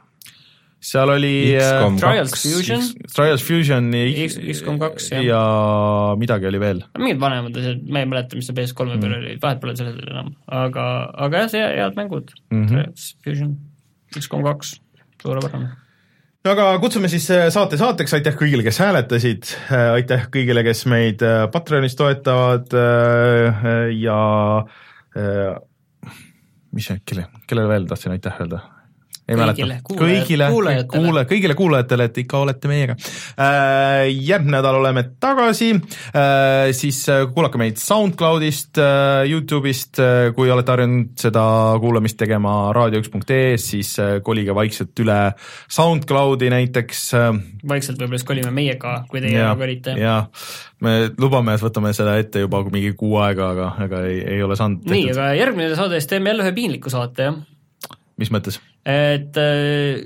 [0.83, 2.33] seal oli XCOM äh, Trials.
[2.43, 2.81] Fusion,
[3.15, 5.23] Trials Fusion XCOM kaks, jah.
[5.23, 5.41] ja
[6.19, 6.81] midagi oli veel.
[6.99, 10.33] mingid vanemad asjad, ma ei mäleta, mis see PS3-e peal oli, vahet pole sellel enam,
[10.63, 10.87] aga,
[11.27, 12.57] aga jah, see head mängud mm.
[12.57, 12.71] -hmm.
[12.73, 13.55] Trials Fusion,
[14.19, 14.75] XCOM kaks,
[15.23, 15.71] suurepärane.
[16.51, 19.53] aga kutsume siis äh, saate saateks, aitäh kõigile, kes hääletasid,
[19.95, 23.63] aitäh kõigile, kes meid äh, Patreonis toetavad äh,
[23.95, 24.19] ja
[25.15, 25.55] äh,
[26.73, 28.63] mis kelle, kellele veel tahtsin aitäh öelda?
[29.33, 29.67] Ei mäleta.
[29.99, 30.49] kõigile,
[30.91, 32.97] kuule, kõigile kuulajatele, et ikka olete meiega.
[33.37, 34.09] Äh,.
[34.13, 35.71] järgmine nädal oleme tagasi.
[35.73, 41.45] Äh,, siis äh, kuulake meid SoundCloudist äh,, Youtube'ist äh,, kui olete harjunud seda
[41.81, 45.19] kuulamist tegema raadio1.ee-s, siis äh, kolige vaikselt üle
[45.71, 47.31] SoundCloudi näiteks äh,
[47.67, 49.95] vaikselt võib-olla siis kolime meie ka, kui teie nagu olite.
[49.99, 50.17] ja
[50.83, 54.57] me lubame, et võtame seda ette juba mingi kuu aega, aga, aga ei, ei ole
[54.59, 57.41] saanud nii, aga järgmine saade siis teeme jälle ühe piinliku saate, jah
[58.21, 58.59] mis mõttes?
[58.85, 60.01] et äh,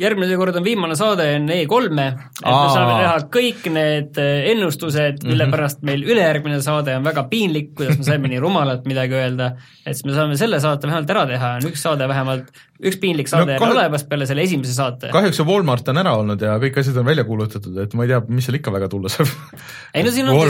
[0.00, 2.06] järgmine kord on viimane saade enne E3-e, et me
[2.50, 2.70] Aa.
[2.72, 5.52] saame teha kõik need äh, ennustused, mille Mhm.
[5.52, 9.50] pärast meil ülejärgmine saade on väga piinlik, kuidas me saime nii rumalalt midagi öelda,
[9.84, 12.48] et siis me saame selle saate vähemalt ära teha, on üks saade vähemalt,
[12.80, 15.12] üks piinlik saade No kahe- olemas peale selle esimese saate.
[15.12, 18.14] kahjuks see Walmart on ära olnud ja kõik asjad on välja kuulutatud, et ma ei
[18.14, 20.40] tea, mis seal ikka väga tulla saab no siin on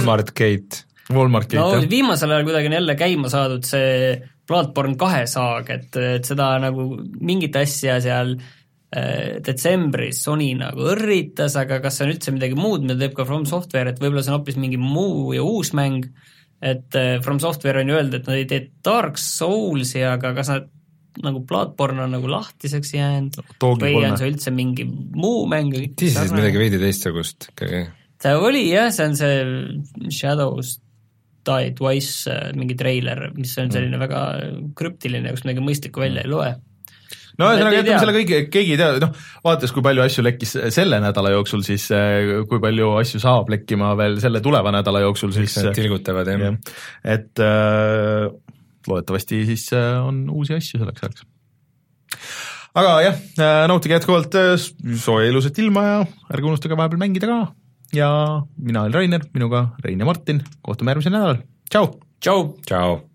[1.13, 1.61] Walmart Gate.
[1.61, 1.89] No jah.
[1.91, 4.15] viimasel ajal kuidagi on jälle käima saadud see
[4.49, 6.91] Bloodborne kahe saag, et, et seda nagu
[7.25, 12.85] mingit asja seal äh, detsembris Sony nagu õrritas, aga kas see on üldse midagi muud,
[12.85, 16.09] mida teeb ka From Software, et võib-olla see on hoopis mingi muu ja uus mäng,
[16.65, 20.53] et äh, From Software on ju öelnud, et nad ei tee Dark Soulsi, aga kas
[20.53, 20.71] nad
[21.23, 24.09] nagu Bloodborne on nagu lahtiseks jäänud Doogi või kolme.
[24.11, 25.77] on see üldse mingi muu mäng?
[26.01, 27.85] siis midagi veidi teistsugust ikkagi.
[28.23, 30.79] ta oli jah, see on see Shadows
[31.45, 34.21] Die Twice äh, mingi treiler, mis on selline väga
[34.79, 36.53] krüptiline, kus midagi mõistlikku välja ei loe.
[37.41, 39.13] no ühesõnaga, jätame selle kõigi, keegi ei tea, noh,
[39.45, 43.93] vaadates, kui palju asju lekkis selle nädala jooksul, siis eh, kui palju asju saab lekkima
[43.99, 46.47] veel selle tuleva nädala jooksul, siis Nad tilgutavad jah.
[46.47, 46.81] jah,
[47.17, 48.29] et äh,
[48.89, 51.27] loodetavasti siis äh, on uusi asju selleks ajaks.
[52.79, 53.21] aga jah,
[53.71, 54.55] nautige jätkuvalt äh,
[55.03, 56.01] sooja ilusat ilma ja
[56.31, 57.43] ärge unustage vahepeal mängida ka
[57.93, 61.99] ja mina olen Rainer, minuga Rein ja Martin, kohtume järgmisel nädalal, tšau!
[62.21, 62.55] tšau!
[62.67, 63.14] tšau.